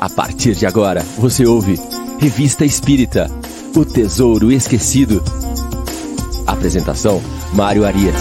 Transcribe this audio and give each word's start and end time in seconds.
A 0.00 0.10
partir 0.10 0.54
de 0.54 0.66
agora, 0.66 1.02
você 1.18 1.46
ouve 1.46 1.76
Revista 2.20 2.64
Espírita 2.64 3.28
O 3.76 3.84
Tesouro 3.84 4.50
Esquecido. 4.50 5.22
Apresentação: 6.46 7.20
Mário 7.54 7.84
Arias. 7.84 8.20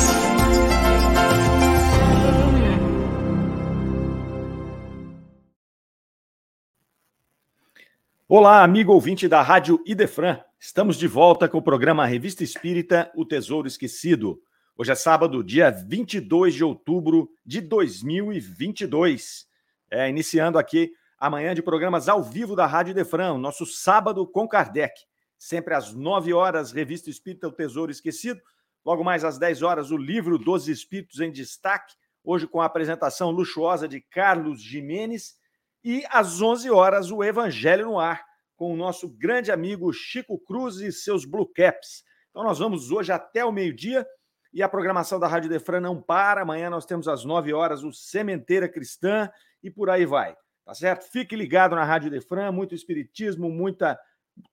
Olá, 8.28 8.64
amigo 8.64 8.94
ouvinte 8.94 9.28
da 9.28 9.42
Rádio 9.42 9.82
Idefran. 9.86 10.40
Estamos 10.60 10.98
de 10.98 11.08
volta 11.08 11.50
com 11.50 11.58
o 11.58 11.62
programa 11.62 12.06
Revista 12.06 12.44
Espírita 12.44 13.12
O 13.16 13.26
Tesouro 13.26 13.68
Esquecido. 13.68 14.40
Hoje 14.78 14.92
é 14.92 14.96
sábado, 14.96 15.44
dia 15.44 15.70
22 15.70 16.54
de 16.54 16.64
outubro 16.64 17.30
de 17.46 17.62
2022. 17.62 19.46
É, 19.92 20.10
iniciando 20.10 20.58
aqui 20.58 20.92
amanhã 21.24 21.56
de 21.56 21.64
programas 21.64 22.10
ao 22.10 22.22
vivo 22.22 22.54
da 22.54 22.66
Rádio 22.66 22.94
Defran, 22.94 23.38
nosso 23.38 23.66
sábado 23.66 24.28
com 24.28 24.46
Kardec. 24.46 24.94
Sempre 25.38 25.74
às 25.74 25.94
9 25.94 26.34
horas, 26.34 26.74
Revista 26.74 27.10
Espírita 27.10 27.48
O 27.48 27.52
Tesouro 27.54 27.90
Esquecido. 27.90 28.42
Logo 28.84 29.06
mais 29.06 29.24
às 29.24 29.38
10 29.38 29.62
horas, 29.62 29.90
o 29.90 29.96
livro 29.96 30.38
dos 30.38 30.68
Espíritos 30.68 31.22
em 31.22 31.32
Destaque. 31.32 31.94
Hoje 32.26 32.46
com 32.46 32.60
a 32.60 32.66
apresentação 32.66 33.32
luxuosa 33.32 33.88
de 33.88 34.02
Carlos 34.02 34.62
Jimenez. 34.62 35.36
E 35.82 36.04
às 36.10 36.42
11 36.42 36.70
horas, 36.70 37.10
o 37.10 37.24
Evangelho 37.24 37.86
no 37.86 38.00
Ar, 38.02 38.22
com 38.58 38.74
o 38.74 38.76
nosso 38.76 39.08
grande 39.08 39.50
amigo 39.50 39.94
Chico 39.94 40.38
Cruz 40.38 40.82
e 40.82 40.92
seus 40.92 41.24
Blue 41.24 41.48
Caps. 41.48 42.04
Então 42.32 42.44
nós 42.44 42.60
vamos 42.60 42.92
hoje 42.92 43.14
até 43.14 43.46
o 43.46 43.52
meio-dia 43.52 44.06
e 44.52 44.62
a 44.62 44.68
programação 44.68 45.22
da 45.22 45.28
Rádio 45.30 45.50
Defran 45.50 45.80
não 45.80 46.02
para. 46.02 46.42
Amanhã 46.42 46.70
nós 46.70 46.86
temos 46.86 47.08
às 47.08 47.24
9 47.24 47.54
horas 47.54 47.82
o 47.82 47.94
Sementeira 47.94 48.68
Cristã 48.68 49.30
e 49.64 49.72
por 49.72 49.90
aí 49.90 50.06
vai. 50.06 50.36
Tá 50.66 50.74
certo? 50.74 51.12
Fique 51.12 51.36
ligado 51.36 51.76
na 51.76 51.84
Rádio 51.84 52.10
Defran, 52.10 52.52
muito 52.52 52.74
espiritismo, 52.74 53.50
muita 53.50 54.00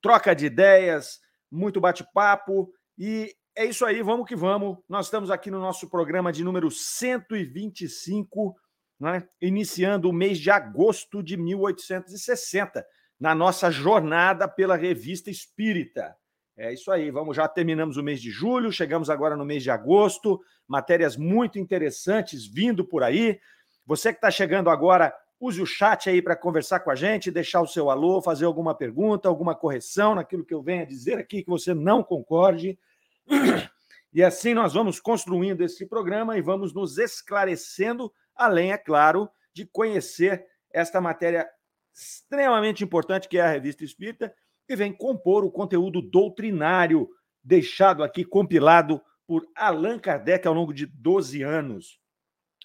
troca 0.03 0.35
de 0.35 0.47
ideias, 0.47 1.21
muito 1.51 1.81
bate-papo 1.81 2.73
e 2.99 3.35
é 3.57 3.65
isso 3.65 3.85
aí, 3.85 4.03
vamos 4.03 4.27
que 4.27 4.37
vamos. 4.37 4.79
Nós 4.89 5.07
estamos 5.07 5.31
aqui 5.31 5.51
no 5.51 5.61
nosso 5.61 5.89
programa 5.89 6.33
de 6.33 6.45
número 6.45 6.71
125, 6.71 8.55
né? 8.99 9.27
iniciando 9.41 10.09
o 10.09 10.13
mês 10.13 10.39
de 10.39 10.51
agosto 10.51 11.23
de 11.23 11.37
1860, 11.37 12.85
na 13.19 13.35
nossa 13.35 13.71
jornada 13.71 14.49
pela 14.49 14.77
Revista 14.77 15.31
Espírita. 15.31 16.17
É 16.57 16.73
isso 16.73 16.91
aí, 16.91 17.11
vamos 17.11 17.37
já 17.37 17.49
terminamos 17.49 17.97
o 17.97 18.03
mês 18.03 18.21
de 18.21 18.31
julho, 18.31 18.73
chegamos 18.73 19.09
agora 19.11 19.37
no 19.37 19.45
mês 19.45 19.63
de 19.63 19.71
agosto, 19.71 20.41
matérias 20.67 21.17
muito 21.17 21.59
interessantes 21.59 22.47
vindo 22.47 22.85
por 22.85 23.03
aí. 23.03 23.39
Você 23.87 24.13
que 24.13 24.19
está 24.19 24.31
chegando 24.31 24.71
agora, 24.71 25.13
use 25.41 25.61
o 25.61 25.67
chat 25.67 26.11
aí 26.11 26.21
para 26.21 26.37
conversar 26.37 26.81
com 26.81 26.91
a 26.91 26.95
gente, 26.95 27.31
deixar 27.31 27.63
o 27.63 27.67
seu 27.67 27.89
alô, 27.89 28.21
fazer 28.21 28.45
alguma 28.45 28.75
pergunta, 28.75 29.29
alguma 29.29 29.55
correção 29.55 30.15
naquilo 30.15 30.45
que 30.45 30.53
eu 30.53 30.63
venho 30.63 30.83
a 30.83 30.87
dizer 30.87 31.19
aqui 31.19 31.43
que 31.43 31.49
você 31.49 31.73
não 31.73 32.03
concorde. 32.03 32.79
E 34.13 34.25
assim 34.25 34.55
nós 34.55 34.73
vamos 34.73 34.99
construindo 34.99 35.61
esse 35.61 35.87
programa 35.87 36.37
e 36.37 36.43
vamos 36.43 36.75
nos 36.75 36.99
esclarecendo, 36.99 38.13
além, 38.35 38.73
é 38.73 38.77
claro, 38.77 39.31
de 39.55 39.65
conhecer 39.65 40.45
esta 40.73 41.01
matéria 41.01 41.49
extremamente 41.95 42.83
importante 42.83 43.29
que 43.29 43.39
é 43.39 43.43
a 43.43 43.49
Revista 43.49 43.85
Espírita 43.85 44.35
que 44.67 44.75
vem 44.75 44.93
compor 44.93 45.45
o 45.45 45.51
conteúdo 45.51 46.03
doutrinário 46.03 47.09
deixado 47.43 48.03
aqui, 48.03 48.25
compilado 48.25 49.01
por 49.27 49.47
Allan 49.57 49.99
Kardec 49.99 50.47
ao 50.47 50.55
longo 50.55 50.73
de 50.73 50.87
12 50.87 51.43
anos. 51.43 52.00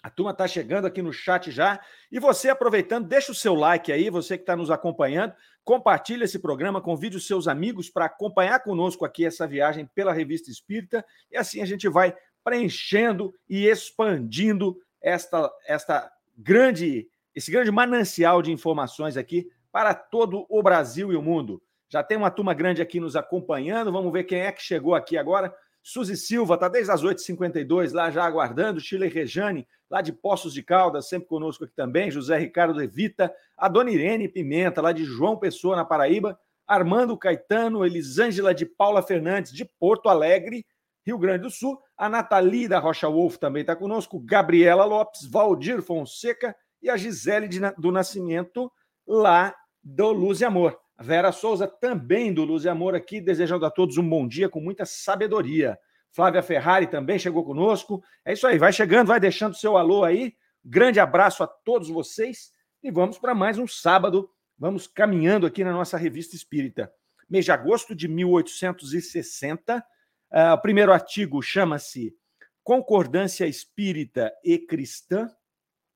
A 0.06 0.10
turma 0.10 0.30
está 0.30 0.46
chegando 0.46 0.86
aqui 0.86 1.02
no 1.02 1.12
chat 1.12 1.50
já. 1.50 1.80
E 2.12 2.20
você, 2.20 2.48
aproveitando, 2.48 3.08
deixa 3.08 3.32
o 3.32 3.34
seu 3.34 3.54
like 3.54 3.90
aí, 3.90 4.08
você 4.08 4.38
que 4.38 4.44
está 4.44 4.54
nos 4.54 4.70
acompanhando, 4.70 5.34
compartilha 5.64 6.22
esse 6.22 6.38
programa, 6.38 6.80
convide 6.80 7.16
os 7.16 7.26
seus 7.26 7.48
amigos 7.48 7.90
para 7.90 8.04
acompanhar 8.04 8.60
conosco 8.60 9.04
aqui 9.04 9.26
essa 9.26 9.48
viagem 9.48 9.84
pela 9.84 10.12
Revista 10.12 10.48
Espírita. 10.48 11.04
E 11.28 11.36
assim 11.36 11.60
a 11.60 11.66
gente 11.66 11.88
vai 11.88 12.14
preenchendo 12.44 13.34
e 13.50 13.66
expandindo 13.66 14.76
esta, 15.02 15.50
esta 15.66 16.08
grande, 16.38 17.08
esse 17.34 17.50
grande 17.50 17.72
manancial 17.72 18.40
de 18.42 18.52
informações 18.52 19.16
aqui 19.16 19.50
para 19.72 19.92
todo 19.92 20.46
o 20.48 20.62
Brasil 20.62 21.12
e 21.12 21.16
o 21.16 21.22
mundo. 21.22 21.60
Já 21.88 22.04
tem 22.04 22.16
uma 22.16 22.30
turma 22.30 22.54
grande 22.54 22.80
aqui 22.80 23.00
nos 23.00 23.16
acompanhando. 23.16 23.90
Vamos 23.90 24.12
ver 24.12 24.22
quem 24.22 24.38
é 24.38 24.52
que 24.52 24.62
chegou 24.62 24.94
aqui 24.94 25.18
agora. 25.18 25.52
Suzy 25.88 26.16
Silva 26.16 26.54
está 26.54 26.66
desde 26.66 26.90
as 26.90 27.04
8h52 27.04 27.92
lá 27.92 28.10
já 28.10 28.24
aguardando. 28.24 28.80
Chile 28.80 29.06
Rejane, 29.06 29.64
lá 29.88 30.00
de 30.00 30.12
Poços 30.12 30.52
de 30.52 30.60
Caldas, 30.60 31.08
sempre 31.08 31.28
conosco 31.28 31.62
aqui 31.62 31.72
também. 31.76 32.10
José 32.10 32.36
Ricardo 32.36 32.82
Evita. 32.82 33.32
A 33.56 33.68
Dona 33.68 33.92
Irene 33.92 34.28
Pimenta, 34.28 34.82
lá 34.82 34.90
de 34.90 35.04
João 35.04 35.36
Pessoa, 35.38 35.76
na 35.76 35.84
Paraíba. 35.84 36.36
Armando 36.66 37.16
Caetano, 37.16 37.86
Elisângela 37.86 38.52
de 38.52 38.66
Paula 38.66 39.00
Fernandes, 39.00 39.52
de 39.52 39.64
Porto 39.64 40.08
Alegre, 40.08 40.66
Rio 41.06 41.18
Grande 41.18 41.44
do 41.44 41.50
Sul. 41.52 41.80
A 41.96 42.08
Nathalie 42.08 42.66
da 42.66 42.80
Rocha 42.80 43.08
Wolf 43.08 43.36
também 43.36 43.60
está 43.60 43.76
conosco. 43.76 44.18
Gabriela 44.18 44.84
Lopes, 44.84 45.24
Valdir 45.24 45.80
Fonseca 45.82 46.52
e 46.82 46.90
a 46.90 46.96
Gisele 46.96 47.48
do 47.78 47.92
Nascimento, 47.92 48.72
lá 49.06 49.54
do 49.84 50.10
Luz 50.10 50.40
e 50.40 50.44
Amor. 50.44 50.76
Vera 50.98 51.30
Souza, 51.30 51.66
também 51.66 52.32
do 52.32 52.44
Luz 52.44 52.64
e 52.64 52.68
Amor, 52.68 52.94
aqui, 52.94 53.20
desejando 53.20 53.66
a 53.66 53.70
todos 53.70 53.98
um 53.98 54.08
bom 54.08 54.26
dia 54.26 54.48
com 54.48 54.60
muita 54.60 54.86
sabedoria. 54.86 55.78
Flávia 56.10 56.42
Ferrari 56.42 56.86
também 56.86 57.18
chegou 57.18 57.44
conosco. 57.44 58.02
É 58.24 58.32
isso 58.32 58.46
aí, 58.46 58.56
vai 58.56 58.72
chegando, 58.72 59.08
vai 59.08 59.20
deixando 59.20 59.54
seu 59.54 59.76
alô 59.76 60.04
aí. 60.04 60.34
Grande 60.64 60.98
abraço 60.98 61.42
a 61.42 61.46
todos 61.46 61.90
vocês 61.90 62.50
e 62.82 62.90
vamos 62.90 63.18
para 63.18 63.34
mais 63.34 63.58
um 63.58 63.66
sábado. 63.66 64.30
Vamos 64.58 64.86
caminhando 64.86 65.46
aqui 65.46 65.62
na 65.62 65.72
nossa 65.72 65.98
revista 65.98 66.34
espírita. 66.34 66.90
Mês 67.28 67.44
de 67.44 67.52
agosto 67.52 67.94
de 67.94 68.08
1860. 68.08 69.76
Uh, 69.76 69.82
ah, 70.30 70.54
o 70.54 70.62
primeiro 70.62 70.92
artigo 70.92 71.42
chama-se 71.42 72.16
Concordância 72.64 73.46
Espírita 73.46 74.32
e 74.42 74.58
Cristã. 74.58 75.28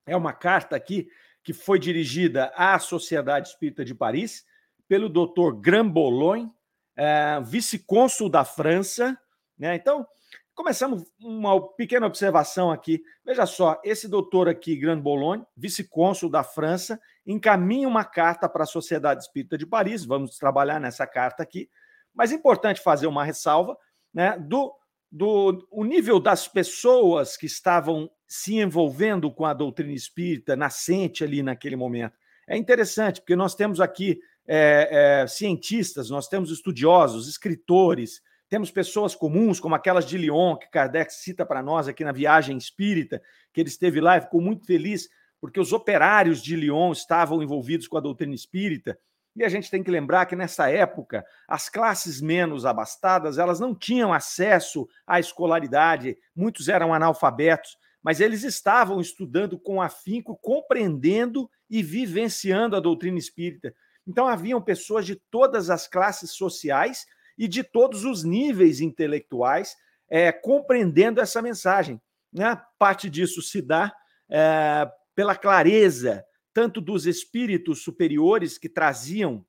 É 0.05 0.15
uma 0.15 0.31
carta 0.31 0.75
aqui 0.75 1.07
que 1.43 1.53
foi 1.53 1.79
dirigida 1.79 2.51
à 2.55 2.77
Sociedade 2.77 3.49
Espírita 3.49 3.83
de 3.83 3.95
Paris 3.95 4.45
pelo 4.91 5.07
doutor 5.07 5.55
Grambolon, 5.55 6.49
é, 6.97 7.39
vice-cônsul 7.45 8.27
da 8.27 8.43
França. 8.43 9.17
Né? 9.57 9.73
Então, 9.73 10.05
começamos 10.53 11.09
uma 11.17 11.65
pequena 11.77 12.07
observação 12.07 12.69
aqui. 12.69 13.01
Veja 13.23 13.45
só, 13.45 13.79
esse 13.85 14.05
doutor 14.09 14.49
aqui, 14.49 14.75
Grambolon, 14.75 15.43
vice-cônsul 15.55 16.29
da 16.29 16.43
França, 16.43 16.99
encaminha 17.25 17.87
uma 17.87 18.03
carta 18.03 18.49
para 18.49 18.63
a 18.63 18.67
Sociedade 18.67 19.23
Espírita 19.23 19.57
de 19.57 19.65
Paris. 19.65 20.03
Vamos 20.03 20.37
trabalhar 20.37 20.77
nessa 20.77 21.07
carta 21.07 21.41
aqui. 21.41 21.69
Mas 22.13 22.33
é 22.33 22.35
importante 22.35 22.81
fazer 22.81 23.07
uma 23.07 23.23
ressalva 23.23 23.77
né, 24.13 24.37
do, 24.37 24.75
do 25.09 25.65
o 25.71 25.85
nível 25.85 26.19
das 26.19 26.49
pessoas 26.49 27.37
que 27.37 27.45
estavam 27.45 28.11
se 28.27 28.55
envolvendo 28.55 29.31
com 29.31 29.45
a 29.45 29.53
doutrina 29.53 29.93
espírita 29.93 30.57
nascente 30.57 31.23
ali 31.23 31.41
naquele 31.41 31.77
momento. 31.77 32.19
É 32.45 32.57
interessante, 32.57 33.21
porque 33.21 33.37
nós 33.37 33.55
temos 33.55 33.79
aqui 33.79 34.19
é, 34.47 35.21
é, 35.23 35.27
cientistas, 35.27 36.09
nós 36.09 36.27
temos 36.27 36.51
estudiosos, 36.51 37.27
escritores, 37.27 38.21
temos 38.49 38.69
pessoas 38.69 39.15
comuns, 39.15 39.59
como 39.59 39.75
aquelas 39.75 40.05
de 40.05 40.17
Lyon, 40.17 40.57
que 40.57 40.69
Kardec 40.69 41.13
cita 41.13 41.45
para 41.45 41.63
nós 41.63 41.87
aqui 41.87 42.03
na 42.03 42.11
viagem 42.11 42.57
espírita, 42.57 43.21
que 43.53 43.61
ele 43.61 43.69
esteve 43.69 44.01
lá 44.01 44.17
e 44.17 44.21
ficou 44.21 44.41
muito 44.41 44.65
feliz, 44.65 45.07
porque 45.39 45.59
os 45.59 45.71
operários 45.71 46.41
de 46.41 46.55
Lyon 46.55 46.91
estavam 46.91 47.41
envolvidos 47.41 47.87
com 47.87 47.97
a 47.97 48.01
doutrina 48.01 48.35
espírita. 48.35 48.97
E 49.35 49.43
a 49.45 49.49
gente 49.49 49.71
tem 49.71 49.81
que 49.81 49.89
lembrar 49.89 50.25
que 50.25 50.35
nessa 50.35 50.69
época, 50.69 51.25
as 51.47 51.69
classes 51.69 52.19
menos 52.19 52.65
abastadas, 52.65 53.37
elas 53.37 53.59
não 53.59 53.73
tinham 53.73 54.11
acesso 54.11 54.87
à 55.07 55.19
escolaridade, 55.19 56.17
muitos 56.35 56.67
eram 56.67 56.93
analfabetos, 56.93 57.77
mas 58.03 58.19
eles 58.19 58.43
estavam 58.43 58.99
estudando 58.99 59.57
com 59.57 59.81
afinco, 59.81 60.35
compreendendo 60.35 61.49
e 61.69 61.81
vivenciando 61.81 62.75
a 62.75 62.81
doutrina 62.81 63.17
espírita. 63.17 63.73
Então, 64.07 64.27
haviam 64.27 64.61
pessoas 64.61 65.05
de 65.05 65.15
todas 65.29 65.69
as 65.69 65.87
classes 65.87 66.31
sociais 66.31 67.05
e 67.37 67.47
de 67.47 67.63
todos 67.63 68.03
os 68.03 68.23
níveis 68.23 68.81
intelectuais 68.81 69.75
é, 70.09 70.31
compreendendo 70.31 71.21
essa 71.21 71.41
mensagem. 71.41 72.01
Né? 72.31 72.61
Parte 72.77 73.09
disso 73.09 73.41
se 73.41 73.61
dá 73.61 73.93
é, 74.29 74.89
pela 75.15 75.35
clareza 75.35 76.25
tanto 76.53 76.81
dos 76.81 77.05
espíritos 77.05 77.81
superiores 77.81 78.57
que 78.57 78.67
traziam 78.67 79.45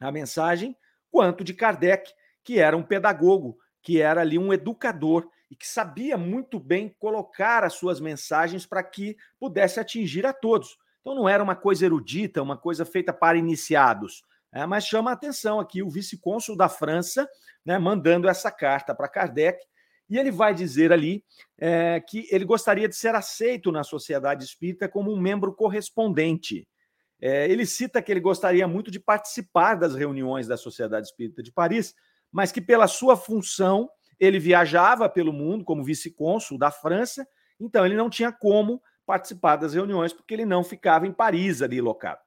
a 0.00 0.12
mensagem, 0.12 0.76
quanto 1.10 1.42
de 1.42 1.54
Kardec, 1.54 2.12
que 2.44 2.58
era 2.58 2.76
um 2.76 2.82
pedagogo, 2.82 3.58
que 3.82 4.00
era 4.00 4.20
ali 4.20 4.38
um 4.38 4.52
educador 4.52 5.28
e 5.50 5.56
que 5.56 5.66
sabia 5.66 6.16
muito 6.16 6.58
bem 6.58 6.94
colocar 6.98 7.64
as 7.64 7.74
suas 7.74 8.00
mensagens 8.00 8.66
para 8.66 8.82
que 8.82 9.16
pudesse 9.38 9.80
atingir 9.80 10.26
a 10.26 10.32
todos. 10.32 10.76
Então 11.06 11.14
não 11.14 11.28
era 11.28 11.40
uma 11.40 11.54
coisa 11.54 11.86
erudita, 11.86 12.42
uma 12.42 12.56
coisa 12.56 12.84
feita 12.84 13.12
para 13.12 13.38
iniciados. 13.38 14.24
É, 14.52 14.66
mas 14.66 14.84
chama 14.84 15.10
a 15.10 15.14
atenção 15.14 15.60
aqui 15.60 15.80
o 15.80 15.88
vice-cônsul 15.88 16.56
da 16.56 16.68
França, 16.68 17.28
né, 17.64 17.78
mandando 17.78 18.28
essa 18.28 18.50
carta 18.50 18.92
para 18.92 19.08
Kardec, 19.08 19.56
e 20.10 20.18
ele 20.18 20.32
vai 20.32 20.52
dizer 20.52 20.92
ali 20.92 21.22
é, 21.58 22.00
que 22.00 22.26
ele 22.28 22.44
gostaria 22.44 22.88
de 22.88 22.96
ser 22.96 23.14
aceito 23.14 23.70
na 23.70 23.84
sociedade 23.84 24.42
espírita 24.44 24.88
como 24.88 25.12
um 25.12 25.20
membro 25.20 25.54
correspondente. 25.54 26.66
é, 27.22 27.48
ele 27.48 27.64
cita 27.64 28.02
que 28.02 28.10
ele 28.10 28.18
gostaria 28.18 28.66
muito 28.66 28.90
de 28.90 28.98
participar 28.98 29.76
das 29.76 29.94
reuniões 29.94 30.48
da 30.48 30.56
Sociedade 30.56 31.06
Espírita 31.06 31.40
de 31.40 31.52
Paris, 31.52 31.94
mas 32.32 32.50
que 32.50 32.60
pela 32.60 32.88
sua 32.88 33.16
função 33.16 33.88
ele 34.18 34.40
viajava 34.40 35.08
pelo 35.08 35.32
mundo 35.32 35.64
como 35.64 35.84
vice-cônsul 35.84 36.58
da 36.58 36.72
França, 36.72 37.24
então 37.60 37.86
ele 37.86 37.94
não 37.94 38.10
tinha 38.10 38.32
como 38.32 38.82
participar 39.06 39.56
das 39.56 39.74
reuniões 39.74 40.12
porque 40.12 40.34
ele 40.34 40.44
não 40.44 40.64
ficava 40.64 41.06
em 41.06 41.12
Paris 41.12 41.62
ali 41.62 41.80
locado. 41.80 42.20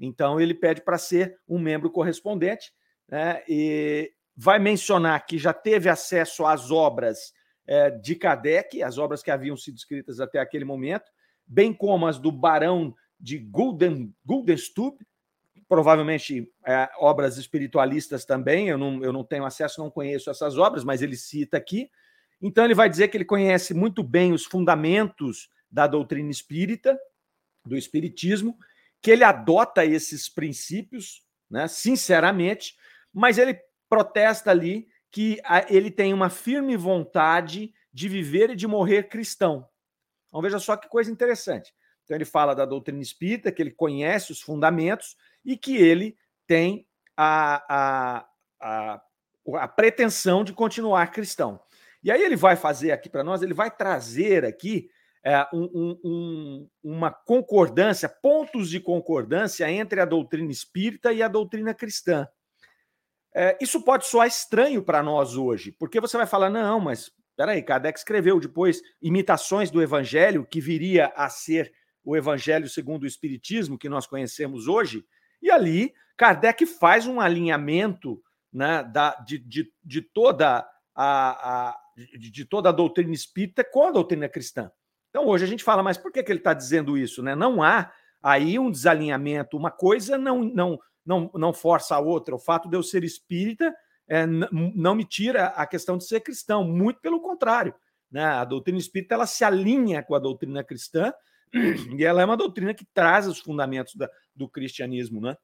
Então 0.00 0.40
ele 0.40 0.54
pede 0.54 0.80
para 0.80 0.98
ser 0.98 1.38
um 1.46 1.58
membro 1.58 1.90
correspondente 1.90 2.72
né, 3.08 3.42
e 3.46 4.10
vai 4.36 4.58
mencionar 4.58 5.24
que 5.26 5.38
já 5.38 5.52
teve 5.52 5.88
acesso 5.88 6.46
às 6.46 6.70
obras 6.70 7.32
é, 7.66 7.90
de 7.90 8.16
Kardec, 8.16 8.82
as 8.82 8.98
obras 8.98 9.22
que 9.22 9.30
haviam 9.30 9.56
sido 9.56 9.76
escritas 9.76 10.18
até 10.18 10.40
aquele 10.40 10.64
momento, 10.64 11.10
bem 11.46 11.72
como 11.72 12.06
as 12.06 12.18
do 12.18 12.32
Barão 12.32 12.94
de 13.20 13.38
Gulden, 13.38 14.12
Guldenstub, 14.24 14.96
provavelmente 15.68 16.50
é, 16.66 16.90
obras 16.98 17.38
espiritualistas 17.38 18.24
também. 18.24 18.68
Eu 18.68 18.76
não, 18.76 19.02
eu 19.04 19.12
não 19.12 19.24
tenho 19.24 19.44
acesso, 19.44 19.80
não 19.80 19.90
conheço 19.90 20.28
essas 20.28 20.58
obras, 20.58 20.82
mas 20.84 21.02
ele 21.02 21.16
cita 21.16 21.56
aqui. 21.56 21.88
Então, 22.42 22.64
ele 22.64 22.74
vai 22.74 22.90
dizer 22.90 23.08
que 23.08 23.16
ele 23.16 23.24
conhece 23.24 23.72
muito 23.72 24.02
bem 24.02 24.32
os 24.32 24.44
fundamentos 24.44 25.48
da 25.72 25.86
doutrina 25.86 26.30
espírita, 26.30 27.00
do 27.64 27.76
espiritismo, 27.76 28.58
que 29.00 29.10
ele 29.10 29.24
adota 29.24 29.84
esses 29.84 30.28
princípios, 30.28 31.24
né, 31.50 31.66
sinceramente, 31.66 32.76
mas 33.12 33.38
ele 33.38 33.58
protesta 33.88 34.50
ali 34.50 34.86
que 35.10 35.40
ele 35.68 35.90
tem 35.90 36.14
uma 36.14 36.30
firme 36.30 36.76
vontade 36.76 37.74
de 37.92 38.08
viver 38.08 38.50
e 38.50 38.56
de 38.56 38.66
morrer 38.66 39.08
cristão. 39.08 39.68
Então 40.28 40.40
veja 40.40 40.58
só 40.58 40.76
que 40.76 40.88
coisa 40.88 41.10
interessante. 41.10 41.74
Então 42.04 42.16
ele 42.16 42.24
fala 42.24 42.54
da 42.54 42.64
doutrina 42.64 43.02
espírita, 43.02 43.52
que 43.52 43.60
ele 43.60 43.70
conhece 43.70 44.32
os 44.32 44.40
fundamentos 44.40 45.16
e 45.44 45.56
que 45.56 45.76
ele 45.76 46.16
tem 46.46 46.86
a, 47.16 47.62
a, 47.68 48.28
a, 48.60 49.02
a 49.58 49.68
pretensão 49.68 50.42
de 50.42 50.52
continuar 50.52 51.12
cristão. 51.12 51.60
E 52.02 52.10
aí 52.10 52.22
ele 52.22 52.36
vai 52.36 52.56
fazer 52.56 52.92
aqui 52.92 53.08
para 53.08 53.22
nós, 53.22 53.42
ele 53.42 53.54
vai 53.54 53.70
trazer 53.70 54.44
aqui 54.44 54.90
é, 55.24 55.46
um, 55.52 55.98
um, 56.04 56.68
uma 56.82 57.10
concordância, 57.10 58.08
pontos 58.08 58.68
de 58.68 58.80
concordância 58.80 59.70
entre 59.70 60.00
a 60.00 60.04
doutrina 60.04 60.50
espírita 60.50 61.12
e 61.12 61.22
a 61.22 61.28
doutrina 61.28 61.72
cristã. 61.72 62.26
É, 63.34 63.56
isso 63.60 63.82
pode 63.82 64.06
soar 64.06 64.26
estranho 64.26 64.82
para 64.82 65.02
nós 65.02 65.36
hoje, 65.36 65.72
porque 65.72 66.00
você 66.00 66.16
vai 66.16 66.26
falar, 66.26 66.50
não, 66.50 66.80
mas 66.80 67.10
peraí, 67.36 67.62
Kardec 67.62 67.98
escreveu 67.98 68.38
depois 68.38 68.82
imitações 69.00 69.70
do 69.70 69.80
Evangelho, 69.80 70.44
que 70.44 70.60
viria 70.60 71.12
a 71.16 71.28
ser 71.30 71.72
o 72.04 72.16
Evangelho 72.16 72.68
segundo 72.68 73.04
o 73.04 73.06
Espiritismo, 73.06 73.78
que 73.78 73.88
nós 73.88 74.06
conhecemos 74.06 74.68
hoje, 74.68 75.04
e 75.40 75.50
ali 75.50 75.94
Kardec 76.16 76.66
faz 76.66 77.06
um 77.06 77.20
alinhamento 77.20 78.22
né, 78.52 78.82
da, 78.82 79.14
de, 79.26 79.38
de, 79.38 79.72
de, 79.82 80.02
toda 80.02 80.68
a, 80.94 81.68
a 81.70 81.78
de, 81.96 82.30
de, 82.30 82.44
toda 82.44 82.68
a 82.68 82.72
doutrina 82.72 83.14
espírita 83.14 83.64
com 83.64 83.86
a 83.86 83.90
doutrina 83.90 84.28
cristã. 84.28 84.70
Então 85.12 85.26
hoje 85.26 85.44
a 85.44 85.46
gente 85.46 85.62
fala, 85.62 85.82
mas 85.82 85.98
por 85.98 86.10
que, 86.10 86.22
que 86.22 86.32
ele 86.32 86.40
está 86.40 86.54
dizendo 86.54 86.96
isso? 86.96 87.22
Né? 87.22 87.34
Não 87.34 87.62
há 87.62 87.92
aí 88.22 88.58
um 88.58 88.70
desalinhamento, 88.70 89.58
uma 89.58 89.70
coisa 89.70 90.16
não, 90.16 90.42
não, 90.42 90.80
não, 91.04 91.30
não 91.34 91.52
força 91.52 91.94
a 91.94 92.00
outra. 92.00 92.34
O 92.34 92.38
fato 92.38 92.66
de 92.66 92.74
eu 92.74 92.82
ser 92.82 93.04
espírita 93.04 93.74
é, 94.08 94.24
não 94.26 94.94
me 94.94 95.04
tira 95.04 95.48
a 95.48 95.66
questão 95.66 95.98
de 95.98 96.06
ser 96.06 96.20
cristão, 96.20 96.64
muito 96.64 96.98
pelo 97.02 97.20
contrário. 97.20 97.74
Né? 98.10 98.24
A 98.24 98.42
doutrina 98.46 98.78
espírita 98.78 99.14
ela 99.14 99.26
se 99.26 99.44
alinha 99.44 100.02
com 100.02 100.14
a 100.14 100.18
doutrina 100.18 100.64
cristã 100.64 101.12
e 101.94 102.02
ela 102.02 102.22
é 102.22 102.24
uma 102.24 102.36
doutrina 102.36 102.72
que 102.72 102.86
traz 102.94 103.26
os 103.26 103.38
fundamentos 103.38 103.94
da, 103.94 104.08
do 104.34 104.48
cristianismo. 104.48 105.20
Né? 105.20 105.36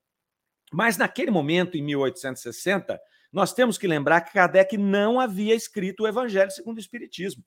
Mas 0.73 0.97
naquele 0.97 1.31
momento, 1.31 1.76
em 1.76 1.82
1860, 1.82 2.99
nós 3.31 3.53
temos 3.53 3.76
que 3.76 3.87
lembrar 3.87 4.23
que 4.23 4.32
Kardec 4.32 4.79
não 4.79 5.20
havia 5.20 5.55
escrito 5.55 6.05
o 6.05 6.09
Evangelho 6.09 6.50
segundo 6.50 6.79
o 6.79 6.81
Espiritismo. 6.81 7.44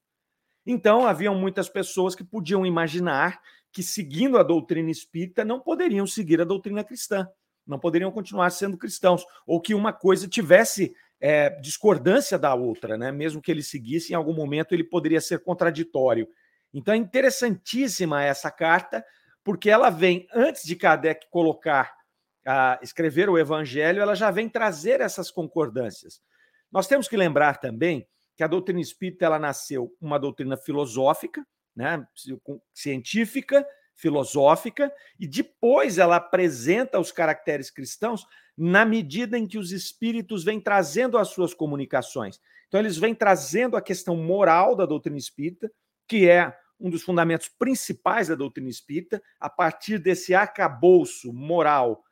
Então, 0.65 1.05
haviam 1.05 1.35
muitas 1.35 1.69
pessoas 1.69 2.15
que 2.15 2.23
podiam 2.23 2.65
imaginar 2.65 3.39
que, 3.71 3.81
seguindo 3.81 4.37
a 4.37 4.43
doutrina 4.43 4.91
espírita, 4.91 5.45
não 5.45 5.59
poderiam 5.59 6.05
seguir 6.05 6.41
a 6.41 6.45
doutrina 6.45 6.83
cristã 6.83 7.27
não 7.65 7.79
poderiam 7.79 8.11
continuar 8.11 8.49
sendo 8.49 8.77
cristãos, 8.77 9.25
ou 9.45 9.61
que 9.61 9.73
uma 9.73 9.93
coisa 9.93 10.27
tivesse 10.27 10.93
é, 11.19 11.49
discordância 11.61 12.37
da 12.37 12.53
outra, 12.53 12.97
né? 12.97 13.11
mesmo 13.11 13.41
que 13.41 13.51
ele 13.51 13.63
seguisse, 13.63 14.11
em 14.11 14.15
algum 14.15 14.33
momento 14.33 14.73
ele 14.73 14.83
poderia 14.83 15.21
ser 15.21 15.39
contraditório. 15.39 16.27
Então 16.73 16.93
é 16.93 16.97
interessantíssima 16.97 18.23
essa 18.23 18.49
carta, 18.49 19.03
porque 19.43 19.69
ela 19.69 19.89
vem, 19.89 20.27
antes 20.33 20.63
de 20.63 20.75
Kardec 20.75 21.27
colocar, 21.29 21.93
uh, 22.47 22.83
escrever 22.83 23.29
o 23.29 23.37
Evangelho, 23.37 24.01
ela 24.01 24.15
já 24.15 24.31
vem 24.31 24.47
trazer 24.47 25.01
essas 25.01 25.29
concordâncias. 25.29 26.21
Nós 26.71 26.87
temos 26.87 27.07
que 27.07 27.17
lembrar 27.17 27.57
também 27.57 28.07
que 28.35 28.43
a 28.43 28.47
doutrina 28.47 28.79
espírita 28.79 29.25
ela 29.25 29.39
nasceu 29.39 29.95
uma 29.99 30.17
doutrina 30.17 30.57
filosófica, 30.57 31.45
né, 31.75 32.05
científica, 32.73 33.65
filosófica, 33.95 34.91
e 35.19 35.27
depois 35.27 35.97
ela 35.97 36.15
apresenta 36.15 36.99
os 36.99 37.11
caracteres 37.11 37.69
cristãos 37.69 38.25
na 38.57 38.83
medida 38.83 39.37
em 39.37 39.47
que 39.47 39.57
os 39.57 39.71
espíritos 39.71 40.43
vêm 40.43 40.59
trazendo 40.59 41.17
as 41.17 41.29
suas 41.29 41.53
comunicações. 41.53 42.39
Então, 42.67 42.79
eles 42.79 42.97
vêm 42.97 43.13
trazendo 43.13 43.75
a 43.77 43.81
questão 43.81 44.15
moral 44.15 44.75
da 44.75 44.85
doutrina 44.85 45.17
espírita, 45.17 45.71
que 46.07 46.29
é 46.29 46.55
um 46.79 46.89
dos 46.89 47.03
fundamentos 47.03 47.47
principais 47.47 48.27
da 48.27 48.35
doutrina 48.35 48.69
espírita, 48.69 49.21
a 49.39 49.49
partir 49.49 49.99
desse 49.99 50.33
arcabouço 50.33 51.31
moral, 51.31 52.03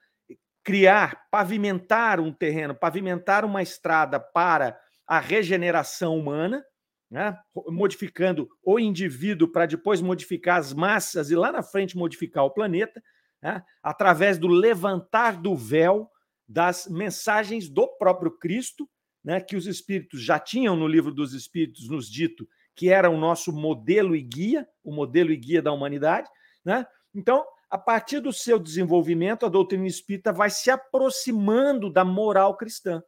criar, 0.64 1.28
pavimentar 1.32 2.20
um 2.20 2.32
terreno, 2.32 2.76
pavimentar 2.76 3.44
uma 3.44 3.64
estrada 3.64 4.20
para 4.20 4.80
a 5.10 5.20
regeneração 5.20 6.16
humana, 6.16 6.64
né? 7.10 7.36
modificando 7.70 8.48
o 8.64 8.80
indivíduo 8.80 9.48
para 9.48 9.66
depois 9.66 10.02
modificar 10.02 10.60
as 10.60 10.72
massas 10.72 11.32
e 11.32 11.36
lá 11.36 11.52
na 11.52 11.64
frente 11.64 11.98
modificar 11.98 12.46
o 12.46 12.52
planeta, 12.52 13.02
né? 13.42 13.64
através 13.82 14.38
do 14.38 14.48
levantar 14.48 15.42
do 15.42 15.56
véu 15.56 16.08
das 16.48 16.88
mensagens 16.88 17.68
do 17.68 17.88
próprio 17.98 18.38
Cristo, 18.38 18.88
né? 19.24 19.42
que 19.42 19.56
os 19.56 19.66
espíritos 19.66 20.22
já 20.22 20.38
tinham 20.38 20.76
no 20.76 20.88
livro 20.88 21.12
dos 21.12 21.34
Espíritos 21.34 21.90
nos 21.90 22.08
dito 22.08 22.48
que 22.76 22.90
era 22.90 23.10
o 23.10 23.18
nosso 23.18 23.52
modelo 23.52 24.16
e 24.16 24.22
guia, 24.22 24.68
o 24.84 24.94
modelo 24.94 25.32
e 25.32 25.38
guia 25.38 25.62
da 25.62 25.72
humanidade. 25.72 26.30
Né? 26.64 26.86
Então, 27.16 27.44
a 27.68 27.80
partir 27.80 28.20
do 28.20 28.32
seu 28.32 28.60
desenvolvimento, 28.60 29.44
a 29.44 29.50
doutrina 29.50 29.88
espírita 29.88 30.32
vai 30.32 30.52
se 30.52 30.70
aproximando 30.70 31.92
da 31.92 32.06
moral 32.06 32.56
cristã. 32.56 33.02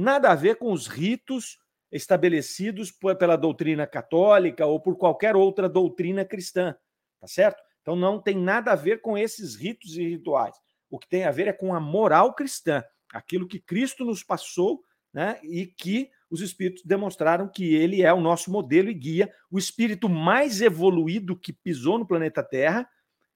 Nada 0.00 0.30
a 0.30 0.34
ver 0.36 0.58
com 0.58 0.70
os 0.70 0.86
ritos 0.86 1.58
estabelecidos 1.90 2.92
pela 3.18 3.34
doutrina 3.34 3.84
católica 3.84 4.64
ou 4.64 4.78
por 4.78 4.96
qualquer 4.96 5.34
outra 5.34 5.68
doutrina 5.68 6.24
cristã, 6.24 6.72
tá 7.18 7.26
certo? 7.26 7.60
Então 7.82 7.96
não 7.96 8.22
tem 8.22 8.36
nada 8.38 8.70
a 8.70 8.76
ver 8.76 9.00
com 9.00 9.18
esses 9.18 9.56
ritos 9.56 9.96
e 9.96 10.04
rituais. 10.04 10.54
O 10.88 11.00
que 11.00 11.08
tem 11.08 11.24
a 11.24 11.32
ver 11.32 11.48
é 11.48 11.52
com 11.52 11.74
a 11.74 11.80
moral 11.80 12.32
cristã, 12.32 12.84
aquilo 13.12 13.48
que 13.48 13.58
Cristo 13.58 14.04
nos 14.04 14.22
passou, 14.22 14.84
né? 15.12 15.40
E 15.42 15.66
que 15.66 16.08
os 16.30 16.42
espíritos 16.42 16.84
demonstraram 16.84 17.48
que 17.48 17.74
ele 17.74 18.00
é 18.00 18.12
o 18.12 18.20
nosso 18.20 18.52
modelo 18.52 18.88
e 18.88 18.94
guia, 18.94 19.28
o 19.50 19.58
espírito 19.58 20.08
mais 20.08 20.60
evoluído 20.60 21.36
que 21.36 21.52
pisou 21.52 21.98
no 21.98 22.06
planeta 22.06 22.40
Terra 22.44 22.88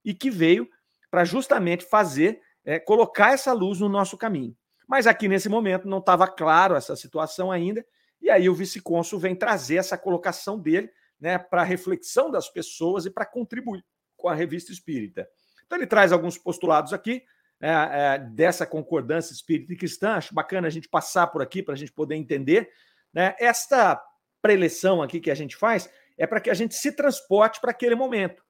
e 0.04 0.14
que 0.14 0.30
veio 0.30 0.68
para 1.10 1.24
justamente 1.24 1.84
fazer, 1.84 2.40
é, 2.64 2.78
colocar 2.78 3.32
essa 3.32 3.52
luz 3.52 3.80
no 3.80 3.88
nosso 3.88 4.16
caminho. 4.16 4.56
Mas 4.92 5.06
aqui 5.06 5.26
nesse 5.26 5.48
momento 5.48 5.88
não 5.88 6.00
estava 6.00 6.28
claro 6.28 6.74
essa 6.74 6.94
situação 6.94 7.50
ainda, 7.50 7.82
e 8.20 8.28
aí 8.28 8.46
o 8.46 8.54
vice-cônsul 8.54 9.18
vem 9.18 9.34
trazer 9.34 9.76
essa 9.76 9.96
colocação 9.96 10.58
dele 10.58 10.90
né, 11.18 11.38
para 11.38 11.62
reflexão 11.62 12.30
das 12.30 12.50
pessoas 12.50 13.06
e 13.06 13.10
para 13.10 13.24
contribuir 13.24 13.82
com 14.18 14.28
a 14.28 14.34
revista 14.34 14.70
espírita. 14.70 15.26
Então 15.64 15.78
ele 15.78 15.86
traz 15.86 16.12
alguns 16.12 16.36
postulados 16.36 16.92
aqui 16.92 17.22
é, 17.58 17.70
é, 17.70 18.18
dessa 18.18 18.66
concordância 18.66 19.32
espírita 19.32 19.72
e 19.72 19.76
cristã. 19.78 20.16
Acho 20.16 20.34
bacana 20.34 20.66
a 20.66 20.70
gente 20.70 20.90
passar 20.90 21.26
por 21.28 21.40
aqui 21.40 21.62
para 21.62 21.72
a 21.72 21.78
gente 21.78 21.90
poder 21.90 22.16
entender. 22.16 22.68
Né? 23.14 23.34
Esta 23.40 23.98
preleção 24.42 25.00
aqui 25.00 25.20
que 25.20 25.30
a 25.30 25.34
gente 25.34 25.56
faz 25.56 25.88
é 26.18 26.26
para 26.26 26.38
que 26.38 26.50
a 26.50 26.54
gente 26.54 26.74
se 26.74 26.92
transporte 26.92 27.62
para 27.62 27.70
aquele 27.70 27.94
momento. 27.94 28.44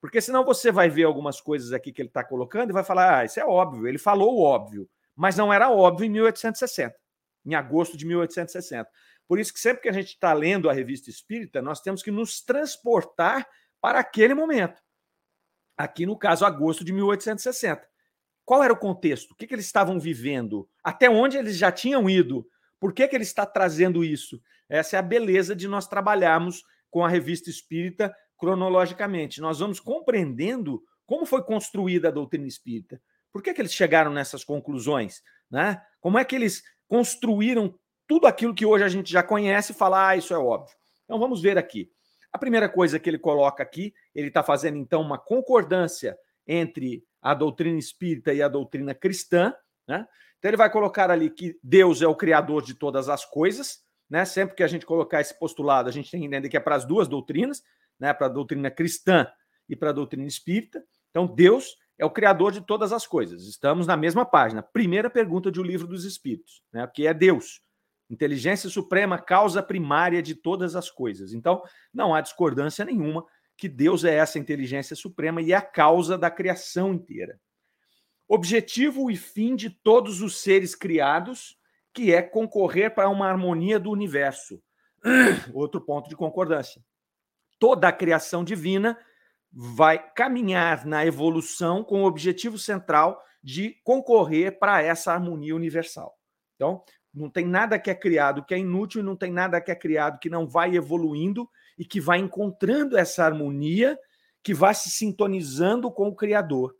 Porque 0.00 0.20
senão 0.20 0.44
você 0.44 0.72
vai 0.72 0.90
ver 0.90 1.04
algumas 1.04 1.40
coisas 1.40 1.72
aqui 1.72 1.92
que 1.92 2.02
ele 2.02 2.08
está 2.08 2.24
colocando 2.24 2.70
e 2.70 2.72
vai 2.72 2.82
falar: 2.82 3.20
ah, 3.20 3.24
isso 3.24 3.38
é 3.38 3.44
óbvio, 3.44 3.86
ele 3.86 3.96
falou 3.96 4.34
o 4.34 4.42
óbvio, 4.42 4.90
mas 5.14 5.36
não 5.36 5.52
era 5.52 5.70
óbvio 5.70 6.06
em 6.06 6.10
1860, 6.10 6.94
em 7.46 7.54
agosto 7.54 7.96
de 7.96 8.06
1860. 8.06 8.88
Por 9.26 9.38
isso 9.38 9.52
que 9.52 9.60
sempre 9.60 9.82
que 9.82 9.88
a 9.88 9.92
gente 9.92 10.08
está 10.08 10.32
lendo 10.32 10.68
a 10.68 10.72
revista 10.72 11.08
espírita, 11.08 11.62
nós 11.62 11.80
temos 11.80 12.02
que 12.02 12.10
nos 12.10 12.42
transportar 12.42 13.46
para 13.80 13.98
aquele 13.98 14.34
momento. 14.34 14.82
Aqui, 15.76 16.06
no 16.06 16.16
caso, 16.16 16.44
agosto 16.44 16.84
de 16.84 16.92
1860. 16.92 17.86
Qual 18.44 18.62
era 18.62 18.72
o 18.72 18.78
contexto? 18.78 19.32
O 19.32 19.34
que, 19.34 19.46
que 19.46 19.54
eles 19.54 19.64
estavam 19.64 19.98
vivendo? 19.98 20.68
Até 20.82 21.08
onde 21.08 21.36
eles 21.36 21.56
já 21.56 21.72
tinham 21.72 22.08
ido? 22.08 22.46
Por 22.78 22.92
que, 22.92 23.08
que 23.08 23.16
ele 23.16 23.24
está 23.24 23.46
trazendo 23.46 24.04
isso? 24.04 24.40
Essa 24.68 24.96
é 24.96 24.98
a 24.98 25.02
beleza 25.02 25.56
de 25.56 25.66
nós 25.66 25.86
trabalharmos 25.86 26.62
com 26.90 27.04
a 27.04 27.08
revista 27.08 27.48
espírita 27.48 28.14
cronologicamente. 28.36 29.40
Nós 29.40 29.58
vamos 29.58 29.80
compreendendo 29.80 30.82
como 31.06 31.26
foi 31.26 31.42
construída 31.42 32.08
a 32.08 32.12
doutrina 32.12 32.46
espírita? 32.46 33.00
Por 33.34 33.42
que, 33.42 33.52
que 33.52 33.60
eles 33.60 33.74
chegaram 33.74 34.12
nessas 34.12 34.44
conclusões? 34.44 35.20
Né? 35.50 35.82
Como 36.00 36.16
é 36.16 36.24
que 36.24 36.36
eles 36.36 36.62
construíram 36.86 37.76
tudo 38.06 38.28
aquilo 38.28 38.54
que 38.54 38.64
hoje 38.64 38.84
a 38.84 38.88
gente 38.88 39.10
já 39.10 39.24
conhece 39.24 39.72
e 39.72 39.74
fala, 39.74 40.10
ah, 40.10 40.16
isso 40.16 40.32
é 40.32 40.38
óbvio. 40.38 40.72
Então 41.02 41.18
vamos 41.18 41.42
ver 41.42 41.58
aqui. 41.58 41.90
A 42.32 42.38
primeira 42.38 42.68
coisa 42.68 42.96
que 42.96 43.10
ele 43.10 43.18
coloca 43.18 43.60
aqui, 43.60 43.92
ele 44.14 44.28
está 44.28 44.40
fazendo 44.40 44.78
então 44.78 45.02
uma 45.02 45.18
concordância 45.18 46.16
entre 46.46 47.04
a 47.20 47.34
doutrina 47.34 47.76
espírita 47.76 48.32
e 48.32 48.40
a 48.40 48.46
doutrina 48.46 48.94
cristã. 48.94 49.52
Né? 49.88 50.06
Então 50.38 50.48
ele 50.48 50.56
vai 50.56 50.70
colocar 50.70 51.10
ali 51.10 51.28
que 51.28 51.58
Deus 51.60 52.02
é 52.02 52.06
o 52.06 52.14
criador 52.14 52.62
de 52.62 52.74
todas 52.74 53.08
as 53.08 53.24
coisas. 53.24 53.80
Né? 54.08 54.24
Sempre 54.24 54.54
que 54.54 54.62
a 54.62 54.68
gente 54.68 54.86
colocar 54.86 55.20
esse 55.20 55.36
postulado, 55.36 55.88
a 55.88 55.92
gente 55.92 56.08
tem 56.08 56.20
que 56.20 56.26
entender 56.26 56.48
que 56.48 56.56
é 56.56 56.60
para 56.60 56.76
as 56.76 56.84
duas 56.84 57.08
doutrinas, 57.08 57.64
né? 57.98 58.14
para 58.14 58.26
a 58.26 58.30
doutrina 58.30 58.70
cristã 58.70 59.26
e 59.68 59.74
para 59.74 59.90
a 59.90 59.92
doutrina 59.92 60.28
espírita. 60.28 60.84
Então 61.10 61.26
Deus 61.26 61.76
é 61.98 62.04
o 62.04 62.10
criador 62.10 62.52
de 62.52 62.60
todas 62.60 62.92
as 62.92 63.06
coisas. 63.06 63.46
Estamos 63.46 63.86
na 63.86 63.96
mesma 63.96 64.24
página. 64.24 64.62
Primeira 64.62 65.08
pergunta 65.08 65.50
de 65.50 65.60
O 65.60 65.62
Livro 65.62 65.86
dos 65.86 66.04
Espíritos, 66.04 66.62
né? 66.72 66.86
que 66.92 67.06
é 67.06 67.14
Deus. 67.14 67.60
Inteligência 68.10 68.68
suprema, 68.68 69.18
causa 69.18 69.62
primária 69.62 70.22
de 70.22 70.34
todas 70.34 70.76
as 70.76 70.90
coisas. 70.90 71.32
Então, 71.32 71.62
não 71.92 72.14
há 72.14 72.20
discordância 72.20 72.84
nenhuma 72.84 73.24
que 73.56 73.68
Deus 73.68 74.04
é 74.04 74.14
essa 74.14 74.38
inteligência 74.38 74.96
suprema 74.96 75.40
e 75.40 75.52
é 75.52 75.56
a 75.56 75.62
causa 75.62 76.18
da 76.18 76.30
criação 76.30 76.92
inteira. 76.92 77.40
Objetivo 78.28 79.10
e 79.10 79.16
fim 79.16 79.54
de 79.54 79.70
todos 79.70 80.20
os 80.20 80.38
seres 80.38 80.74
criados, 80.74 81.56
que 81.92 82.12
é 82.12 82.20
concorrer 82.20 82.92
para 82.94 83.08
uma 83.08 83.28
harmonia 83.28 83.78
do 83.78 83.90
universo. 83.90 84.60
Outro 85.52 85.80
ponto 85.80 86.08
de 86.08 86.16
concordância. 86.16 86.82
Toda 87.58 87.88
a 87.88 87.92
criação 87.92 88.42
divina 88.42 88.98
vai 89.56 90.10
caminhar 90.12 90.84
na 90.84 91.06
evolução 91.06 91.84
com 91.84 92.02
o 92.02 92.06
objetivo 92.06 92.58
central 92.58 93.22
de 93.40 93.78
concorrer 93.84 94.58
para 94.58 94.82
essa 94.82 95.12
harmonia 95.12 95.54
universal. 95.54 96.18
Então, 96.56 96.82
não 97.12 97.30
tem 97.30 97.46
nada 97.46 97.78
que 97.78 97.88
é 97.88 97.94
criado 97.94 98.44
que 98.44 98.52
é 98.52 98.58
inútil 98.58 99.02
não 99.02 99.14
tem 99.14 99.30
nada 99.30 99.60
que 99.60 99.70
é 99.70 99.74
criado 99.74 100.18
que 100.18 100.28
não 100.28 100.48
vai 100.48 100.74
evoluindo 100.74 101.48
e 101.78 101.84
que 101.84 102.00
vai 102.00 102.18
encontrando 102.18 102.96
essa 102.96 103.24
harmonia, 103.24 103.98
que 104.42 104.52
vai 104.52 104.74
se 104.74 104.90
sintonizando 104.90 105.90
com 105.90 106.08
o 106.08 106.14
Criador, 106.14 106.76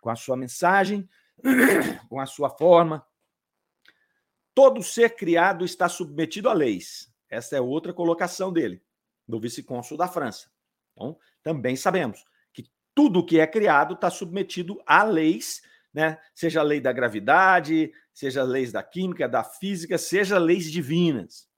com 0.00 0.10
a 0.10 0.16
sua 0.16 0.36
mensagem, 0.36 1.08
com 2.08 2.20
a 2.20 2.26
sua 2.26 2.50
forma. 2.50 3.06
Todo 4.54 4.82
ser 4.82 5.14
criado 5.14 5.64
está 5.64 5.88
submetido 5.88 6.48
a 6.48 6.52
leis. 6.52 7.12
Essa 7.30 7.56
é 7.56 7.60
outra 7.60 7.92
colocação 7.92 8.52
dele, 8.52 8.82
do 9.26 9.38
vice-cônsul 9.38 9.96
da 9.96 10.08
França. 10.08 10.50
Então, 10.98 11.16
também 11.44 11.76
sabemos 11.76 12.24
que 12.52 12.64
tudo 12.94 13.24
que 13.24 13.38
é 13.38 13.46
criado 13.46 13.94
está 13.94 14.10
submetido 14.10 14.82
a 14.84 15.04
leis, 15.04 15.62
né? 15.94 16.18
seja 16.34 16.60
a 16.60 16.64
lei 16.64 16.80
da 16.80 16.92
gravidade, 16.92 17.92
seja 18.12 18.42
leis 18.42 18.72
da 18.72 18.82
química, 18.82 19.28
da 19.28 19.44
física, 19.44 19.96
seja 19.96 20.38
leis 20.38 20.70
divinas, 20.70 21.48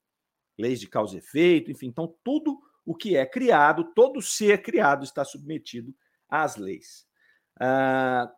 leis 0.59 0.79
de 0.79 0.87
causa 0.87 1.17
e 1.17 1.19
efeito, 1.19 1.71
enfim. 1.71 1.87
Então, 1.87 2.15
tudo 2.23 2.61
o 2.85 2.95
que 2.95 3.17
é 3.17 3.25
criado, 3.25 3.93
todo 3.95 4.21
ser 4.21 4.63
criado 4.63 5.05
está 5.05 5.25
submetido 5.25 5.95
às 6.29 6.57
leis. 6.57 7.07
Ah, 7.59 8.31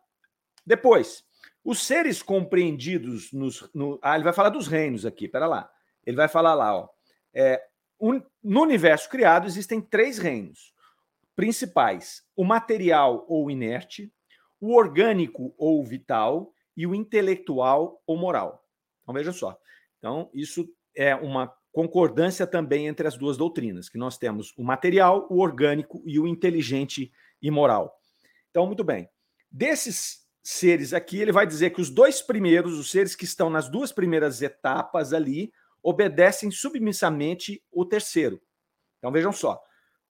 depois, 0.65 1.25
os 1.63 1.85
seres 1.85 2.21
compreendidos 2.21 3.31
nos. 3.33 3.69
No, 3.73 3.99
ah, 4.01 4.15
ele 4.15 4.23
vai 4.23 4.33
falar 4.33 4.49
dos 4.49 4.67
reinos 4.67 5.05
aqui, 5.05 5.27
pera 5.27 5.47
lá. 5.47 5.69
Ele 6.05 6.17
vai 6.17 6.27
falar 6.27 6.53
lá, 6.53 6.75
ó. 6.75 6.89
É, 7.33 7.61
um, 7.99 8.21
no 8.43 8.61
universo 8.61 9.09
criado 9.09 9.47
existem 9.47 9.81
três 9.81 10.17
reinos 10.17 10.72
principais: 11.35 12.23
o 12.35 12.43
material 12.43 13.25
ou 13.27 13.49
inerte, 13.49 14.11
o 14.59 14.75
orgânico 14.75 15.53
ou 15.57 15.83
vital 15.83 16.53
e 16.75 16.87
o 16.87 16.95
intelectual 16.95 18.01
ou 18.07 18.17
moral. 18.17 18.65
Então 19.01 19.13
veja 19.13 19.31
só. 19.31 19.59
Então 19.97 20.29
isso 20.33 20.67
é 20.95 21.15
uma 21.15 21.53
concordância 21.71 22.45
também 22.45 22.87
entre 22.87 23.07
as 23.07 23.17
duas 23.17 23.35
doutrinas, 23.35 23.89
que 23.89 23.97
nós 23.97 24.17
temos 24.17 24.53
o 24.57 24.63
material, 24.63 25.27
o 25.29 25.39
orgânico 25.39 26.03
e 26.05 26.19
o 26.19 26.27
inteligente 26.27 27.11
e 27.41 27.49
moral. 27.49 27.99
Então 28.49 28.67
muito 28.67 28.83
bem. 28.83 29.09
Desses 29.51 30.23
seres 30.43 30.93
aqui, 30.93 31.19
ele 31.19 31.31
vai 31.31 31.47
dizer 31.47 31.71
que 31.71 31.81
os 31.81 31.89
dois 31.89 32.21
primeiros, 32.21 32.77
os 32.77 32.91
seres 32.91 33.15
que 33.15 33.23
estão 33.23 33.49
nas 33.49 33.69
duas 33.69 33.91
primeiras 33.91 34.41
etapas 34.41 35.13
ali, 35.13 35.51
obedecem 35.81 36.51
submissamente 36.51 37.63
o 37.71 37.85
terceiro. 37.85 38.41
Então 38.97 39.11
vejam 39.11 39.31
só. 39.31 39.61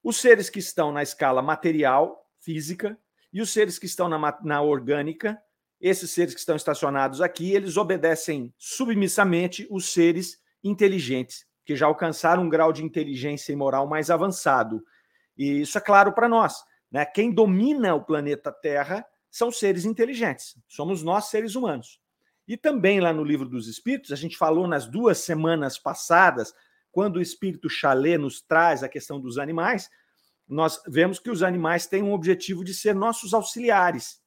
Os 0.03 0.17
seres 0.17 0.49
que 0.49 0.59
estão 0.59 0.91
na 0.91 1.01
escala 1.01 1.41
material, 1.41 2.29
física, 2.39 2.97
e 3.31 3.41
os 3.41 3.51
seres 3.51 3.79
que 3.79 3.85
estão 3.85 4.09
na, 4.09 4.39
na 4.43 4.61
orgânica, 4.61 5.41
esses 5.79 6.11
seres 6.11 6.33
que 6.33 6.39
estão 6.39 6.55
estacionados 6.55 7.21
aqui, 7.21 7.51
eles 7.51 7.77
obedecem 7.77 8.53
submissamente 8.57 9.67
os 9.71 9.91
seres 9.91 10.39
inteligentes, 10.63 11.45
que 11.65 11.75
já 11.75 11.85
alcançaram 11.85 12.43
um 12.43 12.49
grau 12.49 12.71
de 12.71 12.83
inteligência 12.83 13.51
e 13.51 13.55
moral 13.55 13.87
mais 13.87 14.09
avançado. 14.09 14.83
E 15.37 15.61
isso 15.61 15.77
é 15.77 15.81
claro 15.81 16.13
para 16.13 16.29
nós. 16.29 16.63
Né? 16.91 17.05
Quem 17.05 17.33
domina 17.33 17.95
o 17.95 18.03
planeta 18.03 18.51
Terra 18.51 19.05
são 19.31 19.51
seres 19.51 19.83
inteligentes, 19.83 20.55
somos 20.67 21.01
nós, 21.01 21.25
seres 21.25 21.55
humanos. 21.55 21.99
E 22.47 22.55
também 22.55 22.99
lá 22.99 23.11
no 23.11 23.23
Livro 23.23 23.47
dos 23.47 23.67
Espíritos, 23.67 24.11
a 24.11 24.15
gente 24.15 24.37
falou 24.37 24.67
nas 24.67 24.85
duas 24.85 25.17
semanas 25.17 25.79
passadas, 25.79 26.53
quando 26.93 27.17
o 27.17 27.21
Espírito 27.21 27.67
Chalé 27.67 28.19
nos 28.19 28.39
traz 28.39 28.83
a 28.83 28.87
questão 28.87 29.19
dos 29.19 29.39
animais, 29.39 29.89
nós 30.47 30.79
vemos 30.87 31.19
que 31.19 31.31
os 31.31 31.41
animais 31.41 31.87
têm 31.87 32.03
um 32.03 32.13
objetivo 32.13 32.63
de 32.63 32.73
ser 32.73 32.93
nossos 32.93 33.33
auxiliares, 33.33 34.21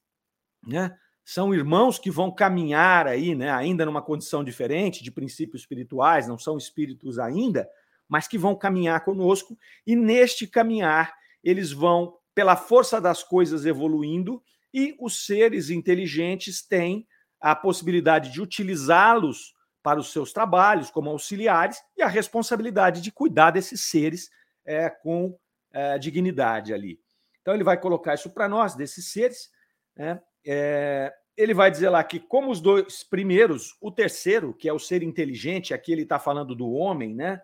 né? 0.67 0.95
São 1.23 1.53
irmãos 1.53 1.97
que 1.97 2.11
vão 2.11 2.31
caminhar 2.31 3.05
aí, 3.07 3.35
né, 3.35 3.51
ainda 3.51 3.85
numa 3.85 4.01
condição 4.01 4.45
diferente 4.45 5.03
de 5.03 5.11
princípios 5.11 5.61
espirituais, 5.63 6.25
não 6.25 6.37
são 6.37 6.57
espíritos 6.57 7.19
ainda, 7.19 7.67
mas 8.07 8.29
que 8.29 8.37
vão 8.37 8.55
caminhar 8.55 9.03
conosco 9.03 9.57
e 9.85 9.93
neste 9.93 10.47
caminhar 10.47 11.13
eles 11.43 11.71
vão 11.71 12.17
pela 12.33 12.55
força 12.55 13.01
das 13.01 13.23
coisas 13.23 13.65
evoluindo 13.65 14.41
e 14.73 14.95
os 15.01 15.25
seres 15.25 15.69
inteligentes 15.69 16.65
têm 16.65 17.05
a 17.41 17.53
possibilidade 17.55 18.31
de 18.31 18.41
utilizá-los 18.41 19.53
para 19.87 20.01
os 20.01 20.11
seus 20.11 20.33
trabalhos 20.33 20.91
como 20.91 21.09
auxiliares 21.09 21.81
e 21.95 22.01
a 22.01 22.09
responsabilidade 22.09 22.99
de 22.99 23.09
cuidar 23.09 23.51
desses 23.51 23.79
seres 23.79 24.29
é, 24.65 24.89
com 24.89 25.39
é, 25.71 25.97
dignidade 25.97 26.73
ali. 26.73 26.99
Então, 27.39 27.53
ele 27.53 27.63
vai 27.63 27.79
colocar 27.79 28.13
isso 28.13 28.29
para 28.31 28.49
nós, 28.49 28.75
desses 28.75 29.09
seres. 29.09 29.49
Né? 29.95 30.21
É, 30.45 31.13
ele 31.37 31.53
vai 31.53 31.71
dizer 31.71 31.87
lá 31.87 32.03
que, 32.03 32.19
como 32.19 32.51
os 32.51 32.59
dois 32.59 33.01
primeiros, 33.01 33.77
o 33.79 33.89
terceiro, 33.89 34.53
que 34.53 34.67
é 34.67 34.73
o 34.73 34.77
ser 34.77 35.01
inteligente, 35.03 35.73
aqui 35.73 35.93
ele 35.93 36.01
está 36.01 36.19
falando 36.19 36.53
do 36.53 36.69
homem, 36.69 37.15
né? 37.15 37.41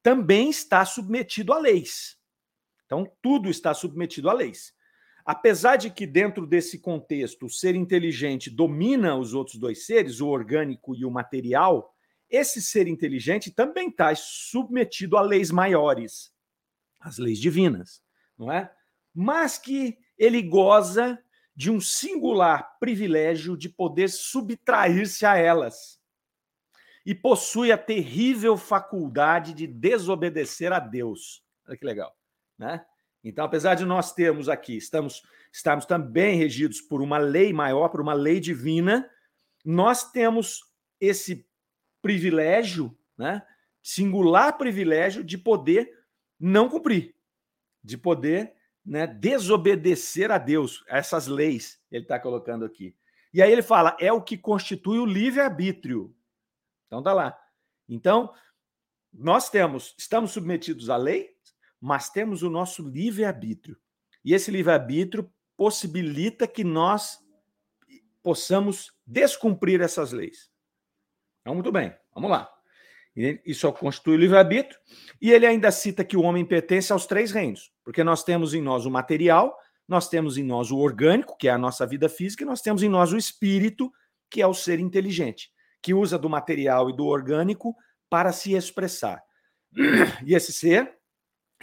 também 0.00 0.48
está 0.48 0.84
submetido 0.84 1.52
a 1.52 1.58
leis. 1.58 2.16
Então, 2.86 3.04
tudo 3.20 3.50
está 3.50 3.74
submetido 3.74 4.30
a 4.30 4.32
leis. 4.32 4.72
Apesar 5.30 5.76
de 5.76 5.90
que, 5.90 6.08
dentro 6.08 6.44
desse 6.44 6.80
contexto, 6.80 7.46
o 7.46 7.48
ser 7.48 7.76
inteligente 7.76 8.50
domina 8.50 9.16
os 9.16 9.32
outros 9.32 9.58
dois 9.60 9.86
seres, 9.86 10.20
o 10.20 10.26
orgânico 10.26 10.92
e 10.96 11.04
o 11.04 11.10
material, 11.10 11.94
esse 12.28 12.60
ser 12.60 12.88
inteligente 12.88 13.48
também 13.48 13.90
está 13.90 14.12
submetido 14.16 15.16
a 15.16 15.20
leis 15.20 15.52
maiores 15.52 16.32
as 16.98 17.16
leis 17.16 17.38
divinas, 17.38 18.02
não 18.36 18.50
é? 18.50 18.68
Mas 19.14 19.56
que 19.56 19.96
ele 20.18 20.42
goza 20.42 21.16
de 21.54 21.70
um 21.70 21.80
singular 21.80 22.76
privilégio 22.80 23.56
de 23.56 23.68
poder 23.68 24.08
subtrair-se 24.08 25.24
a 25.24 25.36
elas 25.36 26.00
e 27.06 27.14
possui 27.14 27.70
a 27.70 27.78
terrível 27.78 28.56
faculdade 28.56 29.54
de 29.54 29.68
desobedecer 29.68 30.72
a 30.72 30.80
Deus. 30.80 31.44
Olha 31.68 31.76
que 31.76 31.86
legal, 31.86 32.12
né? 32.58 32.84
Então, 33.22 33.44
apesar 33.44 33.74
de 33.74 33.84
nós 33.84 34.12
termos 34.12 34.48
aqui, 34.48 34.76
estamos, 34.76 35.22
estamos 35.52 35.84
também 35.84 36.36
regidos 36.36 36.80
por 36.80 37.02
uma 37.02 37.18
lei 37.18 37.52
maior, 37.52 37.88
por 37.88 38.00
uma 38.00 38.14
lei 38.14 38.40
divina, 38.40 39.08
nós 39.64 40.10
temos 40.10 40.64
esse 40.98 41.46
privilégio, 42.00 42.96
né? 43.16 43.46
Singular 43.82 44.56
privilégio 44.56 45.24
de 45.24 45.38
poder 45.38 45.90
não 46.38 46.68
cumprir, 46.68 47.14
de 47.82 47.96
poder 47.96 48.54
né, 48.84 49.06
desobedecer 49.06 50.30
a 50.30 50.38
Deus, 50.38 50.84
essas 50.86 51.26
leis, 51.26 51.80
ele 51.90 52.04
está 52.04 52.18
colocando 52.18 52.64
aqui. 52.64 52.94
E 53.32 53.40
aí 53.40 53.52
ele 53.52 53.62
fala, 53.62 53.96
é 54.00 54.12
o 54.12 54.22
que 54.22 54.36
constitui 54.36 54.98
o 54.98 55.06
livre-arbítrio. 55.06 56.14
Então 56.86 57.02
tá 57.02 57.12
lá. 57.12 57.38
Então, 57.88 58.32
nós 59.12 59.48
temos, 59.48 59.94
estamos 59.98 60.32
submetidos 60.32 60.90
à 60.90 60.96
lei, 60.96 61.36
mas 61.80 62.10
temos 62.10 62.42
o 62.42 62.50
nosso 62.50 62.86
livre-arbítrio. 62.86 63.76
E 64.24 64.34
esse 64.34 64.50
livre-arbítrio 64.50 65.32
possibilita 65.56 66.46
que 66.46 66.62
nós 66.62 67.18
possamos 68.22 68.92
descumprir 69.06 69.80
essas 69.80 70.12
leis. 70.12 70.50
Então, 71.40 71.54
muito 71.54 71.72
bem, 71.72 71.94
vamos 72.14 72.30
lá. 72.30 72.50
Isso 73.16 73.72
constitui 73.72 74.14
o 74.14 74.18
livre-arbítrio. 74.18 74.78
E 75.20 75.32
ele 75.32 75.46
ainda 75.46 75.70
cita 75.70 76.04
que 76.04 76.16
o 76.16 76.22
homem 76.22 76.44
pertence 76.44 76.92
aos 76.92 77.06
três 77.06 77.32
reinos, 77.32 77.72
porque 77.82 78.04
nós 78.04 78.22
temos 78.22 78.54
em 78.54 78.62
nós 78.62 78.86
o 78.86 78.90
material, 78.90 79.56
nós 79.88 80.08
temos 80.08 80.38
em 80.38 80.44
nós 80.44 80.70
o 80.70 80.78
orgânico, 80.78 81.36
que 81.36 81.48
é 81.48 81.50
a 81.50 81.58
nossa 81.58 81.86
vida 81.86 82.08
física, 82.08 82.44
e 82.44 82.46
nós 82.46 82.60
temos 82.60 82.82
em 82.82 82.88
nós 82.88 83.12
o 83.12 83.16
espírito, 83.16 83.90
que 84.30 84.40
é 84.40 84.46
o 84.46 84.54
ser 84.54 84.78
inteligente, 84.78 85.50
que 85.82 85.92
usa 85.92 86.16
do 86.16 86.30
material 86.30 86.88
e 86.88 86.96
do 86.96 87.06
orgânico 87.06 87.74
para 88.08 88.32
se 88.32 88.54
expressar. 88.54 89.20
E 90.24 90.34
esse 90.34 90.52
ser 90.52 90.99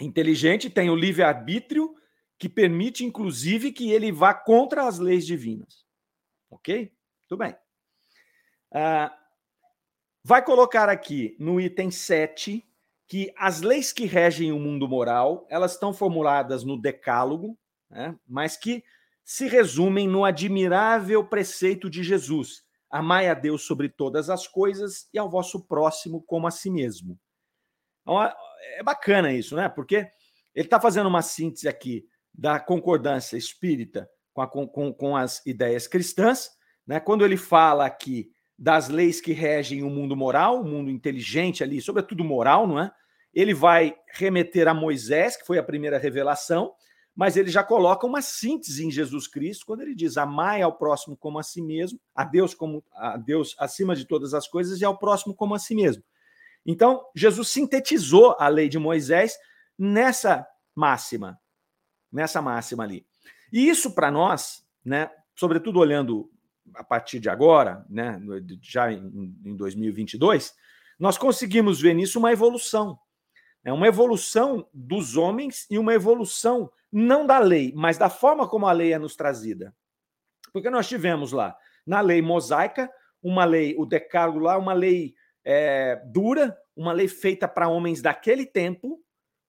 inteligente 0.00 0.70
tem 0.70 0.90
o 0.90 0.96
livre-arbítrio, 0.96 1.94
que 2.38 2.48
permite, 2.48 3.04
inclusive, 3.04 3.72
que 3.72 3.90
ele 3.90 4.12
vá 4.12 4.32
contra 4.32 4.86
as 4.86 4.98
leis 4.98 5.26
divinas. 5.26 5.84
Ok? 6.50 6.92
Tudo 7.26 7.40
bem. 7.40 7.54
Uh, 8.70 9.10
vai 10.22 10.44
colocar 10.44 10.88
aqui 10.88 11.36
no 11.38 11.60
item 11.60 11.90
7 11.90 12.64
que 13.06 13.32
as 13.36 13.62
leis 13.62 13.92
que 13.92 14.04
regem 14.04 14.52
o 14.52 14.58
mundo 14.58 14.86
moral, 14.86 15.46
elas 15.48 15.72
estão 15.72 15.94
formuladas 15.94 16.62
no 16.62 16.80
decálogo, 16.80 17.58
né, 17.90 18.14
mas 18.26 18.56
que 18.56 18.84
se 19.24 19.48
resumem 19.48 20.06
no 20.06 20.24
admirável 20.24 21.24
preceito 21.24 21.88
de 21.88 22.02
Jesus, 22.02 22.62
amai 22.90 23.28
a 23.28 23.34
Deus 23.34 23.62
sobre 23.62 23.88
todas 23.88 24.28
as 24.28 24.46
coisas 24.46 25.08
e 25.12 25.18
ao 25.18 25.28
vosso 25.28 25.66
próximo 25.66 26.22
como 26.22 26.46
a 26.46 26.50
si 26.50 26.70
mesmo. 26.70 27.18
Então, 28.08 28.22
é 28.22 28.82
bacana 28.82 29.30
isso, 29.34 29.54
né? 29.54 29.68
Porque 29.68 29.96
ele 30.54 30.64
está 30.66 30.80
fazendo 30.80 31.08
uma 31.08 31.20
síntese 31.20 31.68
aqui 31.68 32.06
da 32.32 32.58
concordância 32.58 33.36
espírita 33.36 34.08
com, 34.32 34.40
a, 34.40 34.46
com, 34.48 34.94
com 34.94 35.14
as 35.14 35.44
ideias 35.44 35.86
cristãs, 35.86 36.48
né? 36.86 37.00
Quando 37.00 37.22
ele 37.22 37.36
fala 37.36 37.84
aqui 37.84 38.30
das 38.58 38.88
leis 38.88 39.20
que 39.20 39.32
regem 39.32 39.82
o 39.82 39.90
mundo 39.90 40.16
moral, 40.16 40.62
o 40.62 40.64
mundo 40.64 40.90
inteligente 40.90 41.62
ali, 41.62 41.82
sobretudo 41.82 42.24
moral, 42.24 42.66
não 42.66 42.80
é? 42.80 42.90
Ele 43.34 43.52
vai 43.52 43.94
remeter 44.14 44.66
a 44.68 44.72
Moisés, 44.72 45.36
que 45.36 45.46
foi 45.46 45.58
a 45.58 45.62
primeira 45.62 45.98
revelação, 45.98 46.72
mas 47.14 47.36
ele 47.36 47.50
já 47.50 47.62
coloca 47.62 48.06
uma 48.06 48.22
síntese 48.22 48.86
em 48.86 48.90
Jesus 48.90 49.28
Cristo 49.28 49.66
quando 49.66 49.82
ele 49.82 49.94
diz: 49.94 50.16
amai 50.16 50.62
ao 50.62 50.78
próximo 50.78 51.14
como 51.14 51.38
a 51.38 51.42
si 51.42 51.60
mesmo, 51.60 52.00
a 52.14 52.24
Deus 52.24 52.54
como 52.54 52.82
a 52.94 53.18
Deus 53.18 53.54
acima 53.58 53.94
de 53.94 54.06
todas 54.06 54.32
as 54.32 54.48
coisas 54.48 54.80
e 54.80 54.84
ao 54.86 54.96
próximo 54.96 55.34
como 55.34 55.54
a 55.54 55.58
si 55.58 55.74
mesmo. 55.74 56.02
Então, 56.70 57.02
Jesus 57.14 57.48
sintetizou 57.48 58.36
a 58.38 58.46
lei 58.46 58.68
de 58.68 58.78
Moisés 58.78 59.38
nessa 59.78 60.46
máxima, 60.76 61.40
nessa 62.12 62.42
máxima 62.42 62.84
ali. 62.84 63.06
E 63.50 63.66
isso 63.70 63.94
para 63.94 64.10
nós, 64.10 64.62
né, 64.84 65.10
sobretudo 65.34 65.78
olhando 65.78 66.30
a 66.74 66.84
partir 66.84 67.20
de 67.20 67.30
agora, 67.30 67.86
né, 67.88 68.20
já 68.60 68.92
em, 68.92 69.34
em 69.46 69.56
2022, 69.56 70.54
nós 70.98 71.16
conseguimos 71.16 71.80
ver 71.80 71.94
nisso 71.94 72.18
uma 72.18 72.32
evolução. 72.32 72.98
É 73.64 73.72
uma 73.72 73.88
evolução 73.88 74.68
dos 74.70 75.16
homens 75.16 75.66
e 75.70 75.78
uma 75.78 75.94
evolução 75.94 76.70
não 76.92 77.26
da 77.26 77.38
lei, 77.38 77.72
mas 77.74 77.96
da 77.96 78.10
forma 78.10 78.46
como 78.46 78.66
a 78.66 78.72
lei 78.72 78.92
é 78.92 78.98
nos 78.98 79.16
trazida. 79.16 79.74
Porque 80.52 80.68
nós 80.68 80.86
tivemos 80.86 81.32
lá, 81.32 81.56
na 81.86 82.02
lei 82.02 82.20
mosaica, 82.20 82.90
uma 83.22 83.46
lei, 83.46 83.74
o 83.78 83.86
decálogo 83.86 84.40
lá, 84.40 84.58
uma 84.58 84.74
lei 84.74 85.14
é, 85.50 85.96
dura, 86.04 86.54
uma 86.76 86.92
lei 86.92 87.08
feita 87.08 87.48
para 87.48 87.68
homens 87.68 88.02
daquele 88.02 88.44
tempo, 88.44 89.02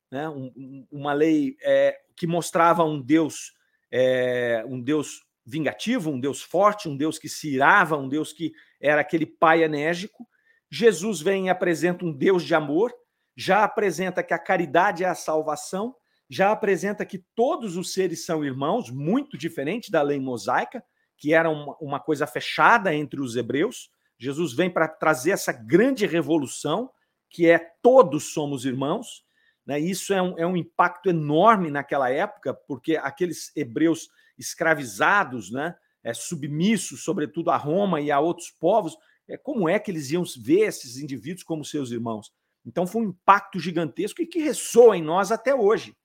né? 0.10 0.30
Um, 0.30 0.88
uma 0.90 1.12
lei 1.12 1.58
é, 1.62 1.94
que 2.16 2.26
mostrava 2.26 2.86
um 2.86 3.02
Deus, 3.02 3.54
é, 3.92 4.64
um 4.66 4.82
Deus 4.82 5.26
vingativo, 5.46 6.10
um 6.10 6.18
Deus 6.18 6.42
forte, 6.42 6.88
um 6.88 6.96
Deus 6.96 7.20
que 7.20 7.28
se 7.28 7.54
irava, 7.54 7.98
um 7.98 8.08
Deus 8.08 8.32
que 8.32 8.54
era 8.80 9.02
aquele 9.02 9.26
pai 9.26 9.62
enérgico. 9.62 10.26
Jesus 10.72 11.20
vem 11.20 11.48
e 11.48 11.50
apresenta 11.50 12.06
um 12.06 12.14
Deus 12.14 12.46
de 12.46 12.56
amor, 12.56 12.94
já 13.36 13.66
apresenta 13.66 14.24
que 14.24 14.34
a 14.34 14.40
caridade 14.40 15.04
é 15.04 15.08
a 15.08 15.16
salvação, 15.16 15.94
já 16.30 16.50
apresenta 16.52 17.06
que 17.06 17.26
todos 17.36 17.76
os 17.76 17.92
seres 17.92 18.24
são 18.24 18.46
irmãos, 18.46 18.90
muito 18.90 19.38
diferente 19.38 19.92
da 19.92 20.02
lei 20.02 20.20
mosaica, 20.20 20.82
que 21.18 21.34
era 21.34 21.50
uma, 21.50 21.76
uma 21.82 22.00
coisa 22.00 22.26
fechada 22.26 22.96
entre 22.96 23.20
os 23.20 23.36
hebreus. 23.36 23.90
Jesus 24.20 24.54
vem 24.54 24.70
para 24.70 24.88
trazer 24.88 25.32
essa 25.32 25.54
grande 25.54 26.06
revolução, 26.06 26.92
que 27.30 27.50
é 27.50 27.58
todos 27.82 28.34
somos 28.34 28.66
irmãos. 28.66 29.24
Né? 29.66 29.80
Isso 29.80 30.14
é 30.14 30.22
um, 30.22 30.38
é 30.38 30.46
um 30.46 30.58
impacto 30.58 31.10
enorme 31.10 31.72
naquela 31.72 32.10
época, 32.10 32.54
porque 32.54 32.98
aqueles 32.98 33.56
hebreus 33.56 34.10
escravizados, 34.38 35.52
né, 35.52 35.76
é, 36.04 36.14
submissos, 36.14 37.04
sobretudo 37.04 37.50
a 37.52 37.58
Roma 37.58 38.02
e 38.02 38.12
a 38.12 38.20
outros 38.20 38.50
povos, 38.50 38.98
é, 39.28 39.38
como 39.38 39.70
é 39.70 39.78
que 39.80 39.92
eles 39.92 40.12
iam 40.12 40.24
ver 40.42 40.68
esses 40.68 40.98
indivíduos 40.98 41.44
como 41.44 41.64
seus 41.64 41.92
irmãos? 41.92 42.34
Então 42.66 42.86
foi 42.86 43.04
um 43.04 43.10
impacto 43.10 43.60
gigantesco 43.60 44.22
e 44.22 44.28
que 44.28 44.40
ressoa 44.40 44.98
em 44.98 45.02
nós 45.02 45.32
até 45.32 45.54
hoje. 45.56 45.96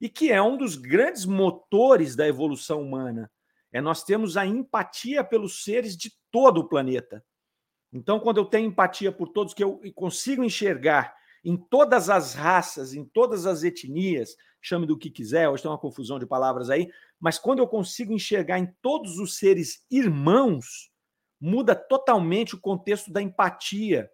E 0.00 0.08
que 0.08 0.32
é 0.32 0.42
um 0.42 0.56
dos 0.56 0.74
grandes 0.74 1.24
motores 1.24 2.16
da 2.16 2.26
evolução 2.26 2.82
humana. 2.82 3.30
É 3.72 3.80
nós 3.80 4.02
temos 4.02 4.36
a 4.36 4.44
empatia 4.44 5.22
pelos 5.22 5.64
seres 5.64 5.96
de 5.96 6.12
todo 6.30 6.58
o 6.58 6.68
planeta. 6.68 7.24
Então, 7.92 8.18
quando 8.18 8.38
eu 8.38 8.44
tenho 8.44 8.68
empatia 8.68 9.12
por 9.12 9.28
todos, 9.28 9.52
que 9.52 9.62
eu 9.62 9.80
consigo 9.94 10.42
enxergar 10.42 11.14
em 11.44 11.56
todas 11.56 12.08
as 12.08 12.34
raças, 12.34 12.94
em 12.94 13.04
todas 13.04 13.46
as 13.46 13.62
etnias, 13.64 14.36
chame 14.60 14.86
do 14.86 14.96
que 14.96 15.10
quiser, 15.10 15.48
hoje 15.48 15.62
tem 15.62 15.70
uma 15.70 15.78
confusão 15.78 16.18
de 16.18 16.26
palavras 16.26 16.70
aí, 16.70 16.88
mas 17.20 17.38
quando 17.38 17.58
eu 17.58 17.66
consigo 17.66 18.12
enxergar 18.12 18.58
em 18.58 18.72
todos 18.80 19.18
os 19.18 19.36
seres 19.36 19.84
irmãos, 19.90 20.90
muda 21.40 21.74
totalmente 21.74 22.54
o 22.54 22.60
contexto 22.60 23.12
da 23.12 23.20
empatia. 23.20 24.08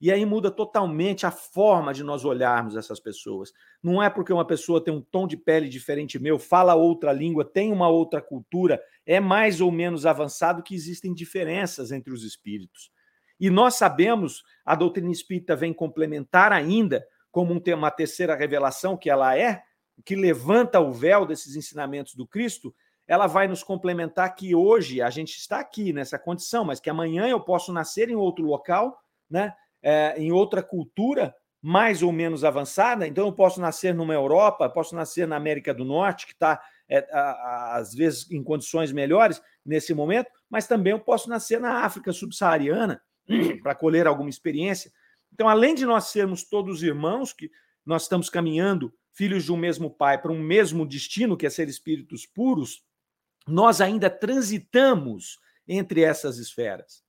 E 0.00 0.12
aí 0.12 0.24
muda 0.24 0.48
totalmente 0.48 1.26
a 1.26 1.30
forma 1.32 1.92
de 1.92 2.04
nós 2.04 2.24
olharmos 2.24 2.76
essas 2.76 3.00
pessoas. 3.00 3.52
Não 3.82 4.00
é 4.00 4.08
porque 4.08 4.32
uma 4.32 4.46
pessoa 4.46 4.82
tem 4.82 4.94
um 4.94 5.00
tom 5.00 5.26
de 5.26 5.36
pele 5.36 5.68
diferente 5.68 6.20
meu, 6.20 6.38
fala 6.38 6.76
outra 6.76 7.12
língua, 7.12 7.44
tem 7.44 7.72
uma 7.72 7.88
outra 7.88 8.22
cultura, 8.22 8.80
é 9.04 9.18
mais 9.18 9.60
ou 9.60 9.72
menos 9.72 10.06
avançado 10.06 10.62
que 10.62 10.72
existem 10.72 11.12
diferenças 11.12 11.90
entre 11.90 12.12
os 12.12 12.22
espíritos. 12.22 12.92
E 13.38 13.50
nós 13.50 13.74
sabemos, 13.74 14.42
a 14.64 14.74
doutrina 14.74 15.10
espírita 15.10 15.54
vem 15.54 15.72
complementar 15.72 16.52
ainda, 16.52 17.06
como 17.30 17.54
um, 17.54 17.74
uma 17.74 17.90
terceira 17.90 18.34
revelação 18.34 18.96
que 18.96 19.10
ela 19.10 19.36
é, 19.36 19.62
que 20.04 20.16
levanta 20.16 20.80
o 20.80 20.92
véu 20.92 21.26
desses 21.26 21.56
ensinamentos 21.56 22.14
do 22.14 22.26
Cristo, 22.26 22.74
ela 23.06 23.26
vai 23.26 23.48
nos 23.48 23.62
complementar 23.62 24.34
que 24.34 24.54
hoje 24.54 25.00
a 25.00 25.10
gente 25.10 25.36
está 25.36 25.60
aqui 25.60 25.92
nessa 25.92 26.18
condição, 26.18 26.64
mas 26.64 26.78
que 26.78 26.90
amanhã 26.90 27.26
eu 27.26 27.40
posso 27.40 27.72
nascer 27.72 28.10
em 28.10 28.14
outro 28.14 28.44
local, 28.44 28.98
né? 29.30 29.54
é, 29.82 30.14
em 30.18 30.30
outra 30.32 30.62
cultura 30.62 31.34
mais 31.60 32.02
ou 32.02 32.12
menos 32.12 32.44
avançada. 32.44 33.06
Então, 33.06 33.26
eu 33.26 33.32
posso 33.32 33.60
nascer 33.60 33.94
numa 33.94 34.14
Europa, 34.14 34.68
posso 34.68 34.94
nascer 34.94 35.26
na 35.26 35.36
América 35.36 35.74
do 35.74 35.84
Norte, 35.84 36.26
que 36.26 36.32
está, 36.32 36.60
é, 36.88 37.06
às 37.72 37.94
vezes, 37.94 38.30
em 38.30 38.42
condições 38.44 38.92
melhores 38.92 39.42
nesse 39.64 39.92
momento, 39.92 40.30
mas 40.48 40.68
também 40.68 40.92
eu 40.92 41.00
posso 41.00 41.28
nascer 41.28 41.60
na 41.60 41.84
África 41.84 42.12
subsaariana 42.12 43.02
para 43.62 43.74
colher 43.74 44.06
alguma 44.06 44.30
experiência. 44.30 44.92
Então, 45.32 45.48
além 45.48 45.74
de 45.74 45.84
nós 45.84 46.04
sermos 46.06 46.42
todos 46.44 46.82
irmãos, 46.82 47.32
que 47.32 47.50
nós 47.84 48.02
estamos 48.02 48.28
caminhando, 48.28 48.92
filhos 49.12 49.44
de 49.44 49.52
um 49.52 49.56
mesmo 49.56 49.90
pai, 49.90 50.20
para 50.20 50.32
um 50.32 50.40
mesmo 50.40 50.86
destino, 50.86 51.36
que 51.36 51.46
é 51.46 51.50
ser 51.50 51.68
espíritos 51.68 52.26
puros, 52.26 52.84
nós 53.46 53.80
ainda 53.80 54.10
transitamos 54.10 55.38
entre 55.66 56.02
essas 56.02 56.38
esferas. 56.38 57.02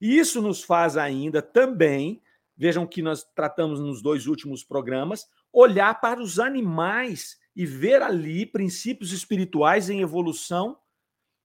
E 0.00 0.18
isso 0.18 0.42
nos 0.42 0.62
faz 0.62 0.96
ainda 0.96 1.40
também, 1.40 2.22
vejam 2.56 2.86
que 2.86 3.02
nós 3.02 3.24
tratamos 3.34 3.80
nos 3.80 4.02
dois 4.02 4.26
últimos 4.26 4.62
programas, 4.62 5.26
olhar 5.52 6.00
para 6.00 6.20
os 6.20 6.38
animais 6.38 7.38
e 7.54 7.64
ver 7.64 8.02
ali 8.02 8.44
princípios 8.44 9.12
espirituais 9.12 9.88
em 9.88 10.00
evolução 10.00 10.78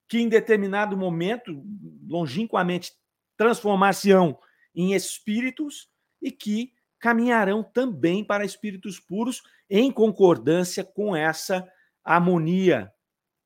que 0.07 0.17
em 0.17 0.27
determinado 0.27 0.97
momento, 0.97 1.63
longínquamente, 2.07 2.91
transformar-se-ão 3.39 4.37
em 4.75 4.93
espíritos 4.93 5.89
e 6.21 6.29
que 6.29 6.73
caminharão 6.99 7.63
também 7.63 8.21
para 8.21 8.43
espíritos 8.43 8.99
puros 8.99 9.41
em 9.69 9.89
concordância 9.89 10.83
com 10.83 11.15
essa 11.15 11.65
harmonia 12.03 12.91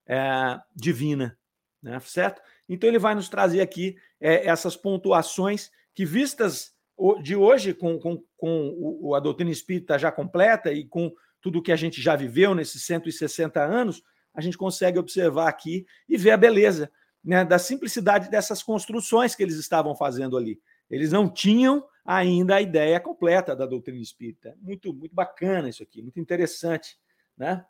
é, 0.07 0.59
divina, 0.75 1.37
né? 1.79 1.99
certo? 1.99 2.41
Então 2.67 2.89
ele 2.89 2.97
vai 2.97 3.13
nos 3.13 3.29
trazer 3.29 3.61
aqui 3.61 3.95
é, 4.19 4.47
essas 4.47 4.75
pontuações 4.75 5.69
que, 5.93 6.05
vistas 6.05 6.73
de 7.21 7.35
hoje, 7.35 7.71
com, 7.71 7.99
com, 7.99 8.23
com 8.35 9.13
a 9.13 9.19
doutrina 9.19 9.51
espírita 9.51 9.99
já 9.99 10.11
completa 10.11 10.73
e 10.73 10.85
com 10.85 11.13
tudo 11.39 11.61
que 11.61 11.71
a 11.71 11.75
gente 11.75 12.01
já 12.01 12.15
viveu 12.15 12.55
nesses 12.55 12.83
160 12.83 13.63
anos, 13.63 14.01
a 14.33 14.41
gente 14.41 14.57
consegue 14.57 14.97
observar 14.97 15.49
aqui 15.49 15.85
e 16.09 16.17
ver 16.17 16.31
a 16.31 16.37
beleza 16.37 16.91
né, 17.23 17.45
da 17.45 17.57
simplicidade 17.57 18.29
dessas 18.29 18.61
construções 18.61 19.35
que 19.35 19.43
eles 19.43 19.55
estavam 19.55 19.95
fazendo 19.95 20.37
ali. 20.37 20.59
Eles 20.89 21.11
não 21.11 21.29
tinham 21.29 21.85
ainda 22.05 22.55
a 22.55 22.61
ideia 22.61 22.99
completa 22.99 23.55
da 23.55 23.65
doutrina 23.65 24.01
espírita. 24.01 24.55
Muito, 24.61 24.93
muito 24.93 25.15
bacana 25.15 25.69
isso 25.69 25.81
aqui, 25.81 26.01
muito 26.01 26.19
interessante. 26.19 26.97
Né? 27.37 27.65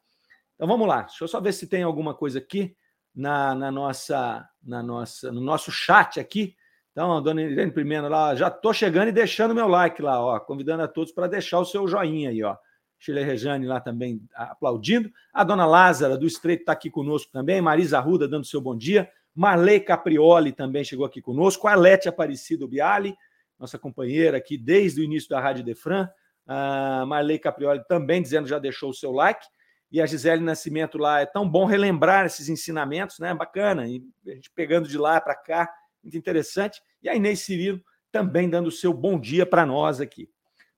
Então 0.56 0.68
vamos 0.68 0.88
lá, 0.88 1.04
deixa 1.04 1.24
eu 1.24 1.28
só 1.28 1.40
ver 1.40 1.54
se 1.54 1.68
tem 1.68 1.84
alguma 1.84 2.14
coisa 2.14 2.40
aqui 2.40 2.76
na, 3.14 3.54
na, 3.54 3.72
nossa, 3.72 4.48
na 4.62 4.82
nossa, 4.82 5.32
no 5.32 5.42
nosso 5.42 5.72
chat 5.72 6.20
aqui. 6.20 6.56
Então, 6.92 7.18
a 7.18 7.20
dona 7.20 7.42
Irene 7.42 7.72
Primeiro 7.72 8.08
lá, 8.08 8.36
já 8.36 8.48
estou 8.48 8.72
chegando 8.74 9.08
e 9.08 9.12
deixando 9.12 9.56
meu 9.56 9.68
like 9.68 10.02
lá, 10.02 10.24
ó, 10.24 10.40
convidando 10.40 10.84
a 10.84 10.88
todos 10.88 11.12
para 11.12 11.28
deixar 11.28 11.60
o 11.60 11.66
seu 11.66 11.88
joinha 11.88 12.30
aí, 12.30 12.44
ó. 12.44 12.56
Sheila 13.00 13.22
Rejane 13.22 13.68
lá 13.68 13.82
também 13.82 14.22
aplaudindo. 14.34 15.12
A 15.34 15.44
dona 15.44 15.66
Lázara 15.66 16.18
do 16.18 16.26
Estreito 16.26 16.62
está 16.62 16.72
aqui 16.72 16.90
conosco 16.90 17.30
também. 17.34 17.60
Marisa 17.62 17.98
Arruda 17.98 18.30
dando 18.30 18.46
seu 18.46 18.62
bom 18.62 18.78
dia. 18.78 19.12
Marley 19.36 19.80
Caprioli 19.80 20.52
também 20.52 20.84
chegou 20.84 21.06
aqui 21.06 21.22
conosco. 21.22 21.68
Arlete 21.68 22.08
Aparecido 22.08 22.68
Biali, 22.68 23.16
nossa 23.58 23.80
companheira 23.80 24.38
aqui 24.38 24.58
desde 24.58 25.02
o 25.02 25.04
início 25.04 25.30
da 25.30 25.40
Rádio 25.40 25.64
Defran. 25.64 26.08
Uh, 26.46 27.06
Marley 27.08 27.40
Caprioli 27.40 27.82
também 27.88 28.22
dizendo 28.22 28.48
já 28.48 28.60
deixou 28.60 28.90
o 28.90 28.94
seu 28.94 29.12
like. 29.12 29.46
E 29.92 30.02
a 30.02 30.06
Gisele 30.06 30.42
Nascimento 30.42 30.98
lá, 30.98 31.22
é 31.22 31.26
tão 31.26 31.48
bom 31.48 31.66
relembrar 31.66 32.26
esses 32.26 32.50
ensinamentos, 32.50 33.20
né? 33.20 33.34
Bacana. 33.34 33.88
E 33.88 34.04
a 34.28 34.32
gente 34.32 34.50
pegando 34.56 34.88
de 34.88 34.98
lá 34.98 35.22
para 35.22 35.36
cá, 35.36 35.72
muito 36.04 36.18
interessante. 36.18 36.82
E 37.02 37.08
a 37.08 37.16
Inês 37.16 37.42
Cirilo 37.42 37.80
também 38.12 38.50
dando 38.50 38.68
o 38.68 38.72
seu 38.72 38.94
bom 38.94 39.20
dia 39.20 39.46
para 39.46 39.66
nós 39.66 40.02
aqui. 40.02 40.30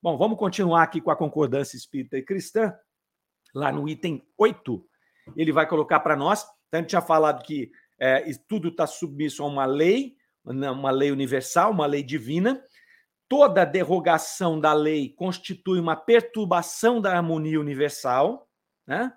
Bom, 0.02 0.18
vamos 0.18 0.38
continuar 0.38 0.84
aqui 0.84 1.02
com 1.02 1.12
a 1.12 1.16
concordância 1.16 1.76
espírita 1.76 2.18
e 2.18 2.24
cristã, 2.24 2.74
lá 3.54 3.72
no 3.72 3.88
item 3.90 4.22
8. 4.38 4.86
Ele 5.36 5.52
vai 5.52 5.68
colocar 5.68 6.00
para 6.00 6.16
nós. 6.16 6.44
Então, 6.68 6.80
a 6.80 6.82
gente 6.82 6.90
tinha 6.90 7.02
falado 7.02 7.42
que 7.44 7.72
é, 8.00 8.24
tudo 8.48 8.70
está 8.70 8.86
submisso 8.86 9.44
a 9.44 9.48
uma 9.48 9.66
lei, 9.66 10.16
uma 10.44 10.92
lei 10.92 11.12
universal, 11.12 11.72
uma 11.72 11.86
lei 11.86 12.04
divina. 12.04 12.64
Toda 13.28 13.66
derrogação 13.66 14.60
da 14.60 14.74
lei 14.74 15.14
constitui 15.16 15.80
uma 15.80 15.96
perturbação 15.96 17.02
da 17.02 17.16
harmonia 17.16 17.60
universal, 17.60 18.48
né? 18.86 19.12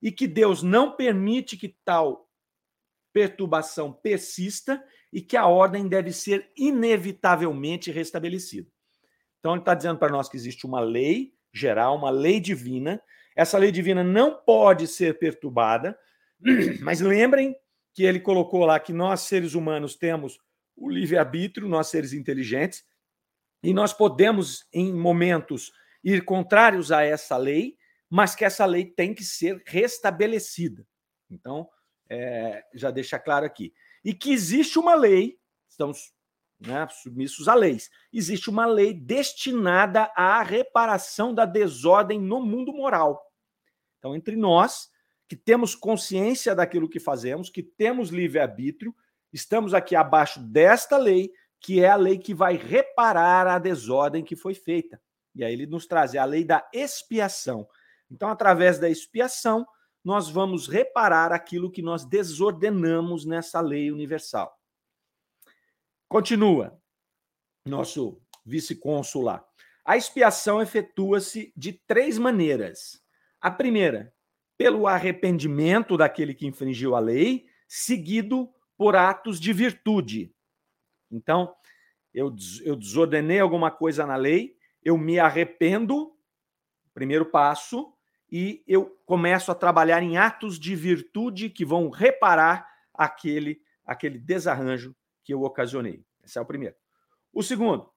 e 0.00 0.10
que 0.10 0.26
Deus 0.26 0.62
não 0.62 0.96
permite 0.96 1.56
que 1.56 1.76
tal 1.84 2.28
perturbação 3.12 3.92
persista 3.92 4.82
e 5.12 5.20
que 5.20 5.36
a 5.36 5.46
ordem 5.46 5.86
deve 5.86 6.12
ser 6.12 6.50
inevitavelmente 6.56 7.90
restabelecida. 7.90 8.68
Então, 9.38 9.52
ele 9.52 9.60
está 9.60 9.74
dizendo 9.74 9.98
para 9.98 10.12
nós 10.12 10.28
que 10.28 10.36
existe 10.36 10.66
uma 10.66 10.80
lei 10.80 11.34
geral, 11.52 11.96
uma 11.96 12.10
lei 12.10 12.40
divina. 12.40 13.00
Essa 13.36 13.58
lei 13.58 13.70
divina 13.70 14.02
não 14.02 14.42
pode 14.42 14.86
ser 14.86 15.18
perturbada, 15.18 15.96
mas 16.80 17.00
lembrem 17.00 17.54
que 17.94 18.04
ele 18.04 18.20
colocou 18.20 18.64
lá 18.64 18.80
que 18.80 18.92
nós, 18.92 19.20
seres 19.22 19.54
humanos, 19.54 19.94
temos 19.94 20.38
o 20.76 20.88
livre-arbítrio, 20.88 21.68
nós, 21.68 21.88
seres 21.88 22.12
inteligentes, 22.12 22.84
e 23.62 23.72
nós 23.72 23.92
podemos, 23.92 24.66
em 24.72 24.92
momentos, 24.92 25.72
ir 26.02 26.24
contrários 26.24 26.90
a 26.90 27.02
essa 27.02 27.36
lei, 27.36 27.76
mas 28.10 28.34
que 28.34 28.44
essa 28.44 28.66
lei 28.66 28.84
tem 28.84 29.14
que 29.14 29.24
ser 29.24 29.62
restabelecida. 29.66 30.86
Então, 31.30 31.68
é, 32.08 32.64
já 32.74 32.90
deixa 32.90 33.18
claro 33.18 33.46
aqui. 33.46 33.72
E 34.04 34.12
que 34.12 34.32
existe 34.32 34.78
uma 34.78 34.94
lei, 34.94 35.38
estamos 35.68 36.12
né, 36.60 36.86
submissos 36.88 37.48
a 37.48 37.54
leis. 37.54 37.90
Existe 38.12 38.50
uma 38.50 38.66
lei 38.66 38.92
destinada 38.92 40.10
à 40.16 40.42
reparação 40.42 41.34
da 41.34 41.44
desordem 41.44 42.20
no 42.20 42.40
mundo 42.40 42.72
moral. 42.72 43.22
Então, 43.98 44.14
entre 44.14 44.36
nós, 44.36 44.90
que 45.32 45.36
temos 45.36 45.74
consciência 45.74 46.54
daquilo 46.54 46.86
que 46.86 47.00
fazemos, 47.00 47.48
que 47.48 47.62
temos 47.62 48.10
livre-arbítrio, 48.10 48.94
estamos 49.32 49.72
aqui 49.72 49.96
abaixo 49.96 50.38
desta 50.38 50.98
lei, 50.98 51.32
que 51.58 51.82
é 51.82 51.88
a 51.88 51.96
lei 51.96 52.18
que 52.18 52.34
vai 52.34 52.54
reparar 52.54 53.46
a 53.46 53.58
desordem 53.58 54.22
que 54.22 54.36
foi 54.36 54.52
feita. 54.52 55.00
E 55.34 55.42
aí 55.42 55.54
ele 55.54 55.64
nos 55.66 55.86
traz 55.86 56.12
é 56.12 56.18
a 56.18 56.26
lei 56.26 56.44
da 56.44 56.68
expiação. 56.70 57.66
Então, 58.10 58.28
através 58.28 58.78
da 58.78 58.90
expiação, 58.90 59.66
nós 60.04 60.28
vamos 60.28 60.68
reparar 60.68 61.32
aquilo 61.32 61.72
que 61.72 61.80
nós 61.80 62.04
desordenamos 62.04 63.24
nessa 63.24 63.58
lei 63.62 63.90
universal. 63.90 64.54
Continua, 66.10 66.78
nosso 67.64 68.20
vice-cônsul 68.44 69.22
lá. 69.22 69.42
A 69.82 69.96
expiação 69.96 70.60
efetua-se 70.60 71.54
de 71.56 71.72
três 71.72 72.18
maneiras. 72.18 73.02
A 73.40 73.50
primeira, 73.50 74.12
pelo 74.56 74.86
arrependimento 74.86 75.96
daquele 75.96 76.34
que 76.34 76.46
infringiu 76.46 76.94
a 76.94 77.00
lei, 77.00 77.46
seguido 77.66 78.48
por 78.76 78.96
atos 78.96 79.40
de 79.40 79.52
virtude. 79.52 80.34
Então, 81.10 81.54
eu, 82.12 82.34
eu 82.64 82.76
desordenei 82.76 83.40
alguma 83.40 83.70
coisa 83.70 84.06
na 84.06 84.16
lei, 84.16 84.56
eu 84.84 84.98
me 84.98 85.18
arrependo, 85.18 86.14
primeiro 86.92 87.26
passo, 87.26 87.92
e 88.30 88.62
eu 88.66 88.98
começo 89.04 89.50
a 89.52 89.54
trabalhar 89.54 90.02
em 90.02 90.16
atos 90.16 90.58
de 90.58 90.74
virtude 90.74 91.50
que 91.50 91.64
vão 91.64 91.90
reparar 91.90 92.66
aquele, 92.94 93.60
aquele 93.84 94.18
desarranjo 94.18 94.94
que 95.22 95.34
eu 95.34 95.42
ocasionei. 95.42 96.04
Esse 96.24 96.38
é 96.38 96.40
o 96.40 96.46
primeiro. 96.46 96.74
O 97.32 97.42
segundo, 97.42 97.90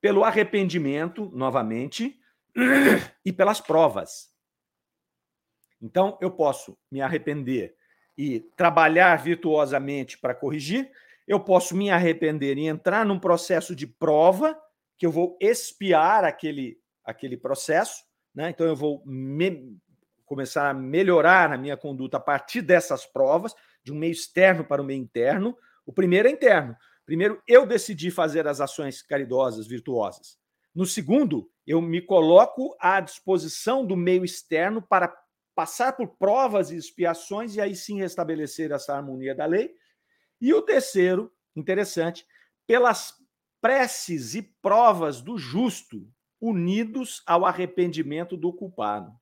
pelo 0.00 0.24
arrependimento, 0.24 1.30
novamente, 1.32 2.20
e 3.24 3.32
pelas 3.32 3.60
provas. 3.60 4.30
Então, 5.80 6.18
eu 6.20 6.30
posso 6.30 6.76
me 6.90 7.00
arrepender 7.00 7.74
e 8.16 8.40
trabalhar 8.56 9.16
virtuosamente 9.16 10.18
para 10.18 10.34
corrigir, 10.34 10.90
eu 11.26 11.40
posso 11.40 11.76
me 11.76 11.90
arrepender 11.90 12.58
e 12.58 12.66
entrar 12.66 13.06
num 13.06 13.18
processo 13.18 13.74
de 13.74 13.86
prova, 13.86 14.58
que 14.98 15.06
eu 15.06 15.10
vou 15.10 15.38
espiar 15.40 16.24
aquele, 16.24 16.78
aquele 17.04 17.36
processo, 17.36 18.04
né? 18.34 18.50
então 18.50 18.66
eu 18.66 18.76
vou 18.76 19.02
me, 19.06 19.76
começar 20.26 20.70
a 20.70 20.74
melhorar 20.74 21.52
a 21.52 21.56
minha 21.56 21.76
conduta 21.76 22.18
a 22.18 22.20
partir 22.20 22.62
dessas 22.62 23.06
provas, 23.06 23.54
de 23.82 23.92
um 23.92 23.96
meio 23.96 24.12
externo 24.12 24.64
para 24.64 24.82
o 24.82 24.84
meio 24.84 25.00
interno. 25.00 25.56
O 25.86 25.92
primeiro 25.92 26.28
é 26.28 26.30
interno. 26.30 26.76
Primeiro, 27.06 27.42
eu 27.48 27.66
decidi 27.66 28.10
fazer 28.10 28.46
as 28.46 28.60
ações 28.60 29.02
caridosas, 29.02 29.66
virtuosas. 29.66 30.38
No 30.74 30.86
segundo, 30.86 31.50
eu 31.66 31.80
me 31.80 32.00
coloco 32.00 32.76
à 32.78 33.00
disposição 33.00 33.84
do 33.84 33.96
meio 33.96 34.24
externo 34.24 34.80
para 34.80 35.12
passar 35.60 35.92
por 35.92 36.16
provas 36.16 36.70
e 36.70 36.76
expiações 36.76 37.54
e 37.54 37.60
aí 37.60 37.76
sim 37.76 37.98
restabelecer 37.98 38.72
essa 38.72 38.96
harmonia 38.96 39.34
da 39.34 39.44
lei. 39.44 39.74
E 40.40 40.54
o 40.54 40.62
terceiro, 40.62 41.30
interessante, 41.54 42.24
pelas 42.66 43.12
preces 43.60 44.34
e 44.34 44.40
provas 44.40 45.20
do 45.20 45.36
justo, 45.36 46.10
unidos 46.40 47.22
ao 47.26 47.44
arrependimento 47.44 48.38
do 48.38 48.54
culpado. 48.54 49.12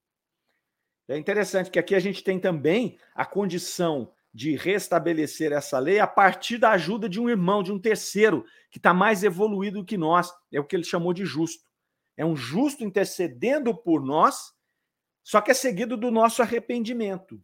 É 1.09 1.19
interessante 1.19 1.73
que 1.73 1.79
aqui 1.81 1.97
a 1.97 1.99
gente 1.99 2.23
tem 2.23 2.39
também 2.39 2.97
a 3.17 3.27
condição 3.27 4.13
de 4.33 4.55
restabelecer 4.55 5.51
essa 5.51 5.81
lei 5.81 5.99
a 5.99 6.07
partir 6.07 6.57
da 6.59 6.71
ajuda 6.71 7.09
de 7.09 7.21
um 7.21 7.29
irmão, 7.29 7.65
de 7.65 7.73
um 7.73 7.81
terceiro, 7.81 8.45
que 8.71 8.79
está 8.79 8.95
mais 8.95 9.25
evoluído 9.25 9.85
que 9.85 9.99
nós. 9.99 10.33
É 10.53 10.61
o 10.61 10.65
que 10.65 10.77
ele 10.77 10.85
chamou 10.85 11.13
de 11.13 11.25
justo. 11.25 11.65
É 12.17 12.25
um 12.25 12.37
justo 12.37 12.85
intercedendo 12.85 13.77
por 13.77 14.01
nós, 14.05 14.57
só 15.29 15.43
que 15.43 15.51
é 15.51 15.55
seguido 15.55 15.95
do 15.95 16.11
nosso 16.11 16.41
arrependimento. 16.41 17.39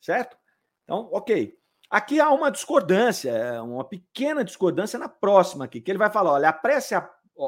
Certo? 0.00 0.34
Então, 0.82 1.10
ok. 1.12 1.54
Aqui 1.90 2.18
há 2.18 2.30
uma 2.30 2.50
discordância, 2.50 3.30
é 3.32 3.60
uma 3.60 3.86
pequena 3.86 4.42
discordância 4.42 4.98
na 4.98 5.06
próxima 5.06 5.66
aqui, 5.66 5.78
que 5.78 5.90
ele 5.90 5.98
vai 5.98 6.10
falar: 6.10 6.32
olha, 6.32 6.48
a 6.48 6.54
prece 6.54 6.94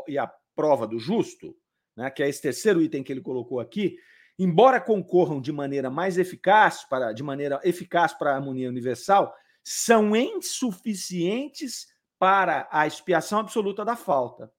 e 0.07 0.19
a 0.19 0.31
prova 0.55 0.87
do 0.87 0.99
justo, 0.99 1.57
né, 1.97 2.11
que 2.11 2.23
é 2.23 2.29
esse 2.29 2.43
terceiro 2.43 2.83
item 2.83 3.03
que 3.03 3.11
ele 3.11 3.23
colocou 3.23 3.59
aqui, 3.59 3.97
embora 4.39 4.79
concorram 4.83 5.41
de 5.41 5.51
maneira 5.51 5.89
mais 5.89 6.19
eficaz 6.19 6.85
para 6.85 7.15
de 7.15 7.23
maneira 7.23 7.59
eficaz 7.65 8.13
para 8.13 8.33
a 8.33 8.35
harmonia 8.35 8.69
universal, 8.69 9.35
são 9.65 10.15
insuficientes 10.15 11.87
para 12.19 12.69
a 12.71 12.87
expiação 12.87 13.39
absoluta 13.39 13.83
da 13.83 13.97
falta. 13.97 14.53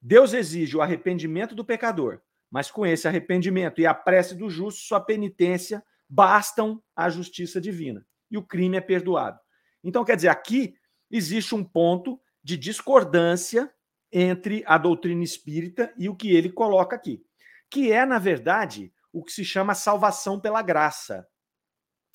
Deus 0.00 0.32
exige 0.32 0.78
o 0.78 0.80
arrependimento 0.80 1.54
do 1.54 1.62
pecador, 1.62 2.22
mas 2.56 2.70
com 2.70 2.86
esse 2.86 3.06
arrependimento 3.06 3.80
e 3.80 3.86
a 3.86 3.92
prece 3.92 4.34
do 4.34 4.48
justo, 4.48 4.80
sua 4.80 5.00
penitência 5.00 5.84
bastam 6.08 6.82
à 6.94 7.10
justiça 7.10 7.60
divina 7.60 8.06
e 8.30 8.38
o 8.38 8.42
crime 8.42 8.76
é 8.76 8.80
perdoado. 8.80 9.38
Então, 9.84 10.04
quer 10.04 10.16
dizer, 10.16 10.28
aqui 10.28 10.74
existe 11.10 11.54
um 11.54 11.62
ponto 11.62 12.18
de 12.42 12.56
discordância 12.56 13.70
entre 14.10 14.62
a 14.66 14.78
doutrina 14.78 15.22
espírita 15.22 15.92
e 15.98 16.08
o 16.08 16.16
que 16.16 16.34
ele 16.34 16.50
coloca 16.50 16.96
aqui 16.96 17.22
que 17.70 17.92
é, 17.92 18.04
na 18.04 18.18
verdade, 18.18 18.92
o 19.12 19.24
que 19.24 19.32
se 19.32 19.44
chama 19.44 19.74
salvação 19.74 20.40
pela 20.40 20.62
graça. 20.62 21.26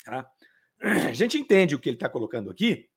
Tá? 0.04 0.28
A 0.80 1.12
gente 1.12 1.38
entende 1.38 1.74
o 1.74 1.78
que 1.78 1.88
ele 1.88 1.96
está 1.96 2.08
colocando 2.08 2.50
aqui, 2.50 2.88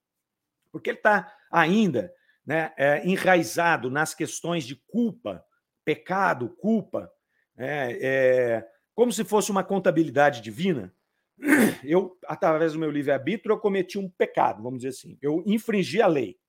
porque 0.72 0.90
ele 0.90 0.98
está 0.98 1.34
ainda 1.52 2.14
né, 2.46 2.74
é, 2.78 3.06
enraizado 3.08 3.90
nas 3.90 4.14
questões 4.14 4.66
de 4.66 4.76
culpa, 4.88 5.44
pecado, 5.84 6.50
culpa, 6.58 7.12
é, 7.58 7.98
é, 8.02 8.68
como 8.94 9.12
se 9.12 9.24
fosse 9.24 9.52
uma 9.52 9.64
contabilidade 9.64 10.42
divina. 10.42 10.94
Eu, 11.84 12.18
através 12.26 12.74
do 12.74 12.80
meu 12.80 12.90
livre-arbítrio, 12.90 13.54
eu 13.54 13.60
cometi 13.60 14.00
um 14.00 14.10
pecado, 14.10 14.64
vamos 14.64 14.80
dizer 14.80 14.90
assim. 14.90 15.20
Eu 15.22 15.44
infringi 15.46 16.02
a 16.02 16.08
lei. 16.08 16.40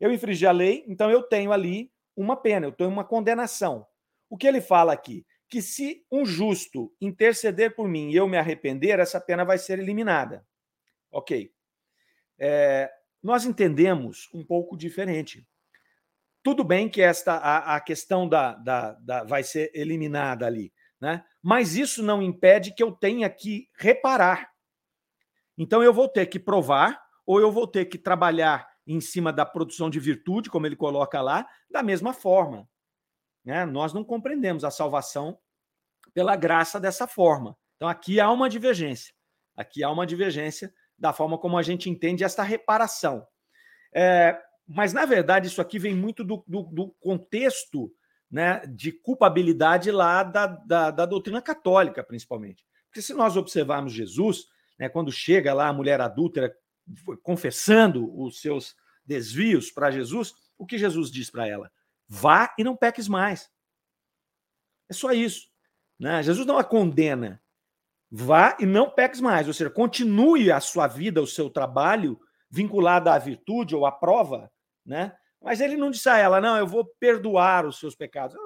Eu 0.00 0.12
infringi 0.12 0.46
a 0.46 0.50
lei, 0.50 0.84
então 0.88 1.10
eu 1.10 1.22
tenho 1.22 1.52
ali 1.52 1.92
uma 2.16 2.36
pena, 2.36 2.66
eu 2.66 2.72
tenho 2.72 2.90
uma 2.90 3.04
condenação. 3.04 3.86
O 4.28 4.36
que 4.36 4.46
ele 4.46 4.60
fala 4.60 4.92
aqui? 4.92 5.24
Que 5.48 5.62
se 5.62 6.04
um 6.10 6.24
justo 6.24 6.92
interceder 7.00 7.76
por 7.76 7.88
mim 7.88 8.10
e 8.10 8.16
eu 8.16 8.26
me 8.26 8.36
arrepender, 8.36 8.98
essa 8.98 9.20
pena 9.20 9.44
vai 9.44 9.58
ser 9.58 9.78
eliminada. 9.78 10.44
Ok. 11.12 11.52
É, 12.38 12.90
nós 13.22 13.44
entendemos 13.44 14.28
um 14.34 14.44
pouco 14.44 14.76
diferente. 14.76 15.46
Tudo 16.46 16.62
bem 16.62 16.88
que 16.88 17.02
esta 17.02 17.38
a, 17.38 17.74
a 17.74 17.80
questão 17.80 18.28
da, 18.28 18.54
da, 18.54 18.92
da 19.00 19.24
vai 19.24 19.42
ser 19.42 19.68
eliminada 19.74 20.46
ali. 20.46 20.72
né? 21.00 21.24
Mas 21.42 21.74
isso 21.74 22.04
não 22.04 22.22
impede 22.22 22.72
que 22.72 22.80
eu 22.80 22.92
tenha 22.92 23.28
que 23.28 23.68
reparar. 23.76 24.48
Então 25.58 25.82
eu 25.82 25.92
vou 25.92 26.06
ter 26.08 26.26
que 26.26 26.38
provar 26.38 27.02
ou 27.26 27.40
eu 27.40 27.50
vou 27.50 27.66
ter 27.66 27.86
que 27.86 27.98
trabalhar 27.98 28.64
em 28.86 29.00
cima 29.00 29.32
da 29.32 29.44
produção 29.44 29.90
de 29.90 29.98
virtude, 29.98 30.48
como 30.48 30.64
ele 30.68 30.76
coloca 30.76 31.20
lá, 31.20 31.44
da 31.68 31.82
mesma 31.82 32.12
forma. 32.12 32.68
Né? 33.44 33.66
Nós 33.66 33.92
não 33.92 34.04
compreendemos 34.04 34.62
a 34.62 34.70
salvação 34.70 35.36
pela 36.14 36.36
graça 36.36 36.78
dessa 36.78 37.08
forma. 37.08 37.58
Então 37.74 37.88
aqui 37.88 38.20
há 38.20 38.30
uma 38.30 38.48
divergência. 38.48 39.12
Aqui 39.56 39.82
há 39.82 39.90
uma 39.90 40.06
divergência 40.06 40.72
da 40.96 41.12
forma 41.12 41.38
como 41.38 41.58
a 41.58 41.62
gente 41.62 41.90
entende 41.90 42.22
esta 42.22 42.44
reparação. 42.44 43.26
É, 43.92 44.40
mas, 44.66 44.92
na 44.92 45.04
verdade, 45.04 45.46
isso 45.46 45.60
aqui 45.60 45.78
vem 45.78 45.94
muito 45.94 46.24
do, 46.24 46.42
do, 46.46 46.62
do 46.64 46.88
contexto 47.00 47.92
né, 48.30 48.60
de 48.66 48.90
culpabilidade 48.90 49.90
lá 49.90 50.22
da, 50.22 50.46
da, 50.46 50.90
da, 50.90 51.06
doutrina 51.06 51.40
católica, 51.40 52.02
principalmente. 52.02 52.64
Porque 52.86 53.00
se 53.00 53.14
nós 53.14 53.36
observarmos 53.36 53.92
Jesus, 53.92 54.46
né, 54.78 54.88
quando 54.88 55.12
chega 55.12 55.54
lá 55.54 55.68
a 55.68 55.72
mulher 55.72 56.00
adúltera 56.00 56.54
confessando 57.22 58.12
os 58.20 58.40
seus 58.40 58.74
desvios 59.04 59.70
para 59.70 59.90
Jesus, 59.90 60.34
o 60.58 60.66
que 60.66 60.78
Jesus 60.78 61.10
diz 61.10 61.30
para 61.30 61.46
ela? 61.46 61.70
Vá 62.08 62.52
e 62.58 62.64
não 62.64 62.76
peques 62.76 63.06
mais. 63.06 63.48
É 64.88 64.92
só 64.92 65.12
isso. 65.12 65.48
Né? 65.98 66.22
Jesus 66.22 66.46
não 66.46 66.58
a 66.58 66.64
condena. 66.64 67.40
Vá 68.10 68.56
e 68.60 68.66
não 68.66 68.90
peques 68.90 69.20
mais. 69.20 69.46
Ou 69.46 69.54
seja, 69.54 69.70
continue 69.70 70.50
a 70.50 70.60
sua 70.60 70.86
vida, 70.86 71.22
o 71.22 71.26
seu 71.26 71.50
trabalho 71.50 72.20
vinculado 72.48 73.10
à 73.10 73.18
virtude 73.18 73.74
ou 73.74 73.84
à 73.84 73.92
prova, 73.92 74.50
né? 74.86 75.14
Mas 75.42 75.60
ele 75.60 75.76
não 75.76 75.90
disse 75.90 76.08
a 76.08 76.16
ela, 76.16 76.40
não, 76.40 76.56
eu 76.56 76.66
vou 76.66 76.84
perdoar 76.98 77.66
os 77.66 77.78
seus 77.78 77.94
pecados. 77.94 78.36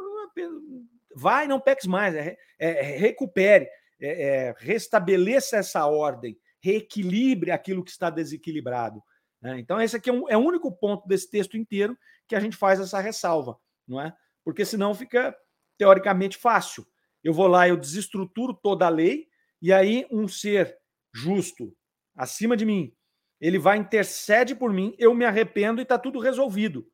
Vai, 1.15 1.47
não 1.47 1.61
peques 1.61 1.87
mais, 1.87 2.15
é, 2.15 2.37
é, 2.59 2.69
é 2.69 2.97
recupere, 2.97 3.69
é, 4.01 4.23
é, 4.23 4.55
restabeleça 4.59 5.57
essa 5.57 5.87
ordem, 5.87 6.39
reequilibre 6.63 7.51
aquilo 7.51 7.85
que 7.85 7.91
está 7.91 8.11
desequilibrado. 8.11 9.03
Né? 9.41 9.59
Então, 9.59 9.81
esse 9.81 9.97
aqui 9.97 10.11
é, 10.11 10.13
um, 10.13 10.29
é 10.29 10.37
o 10.37 10.41
único 10.41 10.73
ponto 10.73 11.07
desse 11.07 11.31
texto 11.31 11.57
inteiro 11.57 11.97
que 12.29 12.35
a 12.35 12.41
gente 12.41 12.57
faz 12.57 12.81
essa 12.81 13.01
ressalva, 13.01 13.59
não 13.87 14.01
é? 14.01 14.15
Porque 14.45 14.65
senão 14.65 14.95
fica 14.95 15.37
teoricamente 15.77 16.37
fácil. 16.37 16.87
Eu 17.25 17.35
vou 17.35 17.47
lá, 17.47 17.69
eu 17.69 17.77
desestruturo 17.77 18.55
toda 18.55 18.87
a 18.87 18.91
lei, 18.91 19.27
e 19.61 19.73
aí 19.73 20.07
um 20.11 20.29
ser 20.29 20.79
justo 21.13 21.75
acima 22.15 22.57
de 22.57 22.65
mim, 22.65 22.95
ele 23.41 23.59
vai 23.59 23.79
intercede 23.79 24.55
por 24.55 24.73
mim, 24.73 24.95
eu 24.99 25.15
me 25.15 25.25
arrependo 25.25 25.81
e 25.81 25.83
está 25.83 25.99
tudo 25.99 26.19
resolvido. 26.19 26.87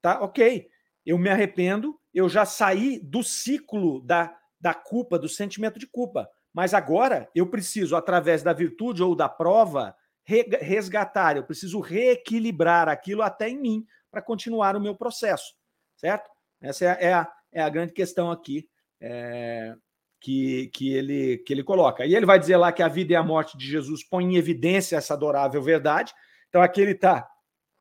Tá? 0.00 0.20
Ok. 0.22 0.68
Eu 1.04 1.18
me 1.18 1.28
arrependo, 1.28 2.00
eu 2.12 2.28
já 2.28 2.44
saí 2.44 2.98
do 2.98 3.22
ciclo 3.22 4.00
da, 4.00 4.36
da 4.58 4.74
culpa, 4.74 5.18
do 5.18 5.28
sentimento 5.28 5.78
de 5.78 5.86
culpa. 5.86 6.28
Mas 6.52 6.72
agora 6.72 7.28
eu 7.34 7.46
preciso, 7.46 7.94
através 7.94 8.42
da 8.42 8.52
virtude 8.52 9.02
ou 9.02 9.14
da 9.14 9.28
prova, 9.28 9.94
resgatar, 10.24 11.36
eu 11.36 11.44
preciso 11.44 11.78
reequilibrar 11.78 12.88
aquilo 12.88 13.22
até 13.22 13.48
em 13.48 13.60
mim 13.60 13.86
para 14.10 14.22
continuar 14.22 14.74
o 14.74 14.80
meu 14.80 14.96
processo. 14.96 15.54
Certo? 15.96 16.28
Essa 16.60 16.86
é, 16.86 17.04
é, 17.08 17.12
a, 17.12 17.32
é 17.52 17.62
a 17.62 17.68
grande 17.68 17.92
questão 17.92 18.30
aqui. 18.30 18.68
É, 19.00 19.76
que, 20.20 20.68
que, 20.74 20.92
ele, 20.92 21.38
que 21.38 21.52
ele 21.52 21.62
coloca. 21.62 22.04
E 22.04 22.14
ele 22.14 22.26
vai 22.26 22.38
dizer 22.38 22.56
lá 22.56 22.72
que 22.72 22.82
a 22.82 22.88
vida 22.88 23.12
e 23.12 23.16
a 23.16 23.22
morte 23.22 23.56
de 23.56 23.66
Jesus 23.66 24.02
põem 24.02 24.34
em 24.34 24.36
evidência 24.36 24.96
essa 24.96 25.14
adorável 25.14 25.62
verdade. 25.62 26.12
Então 26.48 26.62
aqui 26.62 26.80
ele 26.80 26.92
está 26.92 27.28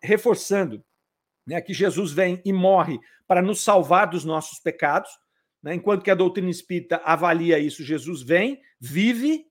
reforçando 0.01 0.83
né, 1.45 1.61
que 1.61 1.73
Jesus 1.73 2.11
vem 2.11 2.41
e 2.43 2.51
morre 2.51 2.99
para 3.27 3.41
nos 3.41 3.63
salvar 3.63 4.07
dos 4.07 4.23
nossos 4.23 4.59
pecados, 4.59 5.09
né, 5.61 5.73
enquanto 5.73 6.03
que 6.03 6.11
a 6.11 6.15
doutrina 6.15 6.49
espírita 6.49 7.01
avalia 7.03 7.59
isso. 7.59 7.83
Jesus 7.83 8.21
vem, 8.21 8.61
vive, 8.79 9.45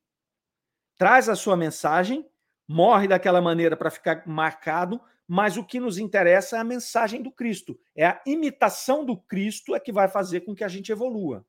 traz 0.97 1.29
a 1.29 1.37
sua 1.37 1.57
mensagem, 1.57 2.25
morre 2.67 3.09
daquela 3.09 3.41
maneira 3.41 3.77
para 3.77 3.91
ficar 3.91 4.27
marcado, 4.27 5.01
mas 5.27 5.57
o 5.57 5.65
que 5.65 5.81
nos 5.81 5.99
interessa 5.99 6.57
é 6.57 6.61
a 6.61 6.65
mensagem 6.65 7.23
do 7.23 7.31
Cristo. 7.31 7.79
É 7.97 8.07
a 8.07 8.23
imitação 8.27 9.05
do 9.05 9.17
Cristo 9.17 9.75
é 9.75 9.81
que 9.81 9.93
vai 9.93 10.09
fazer 10.09 10.43
com 10.43 10.55
que 10.55 10.65
a 10.65 10.69
gente 10.69 10.93
evolua. 10.93 11.45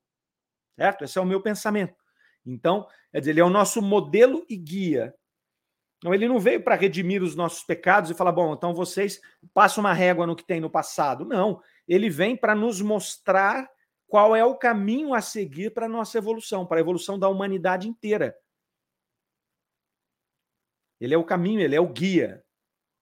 Certo? 0.75 1.03
Esse 1.03 1.17
é 1.17 1.21
o 1.21 1.25
meu 1.25 1.41
pensamento. 1.41 1.95
Então, 2.45 2.87
quer 3.11 3.19
dizer, 3.19 3.31
ele 3.31 3.39
é 3.39 3.45
o 3.45 3.49
nosso 3.49 3.81
modelo 3.81 4.45
e 4.49 4.55
guia. 4.55 5.15
Então, 5.97 6.13
ele 6.13 6.27
não 6.27 6.39
veio 6.39 6.61
para 6.61 6.75
redimir 6.75 7.23
os 7.23 7.35
nossos 7.35 7.63
pecados 7.63 8.11
e 8.11 8.13
falar, 8.13 8.31
bom, 8.31 8.53
então 8.53 8.73
vocês 8.73 9.19
passam 9.53 9.83
uma 9.83 9.93
régua 9.93 10.27
no 10.27 10.35
que 10.35 10.45
tem 10.45 10.59
no 10.59 10.69
passado. 10.69 11.25
Não. 11.25 11.61
Ele 11.87 12.09
vem 12.09 12.35
para 12.35 12.53
nos 12.53 12.81
mostrar 12.81 13.67
qual 14.07 14.35
é 14.35 14.45
o 14.45 14.55
caminho 14.55 15.13
a 15.13 15.21
seguir 15.21 15.73
para 15.73 15.87
a 15.87 15.89
nossa 15.89 16.17
evolução, 16.17 16.65
para 16.65 16.77
a 16.77 16.81
evolução 16.81 17.17
da 17.17 17.27
humanidade 17.27 17.87
inteira. 17.87 18.37
Ele 20.99 21.13
é 21.13 21.17
o 21.17 21.23
caminho, 21.23 21.59
ele 21.59 21.75
é 21.75 21.81
o 21.81 21.87
guia, 21.87 22.43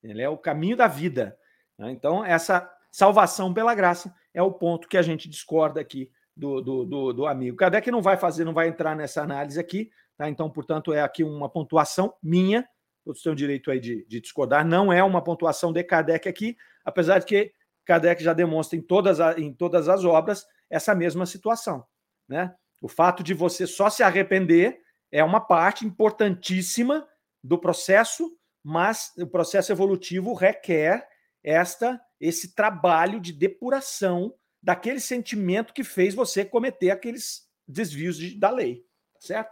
ele 0.01 0.21
é 0.21 0.29
o 0.29 0.37
caminho 0.37 0.77
da 0.77 0.87
vida. 0.87 1.37
Então, 1.79 2.23
essa 2.23 2.71
salvação 2.91 3.53
pela 3.53 3.75
graça 3.75 4.15
é 4.33 4.41
o 4.41 4.51
ponto 4.51 4.87
que 4.87 4.97
a 4.97 5.01
gente 5.01 5.27
discorda 5.27 5.81
aqui 5.81 6.09
do, 6.35 6.61
do, 6.61 6.85
do, 6.85 7.13
do 7.13 7.25
amigo. 7.27 7.57
Kardec 7.57 7.89
não 7.91 8.01
vai 8.01 8.17
fazer, 8.17 8.43
não 8.43 8.53
vai 8.53 8.67
entrar 8.67 8.95
nessa 8.95 9.21
análise 9.21 9.59
aqui, 9.59 9.89
tá? 10.17 10.29
Então, 10.29 10.49
portanto, 10.49 10.93
é 10.93 11.01
aqui 11.01 11.23
uma 11.23 11.49
pontuação 11.49 12.13
minha. 12.21 12.67
Todos 13.03 13.21
têm 13.21 13.31
o 13.31 13.35
direito 13.35 13.69
aí 13.69 13.79
de, 13.79 14.05
de 14.05 14.21
discordar. 14.21 14.65
Não 14.65 14.91
é 14.91 15.03
uma 15.03 15.23
pontuação 15.23 15.71
de 15.71 15.83
Kardec 15.83 16.27
aqui, 16.27 16.57
apesar 16.83 17.19
de 17.19 17.25
que 17.25 17.53
Kardec 17.85 18.23
já 18.23 18.33
demonstra 18.33 18.77
em 18.77 18.81
todas, 18.81 19.19
a, 19.19 19.37
em 19.39 19.53
todas 19.53 19.89
as 19.89 20.03
obras 20.05 20.45
essa 20.69 20.95
mesma 20.95 21.25
situação. 21.25 21.85
Né? 22.27 22.53
O 22.81 22.87
fato 22.87 23.23
de 23.23 23.33
você 23.33 23.67
só 23.67 23.89
se 23.89 24.01
arrepender 24.03 24.81
é 25.11 25.23
uma 25.23 25.41
parte 25.41 25.85
importantíssima 25.85 27.07
do 27.43 27.59
processo, 27.59 28.35
mas 28.63 29.11
o 29.17 29.27
processo 29.27 29.71
evolutivo 29.71 30.33
requer 30.33 31.07
esta 31.43 32.01
esse 32.19 32.55
trabalho 32.55 33.19
de 33.19 33.33
depuração 33.33 34.33
daquele 34.63 35.01
sentimento 35.01 35.73
que 35.73 35.83
fez 35.83 36.15
você 36.15 36.45
cometer 36.45 36.89
aqueles 36.89 37.49
desvios 37.67 38.15
de, 38.17 38.39
da 38.39 38.49
lei, 38.49 38.85
tá 39.13 39.19
certo? 39.19 39.51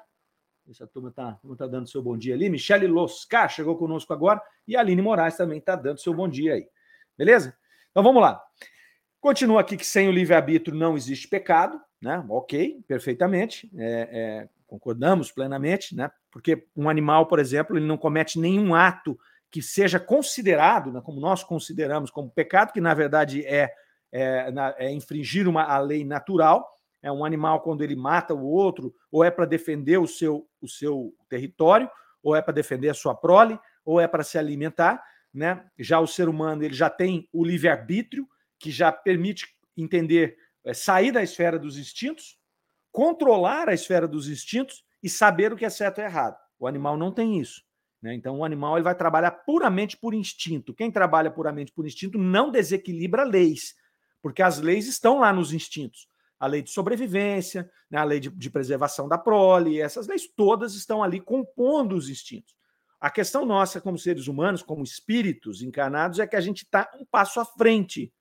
Essa 0.70 0.88
turma 0.88 1.10
está 1.10 1.38
tá 1.58 1.68
dando 1.68 1.90
seu 1.90 2.02
bom 2.02 2.18
dia 2.18 2.34
ali. 2.34 2.50
Michele 2.50 2.88
Loscar 2.88 3.50
chegou 3.50 3.78
conosco 3.78 4.14
agora 4.14 4.42
e 4.66 4.78
a 4.78 4.80
Aline 4.80 5.02
Moraes 5.02 5.36
também 5.36 5.58
está 5.58 5.76
dando 5.76 6.00
seu 6.00 6.14
bom 6.14 6.30
dia 6.30 6.54
aí. 6.54 6.68
Beleza? 7.18 7.58
Então 7.90 8.02
vamos 8.02 8.22
lá. 8.22 8.42
Continua 9.20 9.62
aqui 9.62 9.76
que 9.76 9.86
sem 9.86 10.08
o 10.08 10.12
livre-arbítrio 10.12 10.78
não 10.78 10.96
existe 10.96 11.28
pecado, 11.28 11.80
né? 12.02 12.24
Ok, 12.30 12.82
perfeitamente. 12.88 13.70
É, 13.76 14.10
é, 14.12 14.50
concordamos 14.66 15.32
plenamente, 15.32 15.96
né? 15.96 16.10
Porque 16.32 16.66
um 16.76 16.90
animal, 16.90 17.26
por 17.26 17.38
exemplo, 17.38 17.78
ele 17.78 17.86
não 17.86 17.98
comete 17.98 18.40
nenhum 18.40 18.74
ato 18.74 19.20
que 19.50 19.62
seja 19.62 20.00
considerado, 20.00 20.94
né, 20.94 21.02
como 21.04 21.20
nós 21.20 21.44
consideramos 21.44 22.10
como 22.10 22.32
pecado, 22.32 22.72
que 22.72 22.80
na 22.80 22.94
verdade 22.94 23.46
é 23.46 23.70
é, 24.12 24.52
na, 24.52 24.76
é 24.78 24.92
infringir 24.92 25.48
uma, 25.48 25.64
a 25.64 25.80
lei 25.80 26.04
natural. 26.04 26.68
É 27.02 27.12
um 27.12 27.26
animal 27.26 27.62
quando 27.62 27.84
ele 27.84 27.96
mata 27.96 28.34
o 28.34 28.46
outro, 28.46 28.94
ou 29.12 29.24
é 29.24 29.32
para 29.32 29.46
defender 29.46 29.98
o 29.98 30.08
seu, 30.08 30.48
o 30.62 30.68
seu 30.68 31.16
território, 31.28 31.90
ou 32.22 32.36
é 32.36 32.42
para 32.42 32.54
defender 32.54 32.90
a 32.90 32.94
sua 32.94 33.16
prole, 33.16 33.60
ou 33.84 34.00
é 34.00 34.08
para 34.08 34.24
se 34.24 34.38
alimentar. 34.38 35.04
Né? 35.34 35.66
Já 35.80 36.00
o 36.00 36.08
ser 36.08 36.30
humano 36.30 36.64
ele 36.64 36.74
já 36.74 36.90
tem 36.90 37.28
o 37.34 37.44
livre-arbítrio, 37.44 38.28
que 38.60 38.70
já 38.70 38.92
permite 38.92 39.48
entender, 39.76 40.38
é, 40.64 40.74
sair 40.74 41.12
da 41.12 41.24
esfera 41.24 41.58
dos 41.58 41.78
instintos, 41.78 42.38
controlar 42.92 43.70
a 43.70 43.74
esfera 43.74 44.08
dos 44.08 44.30
instintos 44.30 44.84
e 45.02 45.10
saber 45.10 45.52
o 45.52 45.56
que 45.56 45.66
é 45.66 45.70
certo 45.70 46.00
e 46.00 46.04
errado. 46.04 46.38
O 46.60 46.68
animal 46.68 46.98
não 46.98 47.12
tem 47.12 47.40
isso. 47.40 47.64
Né? 48.02 48.14
Então, 48.14 48.40
o 48.40 48.46
animal 48.46 48.76
ele 48.76 48.84
vai 48.84 48.96
trabalhar 48.96 49.32
puramente 49.32 49.98
por 49.98 50.14
instinto. 50.14 50.74
Quem 50.74 50.92
trabalha 50.92 51.32
puramente 51.32 51.72
por 51.72 51.86
instinto 51.86 52.18
não 52.18 52.52
desequilibra 52.52 53.24
leis, 53.24 53.74
porque 54.22 54.42
as 54.42 54.60
leis 54.60 54.88
estão 54.88 55.20
lá 55.20 55.34
nos 55.34 55.54
instintos. 55.54 56.08
A 56.40 56.48
lei 56.48 56.62
de 56.62 56.72
sobrevivência, 56.72 57.70
né, 57.90 58.00
a 58.00 58.04
lei 58.04 58.20
de, 58.20 58.30
de 58.30 58.50
preservação 58.50 59.08
da 59.08 59.18
prole, 59.18 59.80
essas 59.80 60.08
leis 60.08 60.28
todas 60.28 60.74
estão 60.74 61.04
ali 61.04 61.20
compondo 61.20 61.96
os 61.96 62.10
instintos. 62.10 62.56
A 63.00 63.10
questão 63.10 63.46
nossa, 63.46 63.82
como 63.82 63.98
seres 63.98 64.28
humanos, 64.28 64.62
como 64.62 64.84
espíritos 64.84 65.62
encarnados, 65.62 66.20
é 66.20 66.28
que 66.28 66.36
a 66.36 66.42
gente 66.42 66.64
está 66.64 66.90
um 67.00 67.06
passo 67.06 67.40
à 67.40 67.46
frente. 67.46 68.14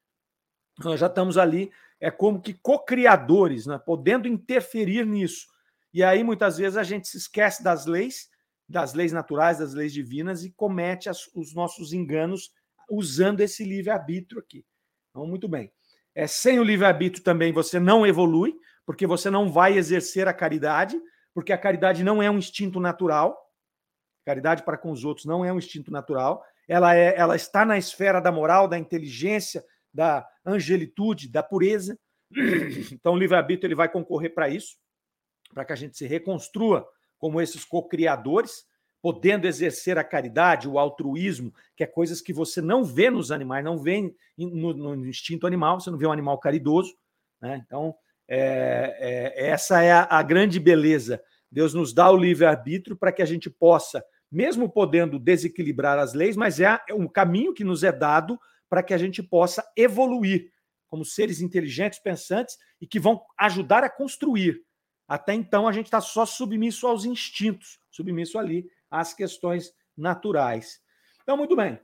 Nós 0.79 0.99
já 0.99 1.07
estamos 1.07 1.37
ali, 1.37 1.71
é 2.01 2.11
como 2.11 2.41
que 2.41 2.55
co-criadores, 2.55 3.67
né, 3.67 3.79
podendo 3.79 4.27
interferir 4.27 5.05
nisso. 5.05 5.47
E 5.93 6.03
aí, 6.03 6.25
muitas 6.25 6.57
vezes, 6.57 6.79
a 6.79 6.83
gente 6.83 7.09
se 7.09 7.19
esquece 7.19 7.63
das 7.63 7.85
leis, 7.85 8.31
das 8.67 8.95
leis 8.95 9.13
naturais, 9.13 9.59
das 9.59 9.75
leis 9.75 9.93
divinas, 9.93 10.45
e 10.45 10.51
comete 10.51 11.11
as, 11.11 11.29
os 11.35 11.55
nossos 11.55 11.93
enganos 11.93 12.53
usando 12.89 13.41
esse 13.41 13.65
livre-arbítrio 13.65 14.41
aqui. 14.41 14.65
Então, 15.11 15.27
muito 15.27 15.49
bem. 15.49 15.71
É, 16.15 16.27
sem 16.27 16.59
o 16.59 16.65
livre-arbítrio 16.65 17.23
também 17.23 17.53
você 17.53 17.79
não 17.79 18.07
evolui, 18.07 18.55
porque 18.85 19.07
você 19.07 19.31
não 19.31 19.51
vai 19.51 19.77
exercer 19.77 20.27
a 20.27 20.35
caridade, 20.35 21.01
porque 21.33 21.53
a 21.53 21.59
caridade 21.59 22.03
não 22.03 22.23
é 22.23 22.31
um 22.31 22.39
instinto 22.39 22.81
natural. 22.81 23.39
Caridade 24.25 24.65
para 24.65 24.77
com 24.77 24.91
os 24.91 25.05
outros 25.05 25.27
não 25.27 25.45
é 25.45 25.53
um 25.53 25.59
instinto 25.59 25.91
natural. 25.91 26.45
Ela, 26.69 26.95
é, 26.95 27.17
ela 27.17 27.37
está 27.37 27.65
na 27.65 27.79
esfera 27.79 28.21
da 28.21 28.33
moral, 28.33 28.69
da 28.69 28.79
inteligência, 28.79 29.65
da 29.93 30.27
angelitude, 30.45 31.29
da 31.29 31.43
pureza. 31.43 31.99
Então, 32.93 33.15
o 33.15 33.19
livre-arbítrio 33.19 33.69
ele 33.69 33.75
vai 33.75 33.89
concorrer 33.89 34.35
para 34.35 34.49
isso. 34.49 34.77
para 35.53 35.65
que 35.65 35.73
a 35.73 35.77
gente 35.77 35.97
se 35.97 36.07
reconstrua 36.07 36.87
como 37.19 37.41
esses 37.41 37.65
co-criadores, 37.65 38.65
podendo 39.03 39.47
exercer 39.47 39.99
a 39.99 40.05
caridade, 40.05 40.69
o 40.69 40.79
altruísmo, 40.79 41.53
que 41.77 41.83
é 41.83 41.87
coisas 41.87 42.21
que 42.21 42.33
você 42.33 42.61
não 42.61 42.85
vê 42.85 43.11
nos 43.11 43.33
animais, 43.33 43.65
não 43.65 43.79
vê 43.79 44.15
no, 44.37 44.75
no 44.75 45.07
instinto 45.07 45.47
animal, 45.47 45.81
você 45.81 45.91
não 45.91 45.99
vê 45.99 46.07
um 46.07 46.13
animal 46.13 46.39
caridoso. 46.39 46.95
Né? 47.41 47.63
Então, 47.65 47.95
é, 48.29 48.97
é, 48.99 49.49
essa 49.49 49.83
é 49.83 49.93
a, 49.93 50.07
a 50.11 50.23
grande 50.23 50.61
beleza. 50.61 51.23
Deus 51.51 51.75
nos 51.75 51.93
dá 51.93 52.11
o 52.11 52.17
livre-arbítrio 52.17 52.97
para 52.97 53.11
que 53.11 53.23
a 53.23 53.27
gente 53.27 53.49
possa, 53.49 54.05
mesmo 54.31 54.71
podendo 54.71 55.19
desequilibrar 55.19 55.99
as 55.99 56.13
leis, 56.13 56.37
mas 56.37 56.61
é 56.61 56.79
um 56.93 57.09
caminho 57.09 57.55
que 57.55 57.65
nos 57.65 57.83
é 57.83 57.91
dado 57.91 58.39
para 58.69 58.83
que 58.83 58.95
a 58.95 58.99
gente 58.99 59.23
possa 59.23 59.65
evoluir 59.77 60.53
como 60.87 61.05
seres 61.05 61.41
inteligentes, 61.41 61.99
pensantes 61.99 62.57
e 62.81 62.87
que 62.87 63.01
vão 63.01 63.23
ajudar 63.39 63.83
a 63.83 63.91
construir. 63.91 64.61
Até 65.09 65.35
então, 65.35 65.67
a 65.67 65.73
gente 65.73 65.87
está 65.87 66.01
só 66.01 66.25
submisso 66.27 66.87
aos 66.87 67.05
instintos, 67.05 67.81
submisso 67.91 68.39
ali 68.39 68.69
às 68.91 69.15
questões 69.15 69.73
naturais. 69.97 70.81
Então, 71.23 71.37
muito 71.37 71.55
bem. 71.55 71.79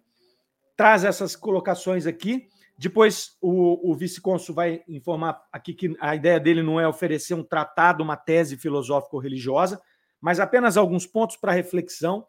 Traz 0.76 1.04
essas 1.04 1.36
colocações 1.36 2.06
aqui. 2.06 2.48
Depois, 2.78 3.36
o, 3.40 3.90
o 3.90 3.94
vice-cônsul 3.94 4.54
vai 4.54 4.82
informar 4.86 5.42
aqui 5.50 5.72
que 5.72 5.96
a 6.00 6.14
ideia 6.14 6.38
dele 6.38 6.62
não 6.62 6.78
é 6.78 6.86
oferecer 6.86 7.34
um 7.34 7.44
tratado, 7.44 8.02
uma 8.02 8.16
tese 8.16 8.56
filosófico-religiosa, 8.56 9.80
mas 10.20 10.40
apenas 10.40 10.76
alguns 10.76 11.06
pontos 11.06 11.36
para 11.36 11.52
reflexão 11.52 12.26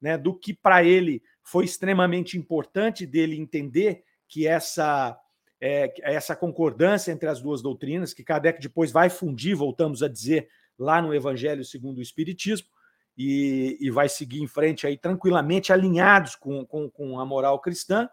né, 0.00 0.16
do 0.16 0.34
que 0.34 0.54
para 0.54 0.84
ele 0.84 1.22
foi 1.42 1.64
extremamente 1.64 2.36
importante 2.38 3.06
dele 3.06 3.36
entender 3.36 4.04
que 4.28 4.46
essa, 4.46 5.18
é, 5.60 5.92
essa 6.02 6.36
concordância 6.36 7.10
entre 7.10 7.28
as 7.28 7.40
duas 7.40 7.62
doutrinas, 7.62 8.12
que 8.12 8.22
Kardec 8.22 8.60
depois 8.60 8.92
vai 8.92 9.08
fundir, 9.08 9.56
voltamos 9.56 10.02
a 10.02 10.08
dizer, 10.08 10.48
lá 10.78 11.02
no 11.02 11.14
Evangelho 11.14 11.64
segundo 11.64 11.98
o 11.98 12.02
Espiritismo, 12.02 12.68
e, 13.18 13.76
e 13.80 13.90
vai 13.90 14.08
seguir 14.08 14.40
em 14.40 14.46
frente 14.46 14.86
aí 14.86 14.96
tranquilamente, 14.96 15.72
alinhados 15.72 16.36
com, 16.36 16.64
com, 16.64 16.88
com 16.88 17.18
a 17.18 17.26
moral 17.26 17.60
cristã. 17.60 18.08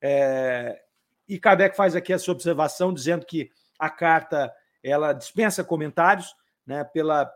É, 0.00 0.80
e 1.28 1.40
Kardec 1.40 1.76
faz 1.76 1.96
aqui 1.96 2.12
essa 2.12 2.30
observação 2.30 2.94
dizendo 2.94 3.26
que 3.26 3.50
a 3.76 3.90
carta 3.90 4.54
ela 4.80 5.12
dispensa 5.12 5.64
comentários, 5.64 6.36
né, 6.64 6.84
pela, 6.84 7.28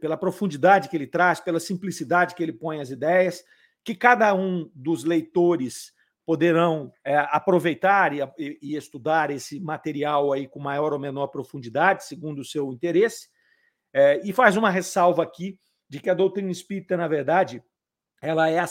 pela 0.00 0.16
profundidade 0.16 0.88
que 0.88 0.96
ele 0.96 1.06
traz, 1.06 1.38
pela 1.38 1.60
simplicidade 1.60 2.34
que 2.34 2.42
ele 2.42 2.52
põe 2.52 2.80
as 2.80 2.90
ideias, 2.90 3.44
que 3.84 3.94
cada 3.94 4.34
um 4.34 4.68
dos 4.74 5.04
leitores 5.04 5.92
poderão 6.26 6.92
é, 7.04 7.16
aproveitar 7.16 8.12
e, 8.12 8.20
e, 8.60 8.76
estudar 8.76 9.30
esse 9.30 9.60
material 9.60 10.32
aí 10.32 10.48
com 10.48 10.58
maior 10.58 10.92
ou 10.92 10.98
menor 10.98 11.28
profundidade, 11.28 12.04
segundo 12.04 12.40
o 12.40 12.44
seu 12.44 12.72
interesse, 12.72 13.28
é, 13.92 14.20
e 14.24 14.32
faz 14.32 14.56
uma 14.56 14.70
ressalva 14.70 15.22
aqui 15.22 15.58
de 15.90 15.98
que 15.98 16.08
a 16.08 16.14
doutrina 16.14 16.50
espírita, 16.52 16.96
na 16.96 17.08
verdade, 17.08 17.62
ela 18.22 18.48
é 18.48 18.60
a, 18.60 18.68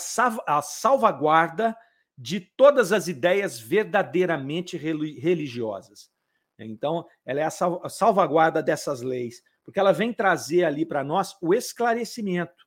a 0.48 0.62
salvaguarda 0.62 1.76
de 2.18 2.40
todas 2.40 2.94
as 2.94 3.10
ideias 3.10 3.60
verdadeiramente 3.60 4.78
religiosas. 4.78 6.10
Então, 6.58 7.06
ela 7.26 7.42
é 7.42 7.44
a 7.44 7.90
salvaguarda 7.90 8.64
dessas 8.64 9.02
leis, 9.02 9.44
porque 9.64 9.80
ela 9.80 9.92
vem 9.92 10.14
trazer 10.14 10.64
ali 10.64 10.86
para 10.86 11.04
nós 11.04 11.36
o 11.42 11.54
esclarecimento. 11.54 12.66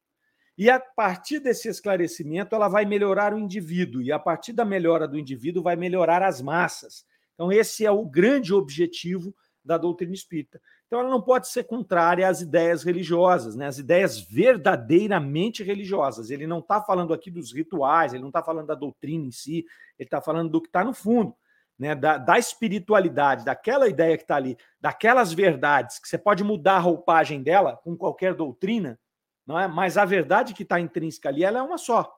E 0.57 0.69
a 0.69 0.79
partir 0.79 1.41
desse 1.41 1.69
esclarecimento, 1.69 2.55
ela 2.55 2.69
vai 2.69 2.85
melhorar 2.85 3.33
o 3.33 3.39
indivíduo, 3.39 4.03
e 4.03 4.13
a 4.13 4.19
partir 4.19 4.53
da 4.53 4.65
melhora 4.65 5.09
do 5.09 5.19
indivíduo, 5.19 5.63
vai 5.63 5.77
melhorar 5.77 6.23
as 6.23 6.43
massas. 6.43 7.07
Então, 7.35 7.51
esse 7.51 7.87
é 7.87 7.91
o 7.91 8.05
grande 8.05 8.53
objetivo 8.53 9.35
da 9.65 9.79
doutrina 9.79 10.13
espírita. 10.13 10.61
Então, 10.93 11.01
ela 11.01 11.09
não 11.09 11.23
pode 11.23 11.49
ser 11.49 11.65
contrária 11.65 12.29
às 12.29 12.43
ideias 12.43 12.83
religiosas, 12.83 13.57
né? 13.57 13.67
às 13.67 13.79
ideias 13.79 14.21
verdadeiramente 14.21 15.63
religiosas. 15.63 16.31
Ele 16.31 16.47
não 16.47 16.59
está 16.59 16.83
falando 16.83 17.15
aqui 17.15 17.31
dos 17.31 17.51
rituais, 17.51 18.13
ele 18.13 18.21
não 18.21 18.29
está 18.29 18.43
falando 18.43 18.67
da 18.67 18.75
doutrina 18.75 19.25
em 19.25 19.31
si, 19.31 19.65
ele 19.99 20.07
está 20.07 20.21
falando 20.21 20.51
do 20.51 20.61
que 20.61 20.69
está 20.69 20.85
no 20.85 20.93
fundo, 20.93 21.35
né? 21.79 21.95
Da, 21.95 22.19
da, 22.19 22.39
espiritualidade, 22.39 23.43
daquela 23.43 23.89
ideia 23.89 24.19
que 24.19 24.25
está 24.25 24.37
ali, 24.37 24.55
daquelas 24.79 25.33
verdades, 25.33 25.99
que 25.99 26.07
você 26.07 26.19
pode 26.19 26.45
mudar 26.45 26.75
a 26.75 26.81
roupagem 26.81 27.43
dela 27.43 27.81
com 27.83 27.97
qualquer 27.97 28.35
doutrina, 28.35 29.01
não 29.47 29.59
é? 29.59 29.67
mas 29.67 29.97
a 29.97 30.05
verdade 30.05 30.53
que 30.53 30.63
está 30.63 30.79
intrínseca 30.79 31.31
ali 31.31 31.43
ela 31.43 31.61
é 31.61 31.63
uma 31.63 31.79
só. 31.79 32.15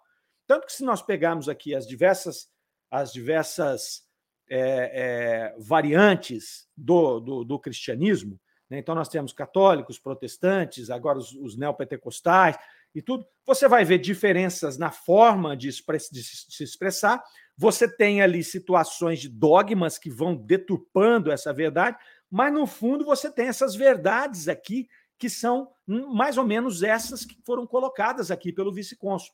Tanto 0.49 0.67
que 0.67 0.73
se 0.73 0.83
nós 0.83 1.01
pegarmos 1.01 1.49
aqui 1.49 1.77
as 1.77 1.87
diversas, 1.87 2.49
as 2.91 3.13
diversas 3.13 4.03
é, 4.51 5.53
é, 5.53 5.57
variantes 5.61 6.67
do, 6.77 7.21
do, 7.21 7.45
do 7.45 7.57
cristianismo? 7.57 8.37
Então, 8.71 8.95
nós 8.95 9.09
temos 9.09 9.33
católicos, 9.33 9.99
protestantes, 9.99 10.91
agora 10.91 11.19
os, 11.19 11.33
os 11.33 11.57
neopentecostais 11.57 12.57
e 12.95 13.03
tudo. 13.03 13.27
Você 13.47 13.69
vai 13.69 13.85
ver 13.85 13.99
diferenças 13.99 14.79
na 14.79 14.91
forma 14.91 15.57
de, 15.57 15.69
express, 15.69 16.09
de 16.11 16.23
se 16.23 16.63
expressar. 16.63 17.23
Você 17.57 17.89
tem 17.89 18.23
ali 18.23 18.43
situações 18.43 19.21
de 19.21 19.29
dogmas 19.29 19.99
que 19.99 20.11
vão 20.11 20.35
deturpando 20.35 21.31
essa 21.31 21.53
verdade, 21.53 21.97
mas 22.31 22.53
no 22.53 22.67
fundo 22.67 23.05
você 23.05 23.31
tem 23.31 23.47
essas 23.47 23.75
verdades 23.75 24.49
aqui 24.49 24.89
que 25.19 25.31
são 25.31 25.71
mais 25.87 26.37
ou 26.37 26.45
menos 26.45 26.83
essas 26.83 27.25
que 27.25 27.41
foram 27.45 27.67
colocadas 27.67 28.31
aqui 28.31 28.53
pelo 28.53 28.73
vice-cônsul. 28.73 29.33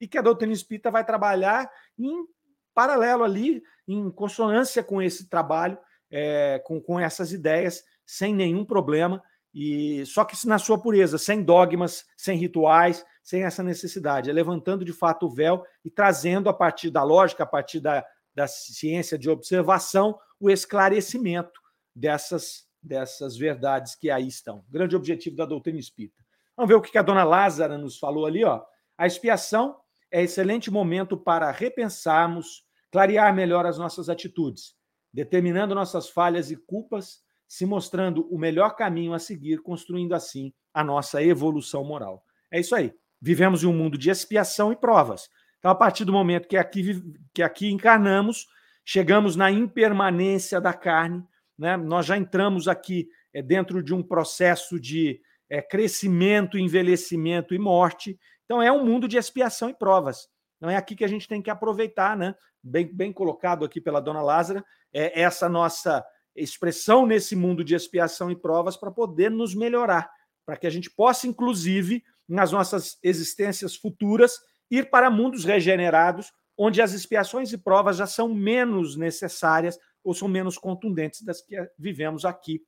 E 0.00 0.06
que 0.06 0.16
a 0.16 0.22
doutrina 0.22 0.52
espírita 0.52 0.90
vai 0.90 1.04
trabalhar 1.04 1.70
em 1.98 2.24
paralelo 2.72 3.24
ali, 3.24 3.62
em 3.86 4.10
consonância 4.10 4.82
com 4.82 5.02
esse 5.02 5.28
trabalho, 5.28 5.76
é, 6.10 6.62
com, 6.64 6.80
com 6.80 6.98
essas 6.98 7.32
ideias 7.32 7.82
sem 8.08 8.34
nenhum 8.34 8.64
problema, 8.64 9.22
e 9.54 10.04
só 10.06 10.24
que 10.24 10.34
na 10.46 10.58
sua 10.58 10.80
pureza, 10.80 11.18
sem 11.18 11.42
dogmas, 11.42 12.06
sem 12.16 12.38
rituais, 12.38 13.04
sem 13.22 13.44
essa 13.44 13.62
necessidade, 13.62 14.30
é 14.30 14.32
levantando 14.32 14.82
de 14.82 14.94
fato 14.94 15.26
o 15.26 15.30
véu 15.30 15.62
e 15.84 15.90
trazendo 15.90 16.48
a 16.48 16.54
partir 16.54 16.90
da 16.90 17.02
lógica, 17.02 17.42
a 17.42 17.46
partir 17.46 17.80
da, 17.80 18.02
da 18.34 18.46
ciência 18.46 19.18
de 19.18 19.28
observação, 19.28 20.18
o 20.40 20.48
esclarecimento 20.48 21.60
dessas, 21.94 22.66
dessas 22.82 23.36
verdades 23.36 23.94
que 23.94 24.10
aí 24.10 24.26
estão. 24.26 24.64
Grande 24.70 24.96
objetivo 24.96 25.36
da 25.36 25.44
doutrina 25.44 25.78
espírita. 25.78 26.24
Vamos 26.56 26.70
ver 26.70 26.76
o 26.76 26.80
que 26.80 26.96
a 26.96 27.02
dona 27.02 27.24
Lázara 27.24 27.76
nos 27.76 27.98
falou 27.98 28.24
ali, 28.24 28.42
ó. 28.42 28.62
A 28.96 29.06
expiação 29.06 29.76
é 30.10 30.22
excelente 30.22 30.70
momento 30.70 31.14
para 31.14 31.50
repensarmos, 31.50 32.64
clarear 32.90 33.34
melhor 33.34 33.66
as 33.66 33.76
nossas 33.76 34.08
atitudes, 34.08 34.74
determinando 35.12 35.74
nossas 35.74 36.08
falhas 36.08 36.50
e 36.50 36.56
culpas 36.56 37.27
se 37.48 37.64
mostrando 37.64 38.28
o 38.32 38.38
melhor 38.38 38.76
caminho 38.76 39.14
a 39.14 39.18
seguir, 39.18 39.62
construindo 39.62 40.14
assim 40.14 40.52
a 40.72 40.84
nossa 40.84 41.22
evolução 41.22 41.82
moral. 41.82 42.22
É 42.50 42.60
isso 42.60 42.76
aí. 42.76 42.92
Vivemos 43.20 43.64
em 43.64 43.66
um 43.66 43.72
mundo 43.72 43.96
de 43.96 44.10
expiação 44.10 44.70
e 44.70 44.76
provas. 44.76 45.28
Então, 45.58 45.70
a 45.70 45.74
partir 45.74 46.04
do 46.04 46.12
momento 46.12 46.46
que 46.46 46.56
aqui, 46.56 47.02
que 47.34 47.42
aqui 47.42 47.70
encarnamos, 47.70 48.46
chegamos 48.84 49.34
na 49.34 49.50
impermanência 49.50 50.60
da 50.60 50.72
carne, 50.72 51.24
né? 51.58 51.76
nós 51.76 52.06
já 52.06 52.16
entramos 52.16 52.68
aqui 52.68 53.08
é, 53.34 53.42
dentro 53.42 53.82
de 53.82 53.92
um 53.92 54.02
processo 54.02 54.78
de 54.78 55.20
é, 55.50 55.60
crescimento, 55.60 56.58
envelhecimento 56.58 57.54
e 57.54 57.58
morte. 57.58 58.18
Então, 58.44 58.62
é 58.62 58.70
um 58.70 58.84
mundo 58.84 59.08
de 59.08 59.16
expiação 59.16 59.70
e 59.70 59.74
provas. 59.74 60.28
Não 60.60 60.68
é 60.68 60.76
aqui 60.76 60.94
que 60.94 61.04
a 61.04 61.08
gente 61.08 61.26
tem 61.26 61.40
que 61.40 61.50
aproveitar, 61.50 62.16
né? 62.16 62.34
Bem, 62.62 62.86
bem 62.92 63.12
colocado 63.12 63.64
aqui 63.64 63.80
pela 63.80 64.00
dona 64.00 64.20
Lázara, 64.20 64.64
é 64.92 65.20
essa 65.20 65.48
nossa 65.48 66.04
expressão 66.40 67.06
nesse 67.06 67.34
mundo 67.34 67.64
de 67.64 67.74
expiação 67.74 68.30
e 68.30 68.36
provas 68.36 68.76
para 68.76 68.90
poder 68.90 69.30
nos 69.30 69.54
melhorar, 69.54 70.10
para 70.44 70.56
que 70.56 70.66
a 70.66 70.70
gente 70.70 70.90
possa, 70.90 71.26
inclusive, 71.26 72.02
nas 72.28 72.52
nossas 72.52 72.98
existências 73.02 73.74
futuras, 73.76 74.38
ir 74.70 74.90
para 74.90 75.10
mundos 75.10 75.44
regenerados, 75.44 76.32
onde 76.56 76.82
as 76.82 76.92
expiações 76.92 77.52
e 77.52 77.58
provas 77.58 77.96
já 77.96 78.06
são 78.06 78.34
menos 78.34 78.96
necessárias 78.96 79.78
ou 80.02 80.14
são 80.14 80.28
menos 80.28 80.58
contundentes 80.58 81.22
das 81.22 81.40
que 81.40 81.56
vivemos 81.78 82.24
aqui 82.24 82.62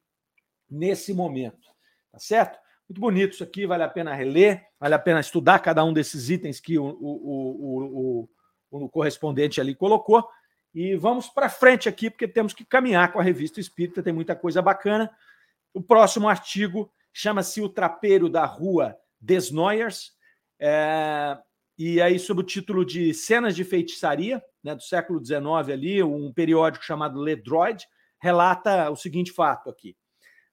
nesse 0.69 1.13
momento. 1.13 1.69
Tá 2.13 2.19
certo? 2.19 2.59
Muito 2.89 3.01
bonito 3.01 3.35
isso 3.35 3.45
aqui, 3.45 3.67
vale 3.67 3.83
a 3.85 3.89
pena 3.89 4.15
reler, 4.15 4.67
vale 4.79 4.95
a 4.95 4.99
pena 4.99 5.21
estudar 5.21 5.59
cada 5.61 5.85
um 5.85 5.93
desses 5.93 6.29
itens 6.29 6.59
que 6.59 6.79
o, 6.79 6.85
o, 6.85 8.29
o, 8.71 8.83
o 8.85 8.89
correspondente 8.89 9.61
ali 9.61 9.75
colocou. 9.75 10.29
E 10.75 10.95
vamos 10.97 11.29
para 11.29 11.49
frente 11.49 11.89
aqui, 11.89 12.11
porque 12.11 12.29
temos 12.29 12.55
que 12.55 12.65
caminhar 12.65 13.13
com 13.13 13.19
a 13.19 13.23
revista 13.23 13.61
Espírita, 13.61 14.03
tem 14.03 14.13
muita 14.13 14.37
coisa 14.37 14.63
bacana. 14.63 15.11
O 15.75 15.83
próximo 15.83 16.29
artigo 16.29 16.93
chama-se 17.13 17.61
O 17.61 17.69
Trapeiro 17.69 18.29
da 18.29 18.45
Rua 18.45 18.97
Desnoyers, 19.21 20.13
é, 20.59 21.39
e 21.83 21.99
aí, 22.03 22.19
sob 22.19 22.41
o 22.41 22.45
título 22.45 22.85
de 22.85 23.15
Cenas 23.15 23.57
de 23.57 23.65
Feitiçaria, 23.65 24.45
né, 24.63 24.75
do 24.75 24.83
século 24.83 25.25
XIX, 25.25 25.71
ali, 25.73 26.03
um 26.03 26.31
periódico 26.31 26.85
chamado 26.85 27.25
Le 27.25 27.35
Droid, 27.35 27.87
relata 28.21 28.91
o 28.91 28.97
seguinte 28.97 29.33
fato 29.33 29.71
aqui. 29.71 29.97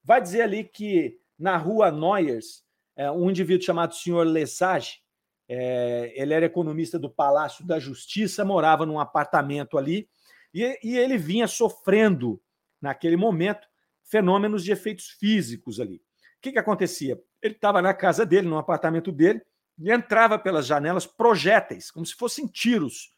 Vai 0.02 0.22
dizer 0.22 0.40
ali 0.40 0.64
que 0.64 1.18
na 1.38 1.58
rua 1.58 1.90
Noyers, 1.90 2.64
é, 2.96 3.10
um 3.10 3.28
indivíduo 3.28 3.66
chamado 3.66 3.94
Sr. 3.94 4.24
Lesage, 4.24 5.02
é, 5.48 6.12
ele 6.14 6.34
era 6.34 6.46
economista 6.46 6.98
do 6.98 7.08
Palácio 7.08 7.66
da 7.66 7.78
Justiça, 7.78 8.44
morava 8.44 8.84
num 8.84 9.00
apartamento 9.00 9.78
ali, 9.78 10.08
e, 10.52 10.78
e 10.82 10.96
ele 10.96 11.16
vinha 11.16 11.46
sofrendo, 11.46 12.40
naquele 12.80 13.16
momento, 13.16 13.66
fenômenos 14.04 14.62
de 14.64 14.72
efeitos 14.72 15.08
físicos 15.10 15.80
ali. 15.80 15.96
O 15.96 16.40
que, 16.40 16.52
que 16.52 16.58
acontecia? 16.58 17.18
ele 17.42 17.54
estava 17.54 17.80
na 17.80 17.94
casa 17.94 18.26
dele, 18.26 18.48
no 18.48 18.58
apartamento 18.58 19.12
dele, 19.12 19.40
e 19.78 19.92
entrava 19.92 20.38
pelas 20.38 20.66
janelas 20.66 21.06
projéteis, 21.06 21.90
como 21.90 22.04
se 22.04 22.14
fossem 22.14 22.46
tiros, 22.46 23.12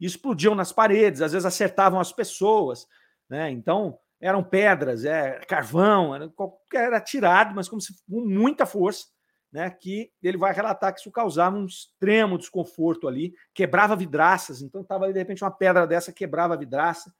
e 0.00 0.06
explodiam 0.06 0.54
nas 0.54 0.72
paredes, 0.72 1.22
às 1.22 1.32
vezes 1.32 1.46
acertavam 1.46 2.00
as 2.00 2.12
pessoas, 2.12 2.86
né? 3.28 3.50
Então, 3.50 3.98
eram 4.20 4.42
pedras, 4.42 5.04
é, 5.04 5.40
carvão, 5.46 6.14
era, 6.14 6.32
era 6.74 7.00
tirado, 7.00 7.54
mas 7.54 7.68
como 7.68 7.80
se 7.80 7.94
com 8.08 8.20
muita 8.20 8.64
força, 8.64 9.06
né? 9.52 9.70
Que 9.70 10.10
ele 10.22 10.36
vai 10.36 10.52
relatar 10.52 10.92
que 10.92 11.00
isso 11.00 11.10
causava 11.10 11.56
um 11.56 11.66
extremo 11.66 12.38
desconforto 12.38 13.08
ali, 13.08 13.34
quebrava 13.54 13.96
vidraças, 13.96 14.62
então 14.62 14.80
estava 14.80 15.12
de 15.12 15.18
repente 15.18 15.42
uma 15.42 15.50
pedra 15.50 15.86
dessa 15.86 16.12
quebrava 16.12 16.54
a 16.54 16.58
vidraça, 16.58 17.12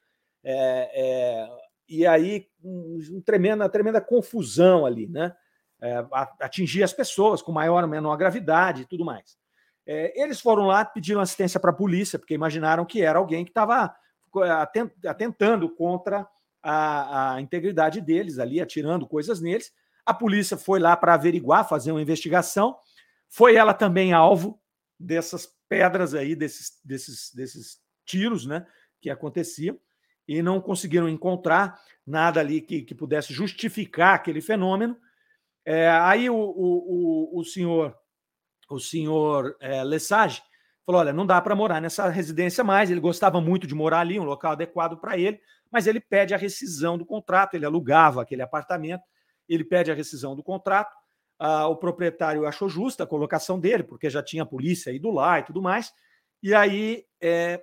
é, 0.45 0.91
é, 0.95 1.49
e 1.89 2.07
aí 2.07 2.49
um, 2.63 2.99
um 3.13 3.21
tremenda, 3.21 3.69
tremenda 3.69 4.01
confusão 4.01 4.87
ali, 4.87 5.09
né? 5.09 5.35
É, 5.81 6.05
atingir 6.41 6.83
as 6.83 6.93
pessoas 6.93 7.43
com 7.43 7.53
maior 7.53 7.83
ou 7.83 7.89
menor 7.89 8.17
gravidade 8.17 8.83
e 8.83 8.87
tudo 8.87 9.05
mais. 9.05 9.37
É, 9.87 10.21
eles 10.21 10.41
foram 10.41 10.67
lá, 10.67 10.85
pediram 10.85 11.21
assistência 11.21 11.61
para 11.61 11.71
a 11.71 11.75
polícia, 11.75 12.19
porque 12.19 12.35
imaginaram 12.35 12.85
que 12.85 13.03
era 13.03 13.19
alguém 13.19 13.45
que 13.45 13.51
estava 13.51 13.95
atentando 15.07 15.69
contra 15.75 16.27
a, 16.63 17.35
a, 17.35 17.41
integridade 17.41 18.01
deles 18.01 18.39
ali, 18.39 18.61
atirando 18.61 19.07
coisas 19.07 19.41
neles. 19.41 19.73
A 20.07 20.15
polícia 20.15 20.57
foi 20.57 20.79
lá 20.79 20.97
para 20.97 21.15
averiguar, 21.15 21.69
fazer 21.69 21.91
uma 21.91 22.01
investigação. 22.01 22.79
Foi 23.29 23.57
ela 23.57 23.75
também 23.75 24.13
alvo 24.13 24.59
dessas 24.99 25.47
pedras 25.69 26.15
aí, 26.15 26.35
desses, 26.35 26.81
desses, 26.85 27.35
desses 27.35 27.79
tiros 28.05 28.47
né, 28.47 28.65
que 29.01 29.11
aconteciam, 29.11 29.79
e 30.27 30.41
não 30.43 30.61
conseguiram 30.61 31.09
encontrar 31.09 31.81
nada 32.07 32.41
ali 32.41 32.61
que, 32.61 32.83
que 32.83 32.95
pudesse 32.95 33.33
justificar 33.33 34.15
aquele 34.15 34.41
fenômeno. 34.41 34.97
É, 35.65 35.89
aí 35.89 36.31
o, 36.31 36.37
o, 36.37 37.35
o, 37.35 37.41
o, 37.41 37.45
senhor, 37.45 37.97
o 38.71 38.79
senhor 38.79 39.57
é, 39.61 39.83
Lesage 39.83 40.43
falou: 40.85 41.01
olha, 41.01 41.13
não 41.13 41.27
dá 41.27 41.41
para 41.41 41.57
morar 41.57 41.81
nessa 41.81 42.09
residência 42.09 42.63
mais. 42.63 42.91
Ele 42.91 43.01
gostava 43.01 43.41
muito 43.41 43.67
de 43.67 43.75
morar 43.75 44.01
ali, 44.01 44.19
um 44.19 44.25
local 44.25 44.53
adequado 44.53 44.97
para 44.97 45.19
ele, 45.19 45.41
mas 45.71 45.87
ele 45.87 46.01
pede 46.01 46.33
a 46.35 46.39
rescisão 46.39 46.97
do 46.97 47.05
contrato. 47.05 47.55
Ele 47.55 47.67
alugava 47.67 48.23
aquele 48.23 48.43
apartamento, 48.43 49.03
ele 49.49 49.65
pede 49.65 49.91
a 49.91 49.95
rescisão 49.95 50.35
do 50.35 50.43
contrato. 50.43 50.95
Ah, 51.39 51.69
o 51.69 51.77
proprietário 51.77 52.47
achou 52.47 52.69
justa 52.69 53.05
a 53.05 53.07
colocação 53.07 53.61
dele, 53.61 53.83
porque 53.83 54.09
já 54.09 54.23
tinha 54.23 54.43
a 54.43 54.47
polícia 54.47 54.91
ido 54.91 55.11
lá 55.11 55.39
e 55.39 55.45
tudo 55.45 55.61
mais. 55.61 55.93
E 56.43 56.55
aí 56.55 57.05
é, 57.21 57.63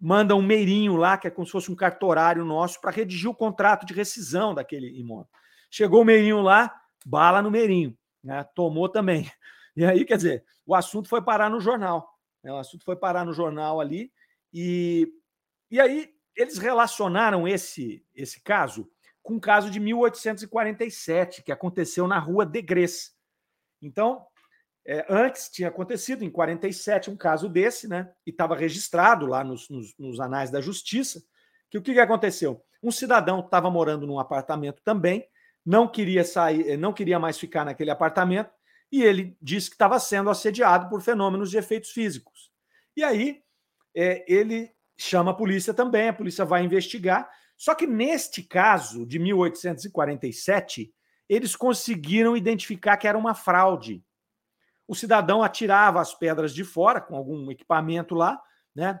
manda 0.00 0.34
um 0.34 0.42
meirinho 0.42 0.96
lá, 0.96 1.16
que 1.16 1.26
é 1.26 1.30
como 1.30 1.46
se 1.46 1.52
fosse 1.52 1.70
um 1.70 1.76
cartorário 1.76 2.44
nosso, 2.44 2.80
para 2.80 2.90
redigir 2.90 3.30
o 3.30 3.34
contrato 3.34 3.86
de 3.86 3.94
rescisão 3.94 4.54
daquele 4.54 4.98
imóvel. 4.98 5.28
Chegou 5.70 6.02
o 6.02 6.04
Meirinho 6.04 6.40
lá, 6.40 6.74
bala 7.04 7.42
no 7.42 7.50
Meirinho, 7.50 7.96
né? 8.22 8.44
tomou 8.54 8.88
também. 8.88 9.30
E 9.76 9.84
aí, 9.84 10.06
quer 10.06 10.16
dizer, 10.16 10.42
o 10.64 10.74
assunto 10.74 11.06
foi 11.06 11.20
parar 11.20 11.50
no 11.50 11.60
jornal. 11.60 12.08
Né? 12.42 12.50
O 12.50 12.56
assunto 12.56 12.82
foi 12.82 12.96
parar 12.96 13.26
no 13.26 13.32
jornal 13.34 13.78
ali. 13.78 14.10
E, 14.50 15.06
e 15.70 15.78
aí 15.78 16.08
eles 16.34 16.56
relacionaram 16.56 17.46
esse, 17.46 18.02
esse 18.14 18.42
caso 18.42 18.90
com 19.26 19.34
um 19.34 19.40
caso 19.40 19.68
de 19.72 19.80
1847, 19.80 21.42
que 21.42 21.50
aconteceu 21.50 22.06
na 22.06 22.16
rua 22.16 22.46
Degres. 22.46 23.12
Então, 23.82 24.24
é, 24.86 25.04
antes 25.08 25.48
tinha 25.48 25.66
acontecido, 25.66 26.24
em 26.24 26.30
47, 26.30 27.10
um 27.10 27.16
caso 27.16 27.48
desse, 27.48 27.88
né? 27.88 28.08
E 28.24 28.30
estava 28.30 28.54
registrado 28.54 29.26
lá 29.26 29.42
nos, 29.42 29.68
nos, 29.68 29.92
nos, 29.98 30.20
anais 30.20 30.48
da 30.48 30.60
justiça. 30.60 31.20
Que 31.68 31.76
o 31.76 31.82
que, 31.82 31.92
que 31.92 31.98
aconteceu? 31.98 32.64
Um 32.80 32.92
cidadão 32.92 33.40
estava 33.40 33.68
morando 33.68 34.06
num 34.06 34.20
apartamento 34.20 34.80
também, 34.84 35.26
não 35.64 35.88
queria 35.88 36.22
sair, 36.22 36.70
eh, 36.70 36.76
não 36.76 36.92
queria 36.92 37.18
mais 37.18 37.36
ficar 37.36 37.64
naquele 37.64 37.90
apartamento, 37.90 38.52
e 38.92 39.02
ele 39.02 39.36
disse 39.42 39.68
que 39.68 39.74
estava 39.74 39.98
sendo 39.98 40.30
assediado 40.30 40.88
por 40.88 41.02
fenômenos 41.02 41.50
de 41.50 41.58
efeitos 41.58 41.90
físicos. 41.90 42.52
E 42.96 43.02
aí 43.02 43.42
é, 43.92 44.24
ele 44.32 44.70
chama 44.96 45.32
a 45.32 45.34
polícia 45.34 45.74
também, 45.74 46.10
a 46.10 46.12
polícia 46.12 46.44
vai 46.44 46.62
investigar. 46.62 47.28
Só 47.56 47.74
que 47.74 47.86
neste 47.86 48.42
caso 48.42 49.06
de 49.06 49.18
1847, 49.18 50.92
eles 51.28 51.56
conseguiram 51.56 52.36
identificar 52.36 52.96
que 52.96 53.08
era 53.08 53.16
uma 53.16 53.34
fraude. 53.34 54.04
O 54.86 54.94
cidadão 54.94 55.42
atirava 55.42 56.00
as 56.00 56.14
pedras 56.14 56.54
de 56.54 56.62
fora 56.62 57.00
com 57.00 57.16
algum 57.16 57.50
equipamento 57.50 58.14
lá, 58.14 58.40
né? 58.74 59.00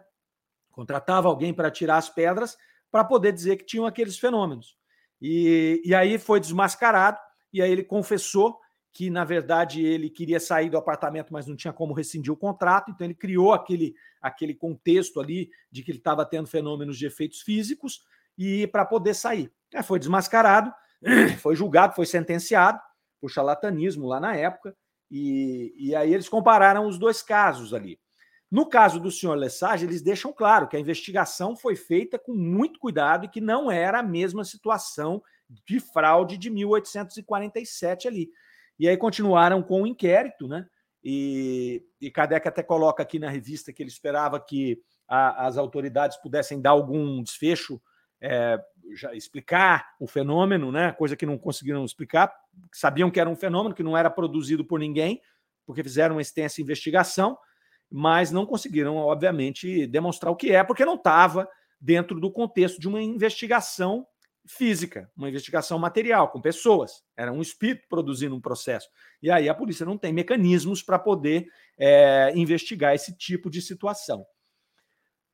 Contratava 0.70 1.28
alguém 1.28 1.54
para 1.54 1.70
tirar 1.70 1.96
as 1.96 2.08
pedras 2.08 2.56
para 2.90 3.04
poder 3.04 3.32
dizer 3.32 3.56
que 3.56 3.64
tinham 3.64 3.86
aqueles 3.86 4.18
fenômenos. 4.18 4.76
E, 5.20 5.80
e 5.84 5.94
aí 5.94 6.18
foi 6.18 6.40
desmascarado, 6.40 7.18
e 7.52 7.62
aí 7.62 7.70
ele 7.70 7.84
confessou 7.84 8.58
que, 8.92 9.10
na 9.10 9.24
verdade, 9.24 9.84
ele 9.84 10.08
queria 10.08 10.40
sair 10.40 10.70
do 10.70 10.78
apartamento, 10.78 11.32
mas 11.32 11.46
não 11.46 11.54
tinha 11.54 11.72
como 11.72 11.92
rescindir 11.92 12.32
o 12.32 12.36
contrato, 12.36 12.90
então 12.90 13.06
ele 13.06 13.14
criou 13.14 13.52
aquele, 13.52 13.94
aquele 14.20 14.54
contexto 14.54 15.20
ali 15.20 15.50
de 15.70 15.82
que 15.82 15.90
ele 15.90 15.98
estava 15.98 16.24
tendo 16.24 16.48
fenômenos 16.48 16.98
de 16.98 17.06
efeitos 17.06 17.42
físicos 17.42 18.02
e 18.36 18.66
para 18.66 18.84
poder 18.84 19.14
sair. 19.14 19.52
É, 19.72 19.82
foi 19.82 19.98
desmascarado, 19.98 20.72
foi 21.40 21.56
julgado, 21.56 21.94
foi 21.94 22.06
sentenciado 22.06 22.78
por 23.20 23.30
charlatanismo 23.30 24.06
lá 24.06 24.20
na 24.20 24.34
época, 24.36 24.76
e, 25.10 25.74
e 25.76 25.94
aí 25.94 26.12
eles 26.12 26.28
compararam 26.28 26.86
os 26.86 26.98
dois 26.98 27.22
casos 27.22 27.72
ali. 27.72 27.98
No 28.50 28.68
caso 28.68 29.00
do 29.00 29.10
senhor 29.10 29.34
Lesage, 29.34 29.84
eles 29.84 30.02
deixam 30.02 30.32
claro 30.32 30.68
que 30.68 30.76
a 30.76 30.80
investigação 30.80 31.56
foi 31.56 31.74
feita 31.74 32.18
com 32.18 32.32
muito 32.32 32.78
cuidado 32.78 33.24
e 33.24 33.28
que 33.28 33.40
não 33.40 33.70
era 33.70 34.00
a 34.00 34.04
mesma 34.04 34.44
situação 34.44 35.22
de 35.64 35.80
fraude 35.80 36.36
de 36.36 36.48
1847 36.50 38.06
ali. 38.06 38.30
E 38.78 38.88
aí 38.88 38.96
continuaram 38.96 39.62
com 39.62 39.82
o 39.82 39.86
inquérito, 39.86 40.46
né? 40.46 40.66
E, 41.02 41.84
e 42.00 42.10
Kardec 42.10 42.46
até 42.46 42.62
coloca 42.62 43.02
aqui 43.02 43.18
na 43.18 43.30
revista 43.30 43.72
que 43.72 43.82
ele 43.82 43.90
esperava 43.90 44.40
que 44.40 44.80
a, 45.08 45.46
as 45.46 45.56
autoridades 45.56 46.16
pudessem 46.18 46.60
dar 46.60 46.70
algum 46.70 47.22
desfecho, 47.22 47.80
é, 48.20 48.58
já 48.94 49.14
explicar 49.14 49.94
o 50.00 50.06
fenômeno, 50.06 50.70
né? 50.72 50.92
Coisa 50.92 51.16
que 51.16 51.26
não 51.26 51.38
conseguiram 51.38 51.84
explicar, 51.84 52.32
sabiam 52.72 53.10
que 53.10 53.20
era 53.20 53.28
um 53.28 53.36
fenômeno 53.36 53.74
que 53.74 53.82
não 53.82 53.96
era 53.96 54.10
produzido 54.10 54.64
por 54.64 54.78
ninguém, 54.78 55.20
porque 55.66 55.82
fizeram 55.82 56.16
uma 56.16 56.22
extensa 56.22 56.60
investigação 56.60 57.38
mas 57.90 58.30
não 58.30 58.46
conseguiram, 58.46 58.96
obviamente, 58.96 59.86
demonstrar 59.86 60.32
o 60.32 60.36
que 60.36 60.52
é, 60.52 60.64
porque 60.64 60.84
não 60.84 60.94
estava 60.94 61.48
dentro 61.80 62.18
do 62.18 62.30
contexto 62.30 62.80
de 62.80 62.88
uma 62.88 63.02
investigação 63.02 64.06
física, 64.48 65.10
uma 65.16 65.28
investigação 65.28 65.78
material, 65.78 66.28
com 66.28 66.40
pessoas. 66.40 67.02
Era 67.16 67.32
um 67.32 67.42
espírito 67.42 67.86
produzindo 67.88 68.34
um 68.34 68.40
processo. 68.40 68.88
E 69.22 69.30
aí 69.30 69.48
a 69.48 69.54
polícia 69.54 69.84
não 69.84 69.98
tem 69.98 70.12
mecanismos 70.12 70.82
para 70.82 70.98
poder 70.98 71.48
é, 71.76 72.32
investigar 72.34 72.94
esse 72.94 73.16
tipo 73.16 73.50
de 73.50 73.60
situação. 73.60 74.24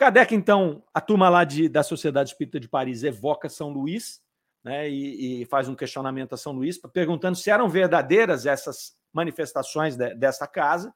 Kardec, 0.02 0.34
então, 0.34 0.82
a 0.92 1.00
turma 1.00 1.28
lá 1.28 1.44
de, 1.44 1.68
da 1.68 1.84
Sociedade 1.84 2.30
Espírita 2.30 2.58
de 2.58 2.68
Paris 2.68 3.04
evoca 3.04 3.48
São 3.48 3.70
Luís 3.70 4.20
né, 4.64 4.90
e, 4.90 5.42
e 5.42 5.44
faz 5.44 5.68
um 5.68 5.76
questionamento 5.76 6.32
a 6.32 6.36
São 6.36 6.52
Luís, 6.52 6.76
perguntando 6.92 7.36
se 7.36 7.48
eram 7.50 7.68
verdadeiras 7.68 8.44
essas 8.44 8.96
manifestações 9.12 9.96
de, 9.96 10.12
dessa 10.16 10.44
casa. 10.44 10.92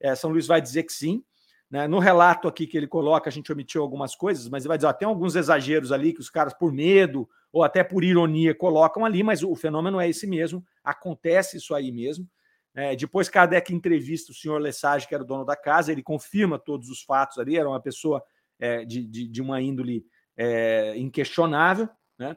É, 0.00 0.14
São 0.14 0.30
Luís 0.30 0.46
vai 0.46 0.58
dizer 0.62 0.84
que 0.84 0.92
sim. 0.94 1.22
Né? 1.70 1.86
No 1.86 1.98
relato 1.98 2.48
aqui 2.48 2.66
que 2.66 2.78
ele 2.78 2.86
coloca, 2.86 3.28
a 3.28 3.32
gente 3.32 3.52
omitiu 3.52 3.82
algumas 3.82 4.14
coisas, 4.16 4.48
mas 4.48 4.62
ele 4.62 4.68
vai 4.68 4.78
dizer: 4.78 4.86
ó, 4.86 4.92
tem 4.94 5.06
alguns 5.06 5.36
exageros 5.36 5.92
ali 5.92 6.14
que 6.14 6.20
os 6.20 6.30
caras, 6.30 6.54
por 6.54 6.72
medo 6.72 7.28
ou 7.52 7.62
até 7.62 7.84
por 7.84 8.02
ironia, 8.04 8.54
colocam 8.54 9.04
ali, 9.04 9.22
mas 9.22 9.42
o 9.42 9.54
fenômeno 9.54 10.00
é 10.00 10.08
esse 10.08 10.26
mesmo, 10.26 10.64
acontece 10.82 11.58
isso 11.58 11.74
aí 11.74 11.92
mesmo. 11.92 12.26
É, 12.74 12.96
depois 12.96 13.28
Kardec 13.28 13.74
entrevista 13.74 14.32
o 14.32 14.34
senhor 14.34 14.58
Lesage, 14.62 15.06
que 15.06 15.14
era 15.14 15.24
o 15.24 15.26
dono 15.26 15.44
da 15.44 15.56
casa, 15.56 15.92
ele 15.92 16.02
confirma 16.02 16.58
todos 16.58 16.88
os 16.88 17.02
fatos 17.02 17.38
ali, 17.38 17.58
era 17.58 17.68
uma 17.68 17.80
pessoa 17.80 18.24
é, 18.58 18.84
de, 18.84 19.04
de, 19.04 19.28
de, 19.28 19.42
uma 19.42 19.60
índole 19.60 20.04
é, 20.36 20.96
inquestionável. 20.96 21.88
Né? 22.18 22.36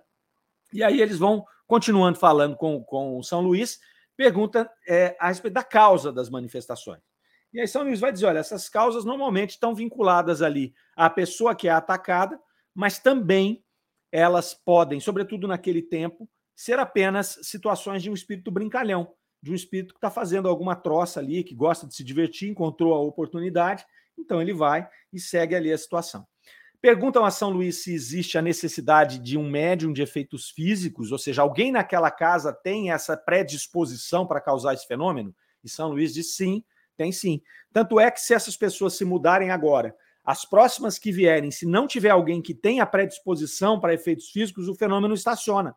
E 0.73 0.83
aí 0.83 1.01
eles 1.01 1.17
vão 1.17 1.45
continuando 1.67 2.17
falando 2.17 2.55
com, 2.55 2.83
com 2.83 3.17
o 3.17 3.23
São 3.23 3.41
Luís, 3.41 3.79
pergunta 4.17 4.69
é, 4.87 5.15
a 5.19 5.27
respeito 5.27 5.53
da 5.53 5.63
causa 5.63 6.11
das 6.11 6.29
manifestações. 6.29 7.01
E 7.53 7.59
aí 7.59 7.67
São 7.67 7.83
Luís 7.83 7.99
vai 7.99 8.11
dizer: 8.11 8.25
olha, 8.27 8.39
essas 8.39 8.69
causas 8.69 9.05
normalmente 9.05 9.51
estão 9.51 9.73
vinculadas 9.73 10.41
ali 10.41 10.73
à 10.95 11.09
pessoa 11.09 11.55
que 11.55 11.67
é 11.67 11.71
atacada, 11.71 12.39
mas 12.73 12.99
também 12.99 13.63
elas 14.11 14.53
podem, 14.53 14.99
sobretudo 14.99 15.47
naquele 15.47 15.81
tempo, 15.81 16.29
ser 16.55 16.79
apenas 16.79 17.39
situações 17.43 18.03
de 18.03 18.09
um 18.09 18.13
espírito 18.13 18.51
brincalhão, 18.51 19.13
de 19.41 19.51
um 19.51 19.55
espírito 19.55 19.93
que 19.93 19.97
está 19.97 20.09
fazendo 20.09 20.47
alguma 20.47 20.75
troça 20.75 21.19
ali, 21.19 21.43
que 21.43 21.55
gosta 21.55 21.87
de 21.87 21.95
se 21.95 22.03
divertir, 22.03 22.49
encontrou 22.49 22.93
a 22.93 22.99
oportunidade, 22.99 23.85
então 24.19 24.41
ele 24.41 24.53
vai 24.53 24.87
e 25.11 25.19
segue 25.19 25.55
ali 25.55 25.71
a 25.71 25.77
situação. 25.77 26.27
Perguntam 26.81 27.25
a 27.25 27.31
São 27.31 27.49
Luís 27.49 27.83
se 27.83 27.93
existe 27.93 28.37
a 28.37 28.41
necessidade 28.41 29.19
de 29.19 29.37
um 29.37 29.49
médium 29.49 29.91
de 29.91 30.01
efeitos 30.01 30.49
físicos, 30.49 31.11
ou 31.11 31.17
seja, 31.17 31.41
alguém 31.41 31.71
naquela 31.71 32.09
casa 32.09 32.53
tem 32.53 32.91
essa 32.91 33.17
predisposição 33.17 34.25
para 34.25 34.39
causar 34.39 34.73
esse 34.73 34.87
fenômeno? 34.87 35.35
E 35.61 35.69
São 35.69 35.89
Luís 35.89 36.13
diz 36.13 36.35
sim, 36.35 36.63
tem 36.95 37.11
sim. 37.11 37.41
Tanto 37.73 37.99
é 37.99 38.09
que 38.09 38.21
se 38.21 38.33
essas 38.33 38.55
pessoas 38.55 38.93
se 38.93 39.03
mudarem 39.03 39.51
agora, 39.51 39.93
as 40.23 40.45
próximas 40.45 40.97
que 40.97 41.11
vierem, 41.11 41.51
se 41.51 41.65
não 41.65 41.87
tiver 41.87 42.11
alguém 42.11 42.41
que 42.41 42.53
tenha 42.53 42.85
predisposição 42.85 43.79
para 43.79 43.93
efeitos 43.93 44.29
físicos, 44.29 44.69
o 44.69 44.75
fenômeno 44.75 45.13
estaciona. 45.13 45.75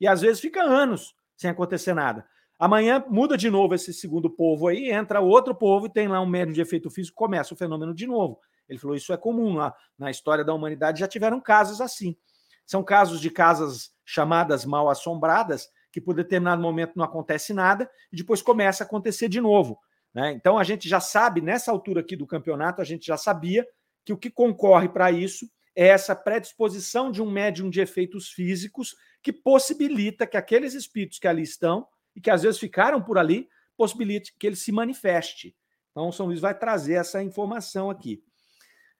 E 0.00 0.06
às 0.06 0.20
vezes 0.20 0.40
fica 0.40 0.62
anos 0.62 1.14
sem 1.36 1.48
acontecer 1.48 1.94
nada. 1.94 2.26
Amanhã 2.58 3.04
muda 3.08 3.36
de 3.36 3.50
novo 3.50 3.74
esse 3.74 3.92
segundo 3.92 4.30
povo 4.30 4.68
aí, 4.68 4.90
entra 4.90 5.20
outro 5.20 5.54
povo 5.54 5.86
e 5.86 5.92
tem 5.92 6.06
lá 6.06 6.20
um 6.20 6.26
médium 6.26 6.54
de 6.54 6.60
efeito 6.60 6.90
físico, 6.90 7.16
começa 7.16 7.52
o 7.52 7.56
fenômeno 7.56 7.94
de 7.94 8.06
novo. 8.06 8.38
Ele 8.68 8.78
falou: 8.78 8.96
isso 8.96 9.12
é 9.12 9.16
comum 9.16 9.54
lá 9.54 9.74
na 9.98 10.10
história 10.10 10.44
da 10.44 10.54
humanidade, 10.54 11.00
já 11.00 11.08
tiveram 11.08 11.40
casos 11.40 11.80
assim. 11.80 12.16
São 12.64 12.82
casos 12.82 13.20
de 13.20 13.30
casas 13.30 13.92
chamadas 14.04 14.64
mal 14.64 14.88
assombradas, 14.88 15.68
que 15.92 16.00
por 16.00 16.14
determinado 16.14 16.62
momento 16.62 16.92
não 16.96 17.04
acontece 17.04 17.52
nada 17.52 17.90
e 18.12 18.16
depois 18.16 18.40
começa 18.40 18.84
a 18.84 18.86
acontecer 18.86 19.28
de 19.28 19.40
novo. 19.40 19.78
Né? 20.14 20.32
Então 20.32 20.58
a 20.58 20.64
gente 20.64 20.88
já 20.88 21.00
sabe, 21.00 21.40
nessa 21.40 21.70
altura 21.70 22.00
aqui 22.00 22.16
do 22.16 22.26
campeonato, 22.26 22.80
a 22.80 22.84
gente 22.84 23.06
já 23.06 23.16
sabia 23.16 23.66
que 24.04 24.12
o 24.12 24.16
que 24.16 24.30
concorre 24.30 24.88
para 24.88 25.10
isso 25.10 25.50
é 25.76 25.88
essa 25.88 26.14
predisposição 26.14 27.10
de 27.10 27.20
um 27.20 27.30
médium 27.30 27.68
de 27.68 27.80
efeitos 27.80 28.30
físicos 28.30 28.94
que 29.22 29.32
possibilita 29.32 30.26
que 30.26 30.36
aqueles 30.36 30.72
espíritos 30.74 31.18
que 31.18 31.26
ali 31.26 31.42
estão 31.42 31.86
e 32.14 32.20
que 32.20 32.30
às 32.30 32.42
vezes 32.42 32.58
ficaram 32.58 33.02
por 33.02 33.18
ali, 33.18 33.48
possibilite 33.76 34.34
que 34.38 34.46
ele 34.46 34.56
se 34.56 34.72
manifeste. 34.72 35.56
Então, 35.90 36.10
São 36.10 36.26
Luís 36.26 36.40
vai 36.40 36.56
trazer 36.56 36.94
essa 36.94 37.22
informação 37.22 37.90
aqui. 37.90 38.22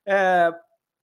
É, 0.07 0.53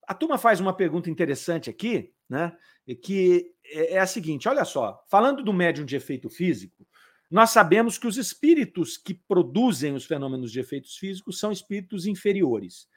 a 0.07 0.14
turma 0.14 0.38
faz 0.38 0.59
uma 0.59 0.76
pergunta 0.76 1.09
interessante 1.09 1.70
aqui, 1.70 2.14
né? 2.30 2.55
Que 3.01 3.53
é, 3.66 3.95
é 3.95 3.99
a 3.99 4.07
seguinte: 4.07 4.47
olha 4.47 4.66
só, 4.66 5.03
falando 5.09 5.43
do 5.43 5.53
médium 5.53 5.86
de 5.86 5.95
efeito 5.95 6.30
físico, 6.30 6.88
nós 7.30 7.51
sabemos 7.51 7.97
que 7.97 8.07
os 8.07 8.18
espíritos 8.18 8.97
que 8.97 9.14
produzem 9.14 9.93
os 9.93 10.05
fenômenos 10.05 10.51
de 10.51 10.59
efeitos 10.59 10.97
físicos 10.97 11.39
são 11.39 11.51
espíritos 11.51 12.05
inferiores. 12.05 12.88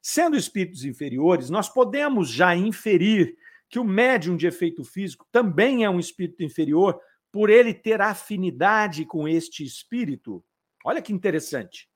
Sendo 0.00 0.36
espíritos 0.36 0.84
inferiores, 0.84 1.50
nós 1.50 1.68
podemos 1.68 2.30
já 2.30 2.56
inferir 2.56 3.36
que 3.68 3.78
o 3.78 3.84
médium 3.84 4.36
de 4.36 4.46
efeito 4.46 4.82
físico 4.82 5.26
também 5.30 5.84
é 5.84 5.90
um 5.90 6.00
espírito 6.00 6.42
inferior 6.42 6.98
por 7.32 7.48
ele 7.48 7.72
ter 7.72 8.00
afinidade 8.02 9.06
com 9.06 9.26
este 9.26 9.64
espírito. 9.64 10.44
Olha 10.84 11.00
que 11.00 11.12
interessante. 11.12 11.90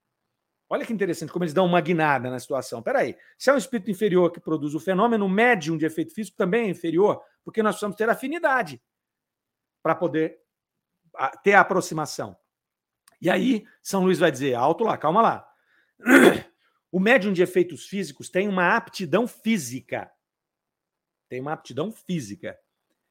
Olha 0.69 0.85
que 0.85 0.93
interessante 0.93 1.31
como 1.31 1.45
eles 1.45 1.55
dão 1.55 1.67
uma 1.67 1.81
guinada 1.81 2.29
na 2.31 2.41
situação. 2.41 2.83
Peraí, 2.83 3.17
se 3.39 3.51
é 3.51 3.53
um 3.53 3.59
espírito 3.59 3.91
inferior 3.91 4.33
que 4.33 4.41
produz 4.41 4.75
o 4.75 4.81
fenômeno, 4.81 5.27
o 5.27 5.29
médium 5.29 5.77
de 5.77 5.87
efeito 5.87 6.13
físico 6.13 6.37
também 6.37 6.67
é 6.67 6.71
inferior, 6.71 7.23
porque 7.45 7.63
nós 7.63 7.75
precisamos 7.75 7.97
ter 7.97 8.09
afinidade 8.09 8.83
para 9.83 9.95
poder 9.95 10.41
ter 11.45 11.53
a 11.53 11.61
aproximação. 11.61 12.37
E 13.21 13.31
aí, 13.31 13.65
São 13.83 14.03
Luís 14.03 14.19
vai 14.19 14.33
dizer: 14.33 14.55
alto 14.55 14.83
lá, 14.83 14.97
calma 14.97 15.23
lá. 15.23 15.49
O 16.89 17.01
médium 17.01 17.33
de 17.33 17.43
efeitos 17.43 17.87
físicos 17.87 18.31
tem 18.31 18.49
uma 18.49 18.75
aptidão 18.75 19.27
física. 19.27 20.11
Tem 21.29 21.41
uma 21.41 21.53
aptidão 21.53 21.93
física. 21.93 22.59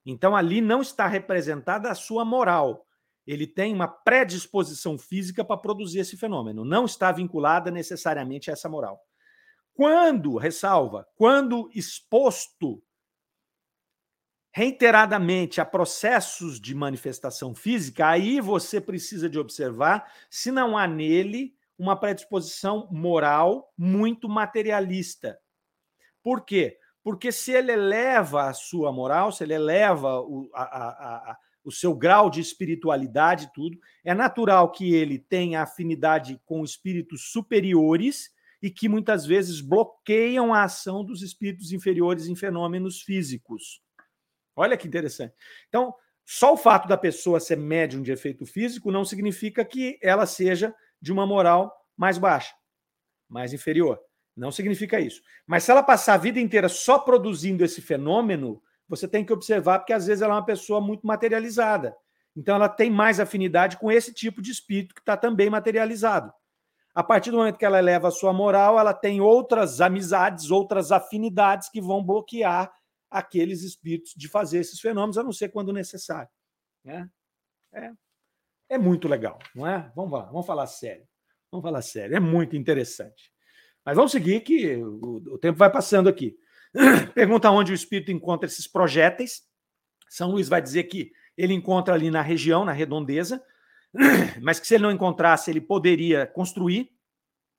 Então, 0.06 0.36
ali 0.36 0.62
não 0.62 0.82
está 0.82 1.08
representada 1.08 1.89
a 1.89 1.95
sua 1.95 2.24
moral 2.24 2.86
ele 3.26 3.47
tem 3.47 3.74
uma 3.74 3.88
predisposição 3.88 4.97
física 4.97 5.43
para 5.43 5.58
produzir 5.58 5.99
esse 5.99 6.16
fenômeno, 6.16 6.64
não 6.64 6.86
está 6.86 7.12
vinculada 7.12 7.72
necessariamente 7.72 8.49
a 8.49 8.53
essa 8.53 8.70
moral. 8.70 9.01
Quando, 9.74 10.38
ressalva, 10.38 11.08
quando 11.16 11.70
exposto 11.74 12.82
reiteradamente 14.53 15.60
a 15.60 15.66
processos 15.66 16.62
de 16.62 16.74
manifestação 16.74 17.53
física, 17.53 18.08
aí 18.08 18.39
você 18.39 18.80
precisa 18.80 19.30
de 19.30 19.38
observar 19.38 20.10
se 20.30 20.49
não 20.49 20.78
há 20.78 20.88
nele 20.88 21.53
uma 21.78 21.99
predisposição 21.99 22.88
moral 22.89 23.74
muito 23.78 24.30
materialista. 24.30 25.38
Por 26.24 26.45
quê? 26.45 26.78
Porque 27.06 27.32
se 27.32 27.51
ele 27.51 27.72
eleva 27.72 28.49
a 28.49 28.53
sua 28.53 28.91
moral, 28.91 29.32
se 29.32 29.43
ele 29.43 29.53
eleva 29.53 30.22
o, 30.22 30.49
a, 30.56 30.64
a, 30.64 31.32
a, 31.32 31.38
o 31.64 31.72
seu 31.72 31.93
grau 31.93 32.32
de 32.32 32.41
espiritualidade, 32.41 33.51
tudo. 33.53 33.78
É 34.03 34.12
natural 34.16 34.72
que 34.72 34.91
ele 34.95 35.20
tenha 35.20 35.62
afinidade 35.62 36.41
com 36.45 36.64
espíritos 36.64 37.32
superiores 37.32 38.32
e 38.60 38.72
que 38.72 38.89
muitas 38.89 39.24
vezes 39.24 39.62
bloqueiam 39.62 40.51
a 40.51 40.64
ação 40.64 41.06
dos 41.06 41.22
espíritos 41.22 41.72
inferiores 41.72 42.26
em 42.26 42.36
fenômenos 42.36 43.03
físicos. 43.03 43.84
Olha 44.56 44.76
que 44.76 44.88
interessante. 44.88 45.36
Então, 45.70 45.93
só 46.26 46.53
o 46.53 46.58
fato 46.58 46.88
da 46.88 46.97
pessoa 46.97 47.39
ser 47.39 47.56
médium 47.58 48.01
de 48.01 48.12
efeito 48.12 48.47
físico 48.47 48.91
não 48.91 49.06
significa 49.06 49.64
que 49.64 49.99
ela 50.01 50.26
seja 50.26 50.74
de 50.99 51.14
uma 51.14 51.28
moral 51.28 51.72
mais 51.95 52.18
baixa, 52.18 52.56
mais 53.30 53.53
inferior. 53.53 53.99
Não 54.36 54.51
significa 54.51 54.99
isso. 54.99 55.21
Mas 55.47 55.63
se 55.63 55.71
ela 55.71 55.81
passar 55.81 56.15
a 56.15 56.17
vida 56.17 56.39
inteira 56.39 56.67
só 56.67 56.99
produzindo 56.99 57.63
esse 57.63 57.81
fenômeno, 57.81 58.61
você 58.88 59.07
tem 59.07 59.25
que 59.25 59.31
observar, 59.31 59.79
porque 59.79 59.93
às 59.93 60.05
vezes 60.07 60.21
ela 60.21 60.33
é 60.33 60.38
uma 60.38 60.45
pessoa 60.45 60.81
muito 60.81 61.07
materializada. 61.07 61.95
Então 62.36 62.55
ela 62.55 62.67
tem 62.67 62.89
mais 62.89 63.19
afinidade 63.19 63.77
com 63.77 63.91
esse 63.91 64.13
tipo 64.13 64.41
de 64.41 64.51
espírito 64.51 64.93
que 64.93 65.01
está 65.01 65.15
também 65.15 65.49
materializado. 65.49 66.33
A 66.93 67.03
partir 67.03 67.31
do 67.31 67.38
momento 67.38 67.57
que 67.57 67.65
ela 67.65 67.79
eleva 67.79 68.09
a 68.09 68.11
sua 68.11 68.33
moral, 68.33 68.79
ela 68.79 68.93
tem 68.93 69.21
outras 69.21 69.81
amizades, 69.81 70.51
outras 70.51 70.91
afinidades 70.91 71.69
que 71.69 71.81
vão 71.81 72.03
bloquear 72.03 72.71
aqueles 73.09 73.63
espíritos 73.63 74.13
de 74.15 74.27
fazer 74.27 74.59
esses 74.59 74.79
fenômenos, 74.79 75.17
a 75.17 75.23
não 75.23 75.31
ser 75.31 75.49
quando 75.49 75.73
necessário. 75.73 76.29
Né? 76.83 77.09
É, 77.73 77.91
é 78.69 78.77
muito 78.77 79.07
legal, 79.07 79.39
não 79.53 79.67
é? 79.67 79.91
Vamos 79.95 80.11
lá, 80.11 80.25
vamos 80.25 80.45
falar 80.45 80.67
sério. 80.67 81.07
Vamos 81.51 81.63
falar 81.63 81.81
sério, 81.81 82.15
é 82.15 82.19
muito 82.19 82.55
interessante. 82.55 83.34
Mas 83.86 83.95
vamos 83.95 84.11
seguir 84.11 84.41
que 84.41 84.75
o, 84.77 85.21
o 85.33 85.38
tempo 85.38 85.59
vai 85.59 85.71
passando 85.71 86.09
aqui. 86.09 86.36
Pergunta 87.13 87.51
onde 87.51 87.71
o 87.71 87.75
espírito 87.75 88.11
encontra 88.11 88.47
esses 88.47 88.67
projéteis. 88.67 89.43
São 90.09 90.31
Luís 90.31 90.49
vai 90.49 90.61
dizer 90.61 90.86
que 90.86 91.11
ele 91.38 91.53
encontra 91.53 91.93
ali 91.93 92.09
na 92.09 92.21
região, 92.21 92.65
na 92.65 92.71
redondeza, 92.71 93.43
mas 94.41 94.59
que 94.59 94.67
se 94.67 94.75
ele 94.75 94.83
não 94.83 94.91
encontrasse, 94.91 95.51
ele 95.51 95.61
poderia 95.61 96.25
construir. 96.25 96.89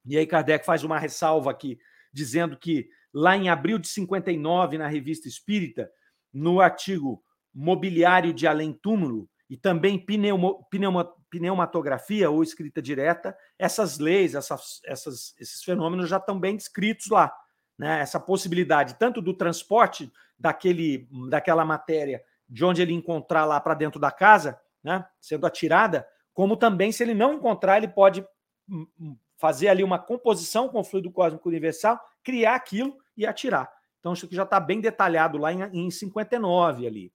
E 0.04 0.16
aí 0.16 0.26
Kardec 0.26 0.64
faz 0.64 0.82
uma 0.84 0.98
ressalva 0.98 1.50
aqui, 1.50 1.78
dizendo 2.12 2.56
que 2.56 2.88
lá 3.12 3.36
em 3.36 3.48
abril 3.48 3.78
de 3.78 3.88
59, 3.88 4.78
na 4.78 4.88
Revista 4.88 5.28
Espírita, 5.28 5.90
no 6.32 6.60
artigo 6.60 7.22
Mobiliário 7.54 8.32
de 8.32 8.46
Além 8.46 8.72
Túmulo 8.72 9.28
e 9.48 9.56
também 9.56 9.98
pneumo, 9.98 10.66
pneuma, 10.70 11.10
pneumatografia 11.38 12.30
ou 12.30 12.42
escrita 12.42 12.80
direta, 12.80 13.36
essas 13.58 13.98
leis, 13.98 14.34
essas, 14.34 14.80
essas, 14.84 15.34
esses 15.38 15.62
fenômenos 15.62 16.08
já 16.08 16.16
estão 16.16 16.38
bem 16.38 16.56
descritos 16.56 17.08
lá 17.08 17.32
né, 17.78 18.00
essa 18.00 18.18
possibilidade 18.18 18.94
tanto 18.98 19.20
do 19.20 19.34
transporte 19.34 20.10
daquele, 20.38 21.08
daquela 21.28 21.64
matéria 21.64 22.22
de 22.48 22.64
onde 22.64 22.80
ele 22.80 22.92
encontrar 22.92 23.44
lá 23.44 23.60
para 23.60 23.74
dentro 23.74 24.00
da 24.00 24.10
casa, 24.10 24.60
né, 24.82 25.04
sendo 25.20 25.46
atirada, 25.46 26.06
como 26.32 26.56
também, 26.56 26.92
se 26.92 27.02
ele 27.02 27.14
não 27.14 27.34
encontrar, 27.34 27.78
ele 27.78 27.88
pode 27.88 28.24
hum, 28.68 28.86
hum, 29.00 29.16
fazer 29.36 29.68
ali 29.68 29.82
uma 29.82 29.98
composição 29.98 30.68
com 30.68 30.80
o 30.80 30.84
fluido 30.84 31.10
cósmico 31.10 31.48
universal, 31.48 32.00
criar 32.22 32.54
aquilo 32.54 32.96
e 33.16 33.26
atirar. 33.26 33.72
Então, 33.98 34.12
isso 34.12 34.26
aqui 34.26 34.36
já 34.36 34.44
está 34.44 34.60
bem 34.60 34.80
detalhado 34.80 35.38
lá 35.38 35.52
em, 35.52 35.62
em 35.72 35.90
59 35.90 36.86
ali. 36.86 37.12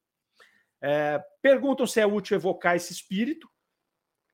É, 0.81 1.23
perguntam 1.41 1.85
se 1.85 2.01
é 2.01 2.05
útil 2.05 2.35
evocar 2.35 2.75
esse 2.75 2.91
espírito. 2.91 3.47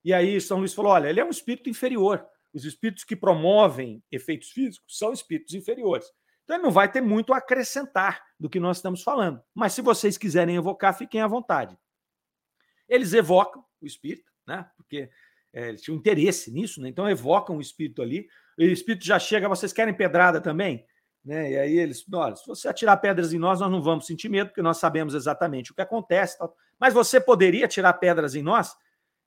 E 0.08 0.14
aí 0.14 0.39
São 0.39 0.60
Luís 0.60 0.74
falou: 0.74 0.93
olha, 0.93 1.10
ele 1.10 1.20
é 1.20 1.26
um 1.26 1.30
espírito 1.30 1.70
inferior. 1.70 2.26
Os 2.53 2.64
espíritos 2.64 3.03
que 3.03 3.14
promovem 3.14 4.01
efeitos 4.10 4.51
físicos 4.51 4.97
são 4.97 5.12
espíritos 5.12 5.53
inferiores. 5.53 6.08
Então 6.45 6.55
ele 6.55 6.64
não 6.64 6.72
vai 6.72 6.89
ter 6.89 7.01
muito 7.01 7.34
a 7.34 7.39
acrescentar 7.39 8.24
do 8.39 8.49
que 8.49 8.58
nós 8.58 8.78
estamos 8.78 9.03
falando. 9.03 9.41
Mas 9.53 9.74
se 9.74 9.82
vocês 9.82 10.18
quiserem 10.18 10.55
evocar, 10.55 10.97
fiquem 10.97 11.20
à 11.20 11.28
vontade. 11.28 11.78
Eles 12.88 13.12
evocam 13.12 13.66
o 13.82 13.86
espírito, 13.86 14.32
né? 14.47 14.66
Porque 14.78 15.10
é, 15.51 15.68
eles 15.68 15.82
tinham 15.82 15.97
interesse 15.97 16.53
nisso, 16.53 16.82
né? 16.82 16.88
Então 16.88 17.10
evocam 17.10 17.58
o 17.58 17.62
espírito 17.62 18.01
ali. 18.01 18.30
O 18.58 18.64
espírito 18.64 19.05
já 19.05 19.20
chega, 19.20 19.49
vocês 19.49 19.74
querem 19.74 19.93
pedrada 19.93 20.39
também? 20.39 20.86
Né? 21.26 21.51
E 21.51 21.58
aí 21.58 21.78
eles, 21.78 22.05
olha, 22.14 22.38
se 22.38 22.47
você 22.47 22.70
atirar 22.70 22.95
pedras 23.01 23.34
em 23.34 23.38
nós, 23.38 23.60
nós 23.60 23.70
não 23.70 23.82
vamos 23.82 24.05
sentir 24.05 24.30
medo, 24.30 24.51
porque 24.51 24.62
nós 24.62 24.78
sabemos 24.78 25.14
exatamente 25.14 25.74
o 25.74 25.76
que 25.76 25.82
acontece. 25.82 26.38
Mas 26.80 26.93
você 26.93 27.20
poderia 27.20 27.68
tirar 27.68 27.91
pedras 27.95 28.36
em 28.36 28.41
nós? 28.41 28.74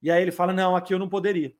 E 0.02 0.10
aí 0.10 0.22
ele 0.22 0.32
fala: 0.32 0.52
não, 0.52 0.76
aqui 0.76 0.94
eu 0.94 0.98
não 0.98 1.08
poderia. 1.08 1.54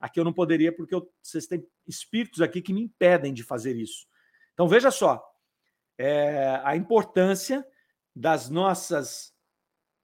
Aqui 0.00 0.20
eu 0.20 0.24
não 0.24 0.32
poderia 0.32 0.74
porque 0.74 0.94
eu, 0.94 1.10
vocês 1.22 1.46
têm 1.46 1.66
espíritos 1.86 2.40
aqui 2.40 2.60
que 2.60 2.72
me 2.72 2.82
impedem 2.82 3.32
de 3.32 3.42
fazer 3.42 3.76
isso. 3.76 4.06
Então 4.52 4.68
veja 4.68 4.90
só 4.90 5.24
é, 5.98 6.60
a 6.64 6.76
importância 6.76 7.66
das 8.14 8.48
nossas 8.48 9.32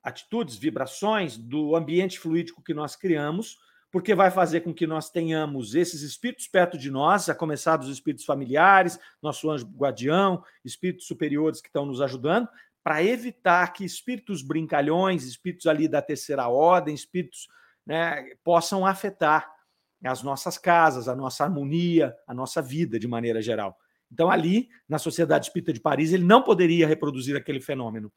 atitudes, 0.02 0.56
vibrações, 0.56 1.36
do 1.36 1.76
ambiente 1.76 2.18
fluídico 2.18 2.62
que 2.62 2.74
nós 2.74 2.96
criamos, 2.96 3.58
porque 3.90 4.14
vai 4.14 4.30
fazer 4.30 4.60
com 4.60 4.72
que 4.72 4.86
nós 4.86 5.10
tenhamos 5.10 5.74
esses 5.74 6.02
espíritos 6.02 6.46
perto 6.46 6.78
de 6.78 6.90
nós, 6.90 7.28
a 7.28 7.34
começar 7.34 7.76
dos 7.76 7.88
espíritos 7.88 8.24
familiares, 8.24 8.98
nosso 9.20 9.50
anjo 9.50 9.66
guardião, 9.66 10.42
espíritos 10.64 11.06
superiores 11.06 11.60
que 11.60 11.68
estão 11.68 11.84
nos 11.84 12.00
ajudando, 12.00 12.48
para 12.82 13.02
evitar 13.02 13.72
que 13.72 13.84
espíritos 13.84 14.42
brincalhões, 14.42 15.24
espíritos 15.24 15.66
ali 15.66 15.86
da 15.86 16.00
terceira 16.00 16.48
ordem, 16.48 16.94
espíritos 16.94 17.48
né, 17.86 18.24
possam 18.42 18.86
afetar 18.86 19.50
as 20.04 20.22
nossas 20.22 20.56
casas, 20.56 21.08
a 21.08 21.14
nossa 21.14 21.44
harmonia, 21.44 22.14
a 22.26 22.32
nossa 22.32 22.62
vida 22.62 22.98
de 22.98 23.06
maneira 23.06 23.42
geral. 23.42 23.76
Então, 24.10 24.30
ali, 24.30 24.68
na 24.88 24.98
Sociedade 24.98 25.46
Espírita 25.46 25.72
de 25.72 25.80
Paris, 25.80 26.12
ele 26.12 26.24
não 26.24 26.42
poderia 26.42 26.86
reproduzir 26.86 27.36
aquele 27.36 27.60
fenômeno. 27.60 28.12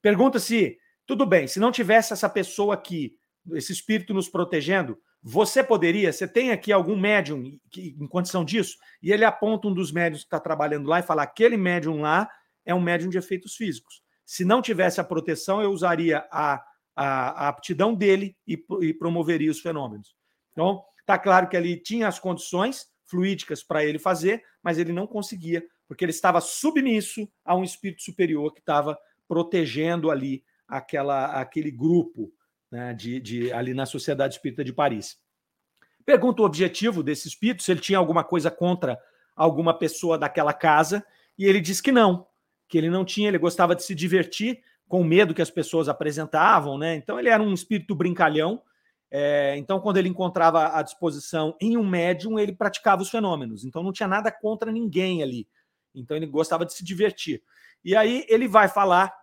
Pergunta 0.00 0.38
se, 0.38 0.78
tudo 1.06 1.26
bem, 1.26 1.46
se 1.46 1.58
não 1.58 1.72
tivesse 1.72 2.12
essa 2.12 2.28
pessoa 2.28 2.74
aqui, 2.74 3.16
esse 3.52 3.72
espírito 3.72 4.14
nos 4.14 4.28
protegendo, 4.28 4.98
você 5.22 5.62
poderia, 5.62 6.12
você 6.12 6.28
tem 6.28 6.50
aqui 6.50 6.70
algum 6.70 6.98
médium 6.98 7.58
que, 7.70 7.96
em 7.98 8.06
condição 8.06 8.44
disso? 8.44 8.76
E 9.02 9.10
ele 9.10 9.24
aponta 9.24 9.68
um 9.68 9.74
dos 9.74 9.90
médiums 9.90 10.22
que 10.22 10.26
está 10.26 10.38
trabalhando 10.38 10.88
lá 10.88 11.00
e 11.00 11.02
fala: 11.02 11.22
aquele 11.22 11.56
médium 11.56 12.00
lá 12.00 12.28
é 12.64 12.74
um 12.74 12.80
médium 12.80 13.08
de 13.08 13.18
efeitos 13.18 13.54
físicos. 13.56 14.03
Se 14.24 14.44
não 14.44 14.62
tivesse 14.62 15.00
a 15.00 15.04
proteção, 15.04 15.62
eu 15.62 15.70
usaria 15.70 16.26
a, 16.30 16.64
a, 16.96 17.46
a 17.46 17.48
aptidão 17.48 17.94
dele 17.94 18.36
e, 18.46 18.62
e 18.80 18.94
promoveria 18.94 19.50
os 19.50 19.60
fenômenos. 19.60 20.14
Então, 20.52 20.82
está 21.00 21.18
claro 21.18 21.48
que 21.48 21.56
ali 21.56 21.76
tinha 21.76 22.08
as 22.08 22.18
condições 22.18 22.86
fluídicas 23.04 23.62
para 23.62 23.84
ele 23.84 23.98
fazer, 23.98 24.42
mas 24.62 24.78
ele 24.78 24.92
não 24.92 25.06
conseguia, 25.06 25.64
porque 25.86 26.04
ele 26.04 26.10
estava 26.10 26.40
submisso 26.40 27.28
a 27.44 27.54
um 27.54 27.62
espírito 27.62 28.02
superior 28.02 28.52
que 28.52 28.60
estava 28.60 28.98
protegendo 29.28 30.10
ali 30.10 30.42
aquela, 30.66 31.40
aquele 31.40 31.70
grupo 31.70 32.32
né, 32.70 32.94
de, 32.94 33.20
de, 33.20 33.52
ali 33.52 33.74
na 33.74 33.86
Sociedade 33.86 34.34
Espírita 34.34 34.64
de 34.64 34.72
Paris. 34.72 35.18
Pergunta 36.04 36.42
o 36.42 36.44
objetivo 36.44 37.02
desse 37.02 37.28
espírito, 37.28 37.62
se 37.62 37.70
ele 37.70 37.80
tinha 37.80 37.98
alguma 37.98 38.24
coisa 38.24 38.50
contra 38.50 38.98
alguma 39.34 39.76
pessoa 39.76 40.18
daquela 40.18 40.52
casa, 40.52 41.04
e 41.38 41.46
ele 41.46 41.60
diz 41.60 41.80
que 41.80 41.90
não, 41.90 42.26
que 42.74 42.78
ele 42.78 42.90
não 42.90 43.04
tinha, 43.04 43.28
ele 43.28 43.38
gostava 43.38 43.76
de 43.76 43.84
se 43.84 43.94
divertir 43.94 44.60
com 44.88 45.00
o 45.00 45.04
medo 45.04 45.32
que 45.32 45.40
as 45.40 45.48
pessoas 45.48 45.88
apresentavam, 45.88 46.76
né? 46.76 46.96
Então 46.96 47.20
ele 47.20 47.28
era 47.28 47.40
um 47.40 47.54
espírito 47.54 47.94
brincalhão. 47.94 48.60
É, 49.08 49.56
então, 49.56 49.78
quando 49.78 49.98
ele 49.98 50.08
encontrava 50.08 50.76
a 50.76 50.82
disposição 50.82 51.56
em 51.60 51.76
um 51.76 51.88
médium, 51.88 52.36
ele 52.36 52.52
praticava 52.52 53.00
os 53.00 53.08
fenômenos. 53.08 53.64
Então 53.64 53.80
não 53.80 53.92
tinha 53.92 54.08
nada 54.08 54.32
contra 54.32 54.72
ninguém 54.72 55.22
ali. 55.22 55.46
Então 55.94 56.16
ele 56.16 56.26
gostava 56.26 56.66
de 56.66 56.74
se 56.74 56.84
divertir. 56.84 57.44
E 57.84 57.94
aí 57.94 58.26
ele 58.28 58.48
vai 58.48 58.66
falar, 58.66 59.14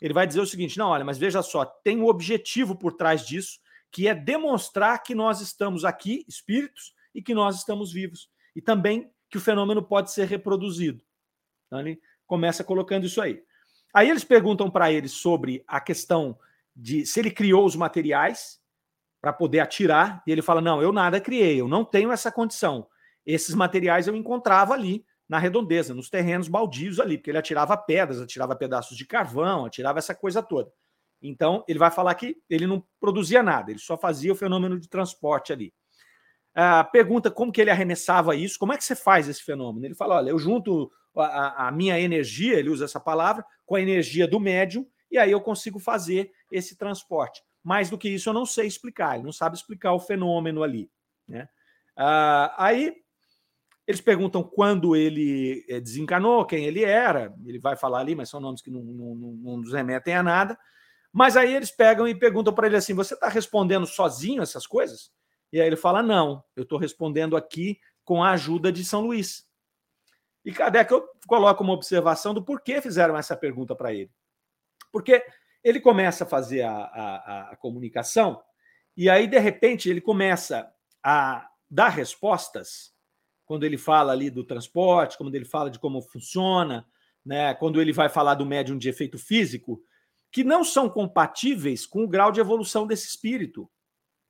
ele 0.00 0.12
vai 0.12 0.26
dizer 0.26 0.40
o 0.40 0.46
seguinte: 0.46 0.76
não, 0.76 0.88
olha, 0.88 1.04
mas 1.04 1.16
veja 1.16 1.42
só, 1.42 1.64
tem 1.64 2.00
um 2.00 2.08
objetivo 2.08 2.74
por 2.74 2.94
trás 2.94 3.24
disso, 3.24 3.60
que 3.92 4.08
é 4.08 4.16
demonstrar 4.16 5.00
que 5.00 5.14
nós 5.14 5.40
estamos 5.40 5.84
aqui, 5.84 6.24
espíritos, 6.26 6.92
e 7.14 7.22
que 7.22 7.34
nós 7.34 7.54
estamos 7.54 7.92
vivos. 7.92 8.28
E 8.56 8.60
também 8.60 9.08
que 9.30 9.38
o 9.38 9.40
fenômeno 9.40 9.80
pode 9.80 10.10
ser 10.10 10.26
reproduzido. 10.26 11.00
Então, 11.68 11.78
ele 11.78 12.00
começa 12.26 12.64
colocando 12.64 13.06
isso 13.06 13.20
aí. 13.20 13.42
Aí 13.94 14.10
eles 14.10 14.24
perguntam 14.24 14.70
para 14.70 14.92
ele 14.92 15.08
sobre 15.08 15.64
a 15.66 15.80
questão 15.80 16.38
de 16.74 17.06
se 17.06 17.20
ele 17.20 17.30
criou 17.30 17.64
os 17.64 17.74
materiais 17.74 18.60
para 19.20 19.32
poder 19.32 19.60
atirar, 19.60 20.22
e 20.26 20.30
ele 20.30 20.42
fala: 20.42 20.60
Não, 20.60 20.82
eu 20.82 20.92
nada 20.92 21.20
criei, 21.20 21.60
eu 21.60 21.66
não 21.66 21.84
tenho 21.84 22.12
essa 22.12 22.30
condição. 22.30 22.86
Esses 23.24 23.54
materiais 23.54 24.06
eu 24.06 24.14
encontrava 24.14 24.74
ali 24.74 25.04
na 25.28 25.38
redondeza, 25.38 25.94
nos 25.94 26.08
terrenos 26.08 26.46
baldios 26.46 27.00
ali, 27.00 27.18
porque 27.18 27.30
ele 27.30 27.38
atirava 27.38 27.76
pedras, 27.76 28.20
atirava 28.20 28.54
pedaços 28.54 28.96
de 28.96 29.04
carvão, 29.04 29.64
atirava 29.64 29.98
essa 29.98 30.14
coisa 30.14 30.42
toda. 30.42 30.70
Então, 31.20 31.64
ele 31.66 31.78
vai 31.78 31.90
falar 31.90 32.14
que 32.14 32.36
ele 32.48 32.66
não 32.66 32.84
produzia 33.00 33.42
nada, 33.42 33.70
ele 33.70 33.80
só 33.80 33.96
fazia 33.96 34.32
o 34.32 34.36
fenômeno 34.36 34.78
de 34.78 34.88
transporte 34.88 35.52
ali. 35.52 35.72
Ah, 36.54 36.84
pergunta 36.84 37.30
como 37.30 37.50
que 37.50 37.60
ele 37.60 37.70
arremessava 37.70 38.36
isso, 38.36 38.58
como 38.58 38.72
é 38.72 38.76
que 38.76 38.84
você 38.84 38.94
faz 38.94 39.28
esse 39.28 39.42
fenômeno? 39.42 39.84
Ele 39.84 39.94
fala: 39.94 40.16
olha, 40.16 40.30
eu 40.30 40.38
junto 40.38 40.90
a, 41.20 41.68
a, 41.68 41.72
minha 41.72 41.98
energia, 41.98 42.58
ele 42.58 42.70
usa 42.70 42.84
essa 42.84 43.00
palavra, 43.00 43.44
com 43.64 43.74
a 43.74 43.80
energia 43.80 44.26
do 44.26 44.40
médium, 44.40 44.86
e 45.10 45.18
aí 45.18 45.30
eu 45.30 45.40
consigo 45.40 45.78
fazer 45.78 46.30
esse 46.50 46.76
transporte. 46.76 47.42
Mais 47.62 47.90
do 47.90 47.98
que 47.98 48.08
isso, 48.08 48.28
eu 48.28 48.34
não 48.34 48.46
sei 48.46 48.66
explicar, 48.66 49.14
ele 49.14 49.24
não 49.24 49.32
sabe 49.32 49.56
explicar 49.56 49.92
o 49.92 50.00
fenômeno 50.00 50.62
ali. 50.62 50.90
Né? 51.26 51.48
Ah, 51.96 52.54
aí 52.56 52.94
eles 53.86 54.00
perguntam 54.00 54.42
quando 54.42 54.96
ele 54.96 55.64
eh, 55.68 55.80
desencanou, 55.80 56.44
quem 56.44 56.64
ele 56.64 56.84
era, 56.84 57.32
ele 57.44 57.58
vai 57.58 57.76
falar 57.76 58.00
ali, 58.00 58.14
mas 58.16 58.28
são 58.28 58.40
nomes 58.40 58.60
que 58.60 58.70
não, 58.70 58.82
não, 58.82 59.14
não 59.14 59.56
nos 59.58 59.72
remetem 59.72 60.14
a 60.14 60.22
nada. 60.22 60.58
Mas 61.12 61.36
aí 61.36 61.54
eles 61.54 61.70
pegam 61.70 62.06
e 62.06 62.14
perguntam 62.14 62.52
para 62.52 62.66
ele 62.66 62.76
assim: 62.76 62.94
você 62.94 63.14
está 63.14 63.28
respondendo 63.28 63.86
sozinho 63.86 64.42
essas 64.42 64.66
coisas? 64.66 65.10
E 65.52 65.60
aí 65.60 65.66
ele 65.66 65.76
fala: 65.76 66.02
não, 66.02 66.42
eu 66.56 66.64
estou 66.64 66.78
respondendo 66.78 67.36
aqui 67.36 67.78
com 68.04 68.22
a 68.22 68.32
ajuda 68.32 68.72
de 68.72 68.84
São 68.84 69.02
Luís. 69.02 69.46
E 70.46 70.52
Kardec 70.52 70.90
eu 70.90 71.06
coloco 71.26 71.62
uma 71.62 71.74
observação 71.74 72.32
do 72.32 72.42
porquê 72.42 72.80
fizeram 72.80 73.18
essa 73.18 73.36
pergunta 73.36 73.74
para 73.74 73.92
ele. 73.92 74.10
Porque 74.90 75.22
ele 75.62 75.80
começa 75.80 76.24
a 76.24 76.26
fazer 76.26 76.62
a, 76.62 76.72
a, 76.72 77.50
a, 77.50 77.56
comunicação 77.56 78.40
e 78.96 79.10
aí, 79.10 79.26
de 79.26 79.38
repente, 79.38 79.90
ele 79.90 80.00
começa 80.00 80.72
a 81.02 81.46
dar 81.68 81.88
respostas 81.88 82.94
quando 83.44 83.64
ele 83.64 83.76
fala 83.76 84.12
ali 84.12 84.30
do 84.30 84.42
transporte, 84.42 85.18
quando 85.18 85.34
ele 85.34 85.44
fala 85.44 85.70
de 85.70 85.78
como 85.78 86.00
funciona, 86.00 86.86
né, 87.24 87.52
quando 87.54 87.80
ele 87.80 87.92
vai 87.92 88.08
falar 88.08 88.36
do 88.36 88.46
médium 88.46 88.78
de 88.78 88.88
efeito 88.88 89.18
físico, 89.18 89.82
que 90.32 90.42
não 90.42 90.64
são 90.64 90.88
compatíveis 90.88 91.84
com 91.84 92.04
o 92.04 92.08
grau 92.08 92.32
de 92.32 92.40
evolução 92.40 92.86
desse 92.86 93.06
espírito, 93.06 93.70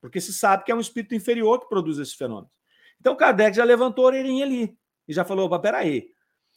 porque 0.01 0.19
se 0.19 0.33
sabe 0.33 0.65
que 0.65 0.71
é 0.71 0.75
um 0.75 0.81
espírito 0.81 1.15
inferior 1.15 1.59
que 1.59 1.69
produz 1.69 1.97
esse 1.97 2.15
fenômeno. 2.15 2.51
Então, 2.99 3.15
Kardec 3.15 3.55
já 3.55 3.63
levantou 3.63 4.05
a 4.05 4.07
orelhinha 4.07 4.43
ali 4.43 4.77
e 5.07 5.13
já 5.13 5.23
falou: 5.23 5.45
opa, 5.45 5.59
peraí. 5.59 6.11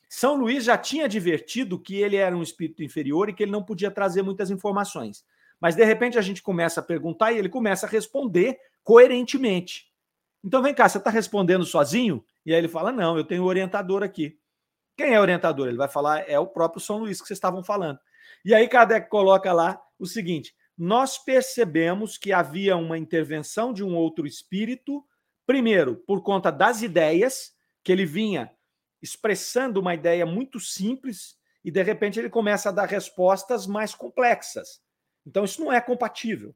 São 0.08 0.34
Luís 0.34 0.64
já 0.64 0.76
tinha 0.76 1.04
advertido 1.04 1.78
que 1.78 1.94
ele 1.96 2.16
era 2.16 2.36
um 2.36 2.42
espírito 2.42 2.82
inferior 2.82 3.28
e 3.28 3.32
que 3.32 3.44
ele 3.44 3.52
não 3.52 3.62
podia 3.62 3.90
trazer 3.90 4.22
muitas 4.22 4.50
informações. 4.50 5.24
Mas 5.60 5.76
de 5.76 5.84
repente 5.84 6.18
a 6.18 6.22
gente 6.22 6.42
começa 6.42 6.80
a 6.80 6.82
perguntar 6.82 7.32
e 7.32 7.38
ele 7.38 7.48
começa 7.48 7.86
a 7.86 7.88
responder 7.88 8.58
coerentemente. 8.82 9.88
Então 10.42 10.62
vem 10.62 10.74
cá, 10.74 10.88
você 10.88 10.98
está 10.98 11.10
respondendo 11.10 11.64
sozinho? 11.64 12.24
E 12.44 12.52
aí 12.52 12.58
ele 12.58 12.68
fala: 12.68 12.90
não, 12.90 13.16
eu 13.16 13.24
tenho 13.24 13.44
um 13.44 13.46
orientador 13.46 14.02
aqui. 14.02 14.38
Quem 14.96 15.14
é 15.14 15.20
orientador? 15.20 15.68
Ele 15.68 15.76
vai 15.76 15.88
falar: 15.88 16.28
é 16.28 16.38
o 16.38 16.46
próprio 16.46 16.80
São 16.80 16.98
Luís 16.98 17.20
que 17.20 17.28
vocês 17.28 17.36
estavam 17.36 17.62
falando. 17.62 17.98
E 18.44 18.54
aí 18.54 18.66
Kardec 18.68 19.08
coloca 19.08 19.52
lá 19.52 19.80
o 19.98 20.06
seguinte: 20.06 20.54
nós 20.76 21.18
percebemos 21.18 22.16
que 22.16 22.32
havia 22.32 22.76
uma 22.76 22.98
intervenção 22.98 23.72
de 23.72 23.84
um 23.84 23.94
outro 23.94 24.26
espírito, 24.26 25.04
primeiro, 25.46 25.96
por 26.06 26.22
conta 26.22 26.50
das 26.50 26.82
ideias 26.82 27.52
que 27.82 27.90
ele 27.90 28.04
vinha 28.04 28.50
expressando 29.02 29.80
uma 29.80 29.94
ideia 29.94 30.26
muito 30.26 30.60
simples 30.60 31.36
e 31.64 31.70
de 31.70 31.82
repente 31.82 32.18
ele 32.18 32.30
começa 32.30 32.68
a 32.68 32.72
dar 32.72 32.86
respostas 32.86 33.66
mais 33.66 33.94
complexas. 33.94 34.80
Então 35.26 35.44
isso 35.44 35.62
não 35.62 35.72
é 35.72 35.80
compatível. 35.80 36.54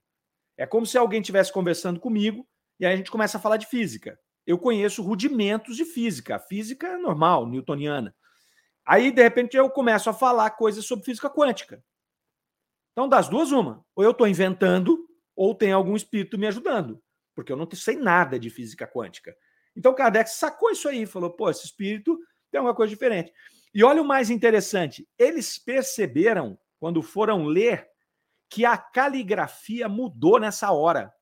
É 0.57 0.67
como 0.67 0.87
se 0.87 0.97
alguém 0.97 1.21
estivesse 1.21 1.53
conversando 1.53 2.01
comigo 2.01 2.47
e 2.79 2.87
aí 2.87 2.95
a 2.95 2.97
gente 2.97 3.11
começa 3.11 3.39
a 3.39 3.41
falar 3.41 3.57
de 3.57 3.67
física. 3.67 4.19
Eu 4.47 4.59
conheço 4.59 5.03
rudimentos 5.03 5.77
de 5.77 5.85
física, 5.85 6.37
a 6.37 6.39
física 6.39 6.87
é 6.87 6.97
normal, 6.99 7.47
newtoniana. 7.47 8.15
Aí 8.85 9.11
de 9.11 9.23
repente 9.23 9.57
eu 9.57 9.71
começo 9.71 10.11
a 10.11 10.15
falar 10.15 10.51
coisas 10.51 10.85
sobre 10.85 11.05
física 11.05 11.31
quântica. 11.31 11.83
Então 12.93 13.09
das 13.09 13.29
duas 13.29 13.51
uma, 13.53 13.85
ou 13.97 14.05
eu 14.05 14.11
estou 14.11 14.29
inventando 14.29 15.09
ou 15.35 15.55
tem 15.55 15.73
algum 15.73 15.97
espírito 15.97 16.39
me 16.39 16.47
ajudando, 16.47 17.03
porque 17.35 17.51
eu 17.51 17.57
não 17.57 17.69
sei 17.73 17.97
nada 17.97 18.39
de 18.39 18.51
física 18.51 18.87
quântica. 18.87 19.35
Então 19.77 19.95
Kardec 19.95 20.31
sacou 20.31 20.71
isso 20.71 20.89
aí, 20.89 21.07
falou: 21.07 21.31
pô, 21.31 21.51
esse 21.51 21.65
espírito 21.65 22.19
tem 22.51 22.61
uma 22.61 22.75
coisa 22.75 22.91
diferente. 22.91 23.33
E 23.75 23.83
olha 23.83 24.01
o 24.01 24.07
mais 24.07 24.31
interessante: 24.31 25.09
eles 25.19 25.59
perceberam, 25.59 26.59
quando 26.79 27.03
foram 27.03 27.45
ler, 27.45 27.89
que 28.49 28.65
a 28.65 28.77
caligrafia 28.77 29.89
mudou 29.89 30.39
nessa 30.39 30.71
hora. 30.71 31.13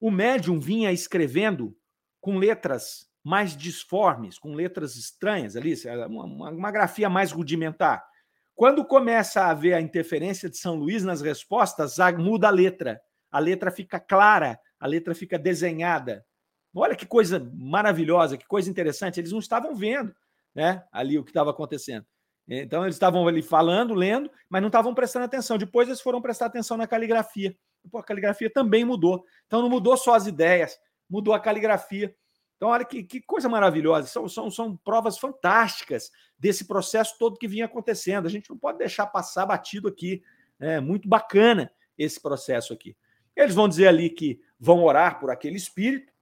O 0.00 0.10
médium 0.10 0.58
vinha 0.58 0.92
escrevendo 0.92 1.76
com 2.20 2.38
letras 2.38 3.08
mais 3.22 3.56
disformes, 3.56 4.38
com 4.38 4.54
letras 4.54 4.96
estranhas 4.96 5.56
ali, 5.56 5.74
uma, 6.08 6.50
uma 6.50 6.70
grafia 6.70 7.08
mais 7.08 7.32
rudimentar. 7.32 8.04
Quando 8.54 8.84
começa 8.84 9.42
a 9.42 9.50
haver 9.50 9.74
a 9.74 9.80
interferência 9.80 10.50
de 10.50 10.58
São 10.58 10.74
Luís 10.74 11.02
nas 11.02 11.20
respostas, 11.20 11.96
muda 12.18 12.48
a 12.48 12.50
letra. 12.50 13.00
A 13.30 13.38
letra 13.38 13.70
fica 13.70 13.98
clara, 13.98 14.60
a 14.78 14.86
letra 14.86 15.14
fica 15.14 15.38
desenhada. 15.38 16.24
Olha 16.74 16.96
que 16.96 17.06
coisa 17.06 17.50
maravilhosa, 17.54 18.36
que 18.36 18.46
coisa 18.46 18.68
interessante. 18.68 19.20
Eles 19.20 19.32
não 19.32 19.38
estavam 19.38 19.74
vendo 19.74 20.14
né, 20.54 20.84
ali 20.92 21.18
o 21.18 21.24
que 21.24 21.30
estava 21.30 21.50
acontecendo. 21.50 22.04
Então, 22.46 22.82
eles 22.84 22.96
estavam 22.96 23.26
ali 23.26 23.42
falando, 23.42 23.94
lendo, 23.94 24.30
mas 24.50 24.60
não 24.60 24.68
estavam 24.68 24.94
prestando 24.94 25.24
atenção. 25.24 25.56
Depois, 25.56 25.88
eles 25.88 26.00
foram 26.00 26.20
prestar 26.20 26.46
atenção 26.46 26.76
na 26.76 26.86
caligrafia. 26.86 27.56
Pô, 27.90 27.98
a 27.98 28.02
caligrafia 28.02 28.50
também 28.50 28.84
mudou. 28.84 29.24
Então, 29.46 29.62
não 29.62 29.70
mudou 29.70 29.96
só 29.96 30.14
as 30.14 30.26
ideias, 30.26 30.78
mudou 31.08 31.32
a 31.32 31.40
caligrafia. 31.40 32.14
Então, 32.56 32.68
olha 32.68 32.84
que, 32.84 33.02
que 33.02 33.20
coisa 33.20 33.48
maravilhosa. 33.48 34.08
São, 34.08 34.28
são, 34.28 34.50
são 34.50 34.76
provas 34.76 35.18
fantásticas 35.18 36.10
desse 36.38 36.66
processo 36.66 37.16
todo 37.18 37.38
que 37.38 37.48
vinha 37.48 37.64
acontecendo. 37.64 38.26
A 38.26 38.30
gente 38.30 38.50
não 38.50 38.58
pode 38.58 38.78
deixar 38.78 39.06
passar 39.06 39.46
batido 39.46 39.88
aqui. 39.88 40.22
É 40.60 40.80
muito 40.80 41.08
bacana 41.08 41.72
esse 41.96 42.20
processo 42.20 42.72
aqui. 42.72 42.96
Eles 43.34 43.54
vão 43.54 43.68
dizer 43.68 43.88
ali 43.88 44.10
que 44.10 44.40
vão 44.58 44.84
orar 44.84 45.18
por 45.18 45.30
aquele 45.30 45.56
espírito, 45.56 46.12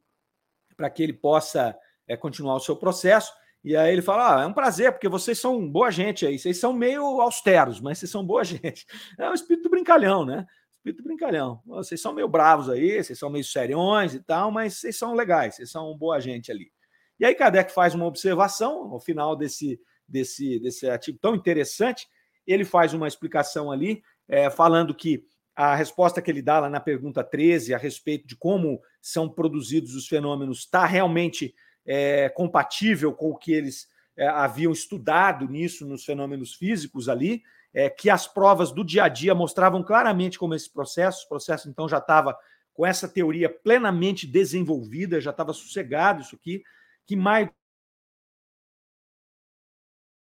para 0.83 0.91
que 0.91 1.01
ele 1.01 1.13
possa 1.13 1.79
é, 2.09 2.17
continuar 2.17 2.57
o 2.57 2.61
seu 2.61 2.75
processo. 2.75 3.33
E 3.63 3.77
aí 3.77 3.93
ele 3.93 4.03
fala: 4.03 4.41
ah, 4.41 4.43
é 4.43 4.47
um 4.47 4.53
prazer, 4.53 4.91
porque 4.91 5.09
vocês 5.09 5.39
são 5.39 5.71
boa 5.71 5.93
gente 5.93 6.27
aí, 6.27 6.37
vocês 6.37 6.59
são 6.59 6.73
meio 6.73 7.21
austeros, 7.21 7.81
mas 7.81 7.99
vocês 7.99 8.11
são 8.11 8.27
boa 8.27 8.43
gente. 8.43 8.85
É 9.17 9.31
um 9.31 9.33
espírito 9.33 9.71
brincalhão, 9.71 10.27
né? 10.27 10.45
Espírito 10.75 11.05
brincalhão. 11.05 11.63
Vocês 11.65 12.01
são 12.01 12.13
meio 12.13 12.27
bravos 12.27 12.69
aí, 12.69 13.01
vocês 13.01 13.17
são 13.17 13.31
meio 13.31 13.45
seriões 13.45 14.13
e 14.13 14.21
tal, 14.21 14.51
mas 14.51 14.79
vocês 14.79 14.99
são 14.99 15.15
legais, 15.15 15.55
vocês 15.55 15.71
são 15.71 15.97
boa 15.97 16.19
gente 16.19 16.51
ali. 16.51 16.73
E 17.21 17.25
aí 17.25 17.33
Kardec 17.33 17.73
faz 17.73 17.95
uma 17.95 18.07
observação 18.07 18.89
no 18.89 18.99
final 18.99 19.37
desse, 19.37 19.81
desse, 20.09 20.59
desse 20.59 20.91
artigo 20.91 21.17
tão 21.23 21.37
interessante. 21.37 22.09
Ele 22.45 22.65
faz 22.65 22.93
uma 22.93 23.07
explicação 23.07 23.71
ali, 23.71 24.03
é, 24.27 24.51
falando 24.51 24.93
que 24.93 25.25
a 25.55 25.77
resposta 25.77 26.21
que 26.21 26.29
ele 26.29 26.43
dá 26.43 26.59
lá 26.59 26.69
na 26.69 26.81
pergunta 26.81 27.23
13 27.23 27.73
a 27.73 27.79
respeito 27.79 28.27
de 28.27 28.35
como 28.35 28.81
são 29.03 29.29
produzidos 29.29 29.97
os 29.97 30.07
fenômenos 30.07 30.61
está 30.61 30.87
realmente 30.87 31.55
é, 31.85 32.29
compatível 32.29 33.13
com 33.13 33.31
o 33.31 33.37
que 33.37 33.53
eles 33.53 33.89
é, 34.17 34.29
haviam 34.29 34.73
estudado 34.73 35.49
nisso 35.49 35.85
nos 35.85 36.05
fenômenos 36.05 36.55
físicos 36.55 37.09
ali, 37.09 37.43
é, 37.75 37.91
que 37.91 38.09
as 38.09 38.29
provas 38.29 38.71
do 38.71 38.85
dia 38.85 39.05
a 39.05 39.09
dia 39.09 39.35
mostravam 39.35 39.83
claramente 39.83 40.39
como 40.39 40.55
esse 40.55 40.71
processo, 40.71 41.25
o 41.25 41.29
processo 41.29 41.69
então 41.69 41.89
já 41.89 41.99
estava 41.99 42.39
com 42.73 42.87
essa 42.87 43.09
teoria 43.09 43.51
plenamente 43.51 44.27
desenvolvida, 44.27 45.21
já 45.21 45.31
estava 45.31 45.53
sossegado 45.53 46.23
isso 46.23 46.37
aqui, 46.37 46.63
que 47.05 47.17
maio 47.17 47.47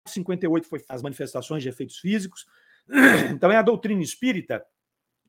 de 0.05 0.11
58 0.11 0.67
foi 0.67 0.83
as 0.89 1.01
manifestações 1.01 1.61
de 1.61 1.69
efeitos 1.69 1.99
físicos. 1.99 2.45
Então 3.31 3.49
é 3.51 3.55
a 3.55 3.61
doutrina 3.61 4.01
espírita 4.01 4.65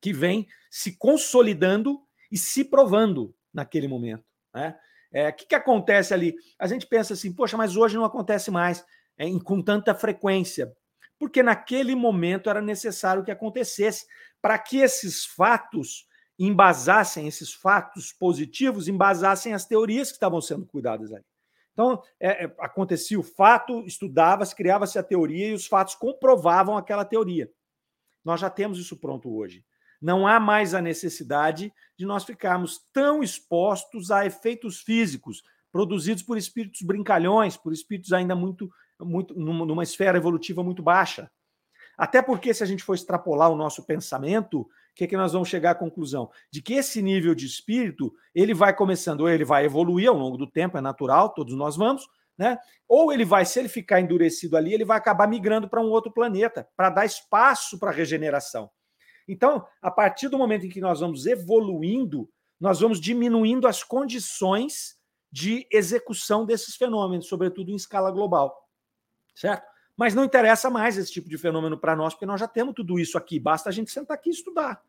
que 0.01 0.13
vem 0.13 0.49
se 0.71 0.97
consolidando 0.97 2.01
e 2.31 2.39
se 2.39 2.65
provando 2.65 3.35
naquele 3.53 3.89
momento. 3.89 4.25
Né? 4.53 4.77
É, 5.13 5.29
o 5.29 5.33
que, 5.33 5.47
que 5.47 5.55
acontece 5.55 6.13
ali? 6.13 6.35
A 6.59 6.67
gente 6.67 6.87
pensa 6.87 7.15
assim, 7.15 7.33
poxa, 7.33 7.57
mas 7.57 7.77
hoje 7.77 7.97
não 7.97 8.05
acontece 8.05 8.51
mais 8.51 8.85
é, 9.17 9.27
com 9.41 9.63
tanta 9.63 9.95
frequência. 9.95 10.75
Porque 11.19 11.43
naquele 11.43 11.95
momento 11.95 12.51
era 12.51 12.61
necessário 12.61 13.23
que 13.23 13.31
acontecesse 13.31 14.07
para 14.43 14.59
que 14.59 14.79
esses 14.79 15.25
fatos 15.25 16.07
embasassem, 16.39 17.29
esses 17.29 17.53
fatos 17.53 18.13
positivos, 18.13 18.89
embasassem 18.89 19.55
as 19.55 19.65
teorias 19.65 20.09
que 20.09 20.17
estavam 20.17 20.41
sendo 20.41 20.67
cuidadas 20.67 21.13
ali. 21.13 21.25
Então, 21.73 22.03
é, 22.21 22.45
é, 22.45 22.55
acontecia 22.59 23.19
o 23.19 23.23
fato, 23.23 23.85
estudava-se, 23.87 24.55
criava-se 24.55 24.99
a 24.99 25.03
teoria 25.03 25.49
e 25.49 25.55
os 25.55 25.67
fatos 25.67 25.95
comprovavam 25.95 26.77
aquela 26.77 27.05
teoria. 27.05 27.51
Nós 28.25 28.41
já 28.41 28.49
temos 28.49 28.79
isso 28.79 28.97
pronto 28.97 29.35
hoje. 29.37 29.65
Não 30.05 30.27
há 30.27 30.39
mais 30.39 30.75
a 30.75 30.83
necessidade 30.83 31.73
de 31.97 32.05
nós 32.05 32.25
ficarmos 32.25 32.79
tão 32.93 33.23
expostos 33.23 34.11
a 34.11 34.27
efeitos 34.27 34.83
físicos 34.83 35.43
produzidos 35.73 36.23
por 36.23 36.37
espíritos 36.37 36.83
brincalhões, 36.83 37.57
por 37.57 37.73
espíritos 37.73 38.13
ainda 38.13 38.37
muito, 38.37 38.71
muito 39.01 39.35
numa 39.35 39.83
esfera 39.83 40.19
evolutiva 40.19 40.63
muito 40.63 40.83
baixa. 40.83 41.31
Até 41.97 42.21
porque, 42.21 42.53
se 42.53 42.63
a 42.63 42.67
gente 42.67 42.85
for 42.85 42.93
extrapolar 42.95 43.51
o 43.51 43.57
nosso 43.57 43.83
pensamento, 43.87 44.61
o 44.61 44.69
que, 44.95 45.05
é 45.05 45.07
que 45.07 45.17
nós 45.17 45.33
vamos 45.33 45.49
chegar 45.49 45.71
à 45.71 45.75
conclusão? 45.75 46.31
De 46.51 46.61
que 46.61 46.75
esse 46.75 47.01
nível 47.01 47.35
de 47.35 47.47
espírito 47.47 48.13
ele 48.35 48.53
vai 48.53 48.77
começando, 48.77 49.27
ele 49.27 49.43
vai 49.43 49.65
evoluir 49.65 50.11
ao 50.11 50.19
longo 50.19 50.37
do 50.37 50.47
tempo, 50.47 50.77
é 50.77 50.83
natural, 50.83 51.31
todos 51.31 51.57
nós 51.57 51.77
vamos, 51.77 52.07
né? 52.37 52.59
Ou 52.87 53.11
ele 53.11 53.25
vai, 53.25 53.47
se 53.47 53.59
ele 53.59 53.71
ficar 53.71 54.03
endurecido 54.03 54.55
ali, 54.55 54.75
ele 54.75 54.85
vai 54.85 54.99
acabar 54.99 55.27
migrando 55.27 55.67
para 55.67 55.81
um 55.81 55.89
outro 55.89 56.13
planeta, 56.13 56.69
para 56.77 56.91
dar 56.91 57.07
espaço 57.07 57.79
para 57.79 57.89
a 57.89 57.95
regeneração. 57.95 58.71
Então, 59.27 59.67
a 59.81 59.91
partir 59.91 60.29
do 60.29 60.39
momento 60.39 60.67
em 60.67 60.69
que 60.69 60.81
nós 60.81 61.01
vamos 61.01 61.27
evoluindo, 61.27 62.29
nós 62.61 62.81
vamos 62.81 63.01
diminuindo 63.01 63.67
as 63.67 63.83
condições 63.83 64.97
de 65.31 65.67
execução 65.71 66.47
desses 66.47 66.77
fenômenos, 66.77 67.27
sobretudo 67.27 67.71
em 67.71 67.75
escala 67.75 68.11
global. 68.11 68.69
Certo? 69.35 69.67
Mas 69.97 70.15
não 70.15 70.25
interessa 70.25 70.71
mais 70.71 70.97
esse 70.97 71.13
tipo 71.13 71.29
de 71.29 71.39
fenômeno 71.39 71.79
para 71.79 71.97
nós, 71.97 72.15
porque 72.15 72.27
nós 72.27 72.41
já 72.41 72.49
temos 72.49 72.75
tudo 72.75 72.99
isso 72.99 73.17
aqui. 73.17 73.39
Basta 73.39 73.69
a 73.69 73.73
gente 73.73 73.91
sentar 73.91 74.17
aqui 74.17 74.31
e 74.31 74.33
estudar. 74.33 74.83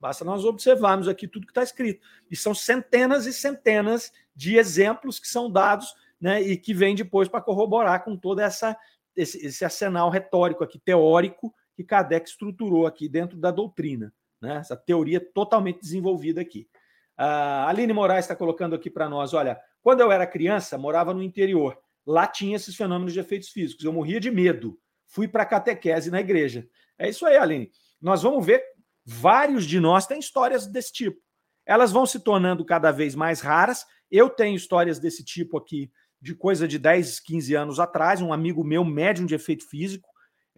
Basta 0.00 0.24
nós 0.24 0.44
observarmos 0.44 1.08
aqui 1.08 1.26
tudo 1.26 1.46
que 1.46 1.50
está 1.50 1.62
escrito. 1.62 2.06
E 2.30 2.36
são 2.36 2.54
centenas 2.54 3.26
e 3.26 3.32
centenas 3.32 4.12
de 4.34 4.56
exemplos 4.56 5.18
que 5.18 5.26
são 5.26 5.50
dados 5.50 5.92
né, 6.20 6.40
e 6.40 6.56
que 6.56 6.72
vêm 6.72 6.94
depois 6.94 7.28
para 7.28 7.40
corroborar 7.40 8.04
com 8.04 8.16
todo 8.16 8.40
essa, 8.40 8.76
esse, 9.16 9.44
esse 9.44 9.64
arsenal 9.64 10.08
retórico 10.08 10.62
aqui, 10.62 10.78
teórico, 10.78 11.54
que 11.78 11.84
Kardec 11.84 12.28
estruturou 12.28 12.88
aqui 12.88 13.08
dentro 13.08 13.38
da 13.38 13.52
doutrina, 13.52 14.12
né? 14.42 14.56
essa 14.56 14.76
teoria 14.76 15.20
totalmente 15.20 15.80
desenvolvida 15.80 16.40
aqui. 16.40 16.68
A 17.16 17.68
Aline 17.68 17.92
Moraes 17.92 18.24
está 18.24 18.34
colocando 18.34 18.74
aqui 18.74 18.90
para 18.90 19.08
nós: 19.08 19.32
olha, 19.32 19.60
quando 19.80 20.00
eu 20.00 20.10
era 20.10 20.26
criança, 20.26 20.76
morava 20.76 21.14
no 21.14 21.22
interior, 21.22 21.78
lá 22.04 22.26
tinha 22.26 22.56
esses 22.56 22.74
fenômenos 22.74 23.12
de 23.12 23.20
efeitos 23.20 23.50
físicos, 23.50 23.84
eu 23.84 23.92
morria 23.92 24.18
de 24.18 24.28
medo, 24.28 24.76
fui 25.06 25.28
para 25.28 25.46
catequese 25.46 26.10
na 26.10 26.18
igreja. 26.18 26.68
É 26.98 27.08
isso 27.08 27.24
aí, 27.24 27.36
Aline. 27.36 27.70
Nós 28.02 28.24
vamos 28.24 28.44
ver, 28.44 28.60
vários 29.06 29.64
de 29.64 29.78
nós 29.78 30.04
têm 30.04 30.18
histórias 30.18 30.66
desse 30.66 30.92
tipo. 30.92 31.20
Elas 31.64 31.92
vão 31.92 32.06
se 32.06 32.18
tornando 32.18 32.64
cada 32.64 32.90
vez 32.90 33.14
mais 33.14 33.40
raras. 33.40 33.86
Eu 34.10 34.28
tenho 34.28 34.56
histórias 34.56 34.98
desse 34.98 35.24
tipo 35.24 35.56
aqui, 35.56 35.92
de 36.20 36.34
coisa 36.34 36.66
de 36.66 36.76
10, 36.76 37.20
15 37.20 37.54
anos 37.54 37.78
atrás. 37.78 38.20
Um 38.20 38.32
amigo 38.32 38.64
meu, 38.64 38.84
médium 38.84 39.26
de 39.26 39.36
efeito 39.36 39.64
físico, 39.64 40.07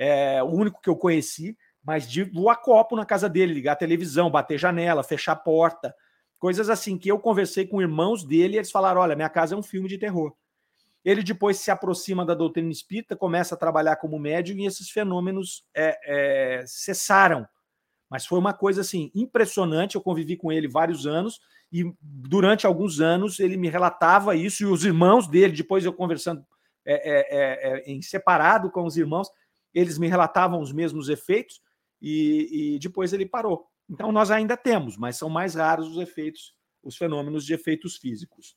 é, 0.01 0.43
o 0.43 0.47
único 0.47 0.81
que 0.81 0.89
eu 0.89 0.97
conheci, 0.97 1.55
mas 1.85 2.11
de 2.11 2.25
voar 2.25 2.57
copo 2.57 2.97
na 2.97 3.05
casa 3.05 3.29
dele, 3.29 3.53
ligar 3.53 3.73
a 3.73 3.77
televisão, 3.77 4.31
bater 4.31 4.59
janela, 4.59 5.03
fechar 5.03 5.33
a 5.33 5.37
porta, 5.37 5.95
coisas 6.39 6.71
assim 6.71 6.97
que 6.97 7.11
eu 7.11 7.19
conversei 7.19 7.67
com 7.67 7.83
irmãos 7.83 8.25
dele 8.25 8.55
e 8.55 8.57
eles 8.57 8.71
falaram: 8.71 9.03
olha, 9.03 9.15
minha 9.15 9.29
casa 9.29 9.55
é 9.55 9.59
um 9.59 9.63
filme 9.63 9.91
de 9.91 9.99
terror. 9.99 10.35
Ele 11.05 11.23
depois 11.23 11.59
se 11.59 11.71
aproxima 11.71 12.25
da 12.25 12.35
doutrina 12.35 12.71
espírita, 12.71 13.15
começa 13.15 13.55
a 13.55 13.59
trabalhar 13.59 13.97
como 13.97 14.19
médium 14.19 14.59
e 14.59 14.67
esses 14.67 14.91
fenômenos 14.91 15.65
é, 15.75 15.99
é, 16.05 16.65
cessaram. 16.67 17.47
Mas 18.09 18.27
foi 18.27 18.39
uma 18.39 18.55
coisa 18.55 18.81
assim 18.81 19.11
impressionante. 19.15 19.97
Eu 19.97 20.01
convivi 20.01 20.37
com 20.37 20.51
ele 20.51 20.67
vários 20.67 21.07
anos 21.07 21.41
e 21.71 21.91
durante 22.01 22.67
alguns 22.67 23.01
anos 23.01 23.39
ele 23.39 23.57
me 23.57 23.69
relatava 23.69 24.35
isso 24.35 24.63
e 24.63 24.67
os 24.67 24.85
irmãos 24.85 25.27
dele. 25.27 25.55
Depois 25.55 25.85
eu 25.85 25.93
conversando 25.93 26.45
é, 26.85 26.95
é, 26.95 27.79
é, 27.79 27.91
em 27.91 28.03
separado 28.03 28.71
com 28.71 28.85
os 28.85 28.97
irmãos, 28.97 29.31
eles 29.75 29.99
me 29.99 30.09
relatavam 30.09 30.61
os 30.61 30.73
mesmos 30.73 31.09
efeitos 31.09 31.61
e, 32.01 32.75
e 32.75 32.79
depois 32.79 33.13
ele 33.13 33.27
parou. 33.27 33.67
Então 33.89 34.13
nós 34.13 34.31
ainda 34.31 34.57
temos, 34.57 34.97
mas 34.97 35.17
são 35.17 35.29
mais 35.29 35.55
raros 35.55 35.89
os 35.89 35.99
efeitos, 35.99 36.55
os 36.83 36.97
fenômenos 36.97 37.45
de 37.45 37.55
efeitos 37.55 37.97
físicos. 37.97 38.55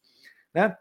Né? 0.53 0.75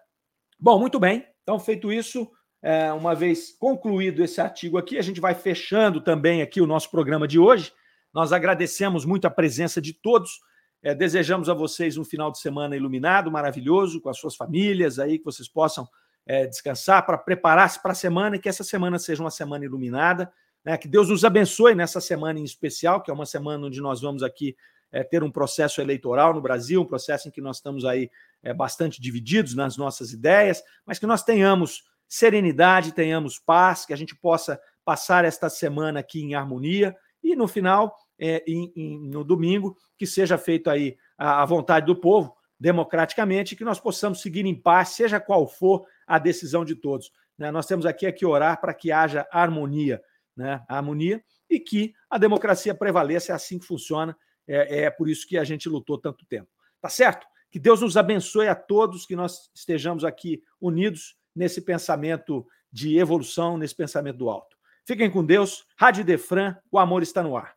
Bom, 0.58 0.78
muito 0.78 1.00
bem. 1.00 1.26
Então, 1.42 1.58
feito 1.58 1.92
isso, 1.92 2.30
é, 2.62 2.92
uma 2.92 3.14
vez 3.14 3.56
concluído 3.58 4.22
esse 4.22 4.40
artigo 4.40 4.78
aqui, 4.78 4.96
a 4.96 5.02
gente 5.02 5.20
vai 5.20 5.34
fechando 5.34 6.00
também 6.00 6.40
aqui 6.42 6.60
o 6.60 6.66
nosso 6.66 6.90
programa 6.90 7.26
de 7.26 7.38
hoje. 7.38 7.72
Nós 8.14 8.32
agradecemos 8.32 9.04
muito 9.04 9.26
a 9.26 9.30
presença 9.30 9.80
de 9.80 9.92
todos. 9.92 10.38
É, 10.82 10.94
desejamos 10.94 11.48
a 11.48 11.54
vocês 11.54 11.96
um 11.96 12.04
final 12.04 12.30
de 12.30 12.38
semana 12.38 12.76
iluminado, 12.76 13.30
maravilhoso, 13.30 14.00
com 14.00 14.08
as 14.08 14.18
suas 14.18 14.36
famílias 14.36 14.98
aí, 14.98 15.18
que 15.18 15.24
vocês 15.24 15.48
possam 15.48 15.88
é, 16.26 16.46
descansar, 16.46 17.04
para 17.04 17.18
preparar-se 17.18 17.80
para 17.82 17.92
a 17.92 17.96
semana 17.96 18.36
e 18.36 18.38
que 18.38 18.48
essa 18.48 18.64
semana 18.64 18.98
seja 18.98 19.22
uma 19.22 19.30
semana 19.30 19.64
iluminada. 19.64 20.32
Né? 20.64 20.76
Que 20.76 20.88
Deus 20.88 21.08
nos 21.08 21.24
abençoe 21.24 21.74
nessa 21.74 22.00
semana 22.00 22.38
em 22.38 22.44
especial, 22.44 23.02
que 23.02 23.10
é 23.10 23.14
uma 23.14 23.26
semana 23.26 23.66
onde 23.66 23.80
nós 23.80 24.00
vamos 24.00 24.22
aqui 24.22 24.56
é, 24.92 25.02
ter 25.02 25.22
um 25.22 25.30
processo 25.30 25.80
eleitoral 25.80 26.34
no 26.34 26.40
Brasil, 26.40 26.82
um 26.82 26.86
processo 26.86 27.28
em 27.28 27.30
que 27.30 27.40
nós 27.40 27.56
estamos 27.56 27.84
aí 27.84 28.10
é, 28.42 28.52
bastante 28.52 29.00
divididos 29.00 29.54
nas 29.54 29.76
nossas 29.76 30.12
ideias, 30.12 30.62
mas 30.84 30.98
que 30.98 31.06
nós 31.06 31.22
tenhamos 31.24 31.84
serenidade, 32.06 32.92
tenhamos 32.92 33.38
paz, 33.38 33.86
que 33.86 33.92
a 33.92 33.96
gente 33.96 34.14
possa 34.14 34.60
passar 34.84 35.24
esta 35.24 35.48
semana 35.48 36.00
aqui 36.00 36.20
em 36.20 36.34
harmonia 36.34 36.94
e 37.22 37.34
no 37.34 37.48
final, 37.48 37.96
é, 38.18 38.44
em, 38.46 38.70
em, 38.76 38.98
no 39.08 39.24
domingo, 39.24 39.76
que 39.96 40.06
seja 40.06 40.36
feito 40.36 40.68
aí 40.68 40.96
a, 41.16 41.42
a 41.42 41.46
vontade 41.46 41.86
do 41.86 41.96
povo, 41.96 42.36
democraticamente, 42.62 43.56
que 43.56 43.64
nós 43.64 43.80
possamos 43.80 44.22
seguir 44.22 44.46
em 44.46 44.54
paz, 44.54 44.90
seja 44.90 45.18
qual 45.18 45.48
for 45.48 45.84
a 46.06 46.16
decisão 46.16 46.64
de 46.64 46.76
todos. 46.76 47.10
Né? 47.36 47.50
Nós 47.50 47.66
temos 47.66 47.84
aqui 47.84 48.06
é 48.06 48.12
que 48.12 48.24
orar 48.24 48.60
para 48.60 48.72
que 48.72 48.92
haja 48.92 49.26
harmonia, 49.32 50.00
né? 50.36 50.62
harmonia, 50.68 51.24
e 51.50 51.58
que 51.58 51.92
a 52.08 52.18
democracia 52.18 52.72
prevaleça, 52.72 53.32
é 53.32 53.34
assim 53.34 53.58
que 53.58 53.66
funciona, 53.66 54.16
é, 54.46 54.84
é 54.84 54.90
por 54.90 55.08
isso 55.08 55.26
que 55.26 55.36
a 55.36 55.42
gente 55.42 55.68
lutou 55.68 55.98
tanto 55.98 56.24
tempo. 56.24 56.48
Tá 56.80 56.88
certo? 56.88 57.26
Que 57.50 57.58
Deus 57.58 57.80
nos 57.80 57.96
abençoe 57.96 58.46
a 58.46 58.54
todos, 58.54 59.06
que 59.06 59.16
nós 59.16 59.50
estejamos 59.52 60.04
aqui 60.04 60.40
unidos 60.60 61.16
nesse 61.34 61.60
pensamento 61.60 62.46
de 62.70 62.96
evolução, 62.96 63.58
nesse 63.58 63.74
pensamento 63.74 64.18
do 64.18 64.30
alto. 64.30 64.56
Fiquem 64.86 65.10
com 65.10 65.24
Deus. 65.24 65.66
Rádio 65.76 66.04
Defran, 66.04 66.56
o 66.70 66.78
amor 66.78 67.02
está 67.02 67.24
no 67.24 67.36
ar. 67.36 67.56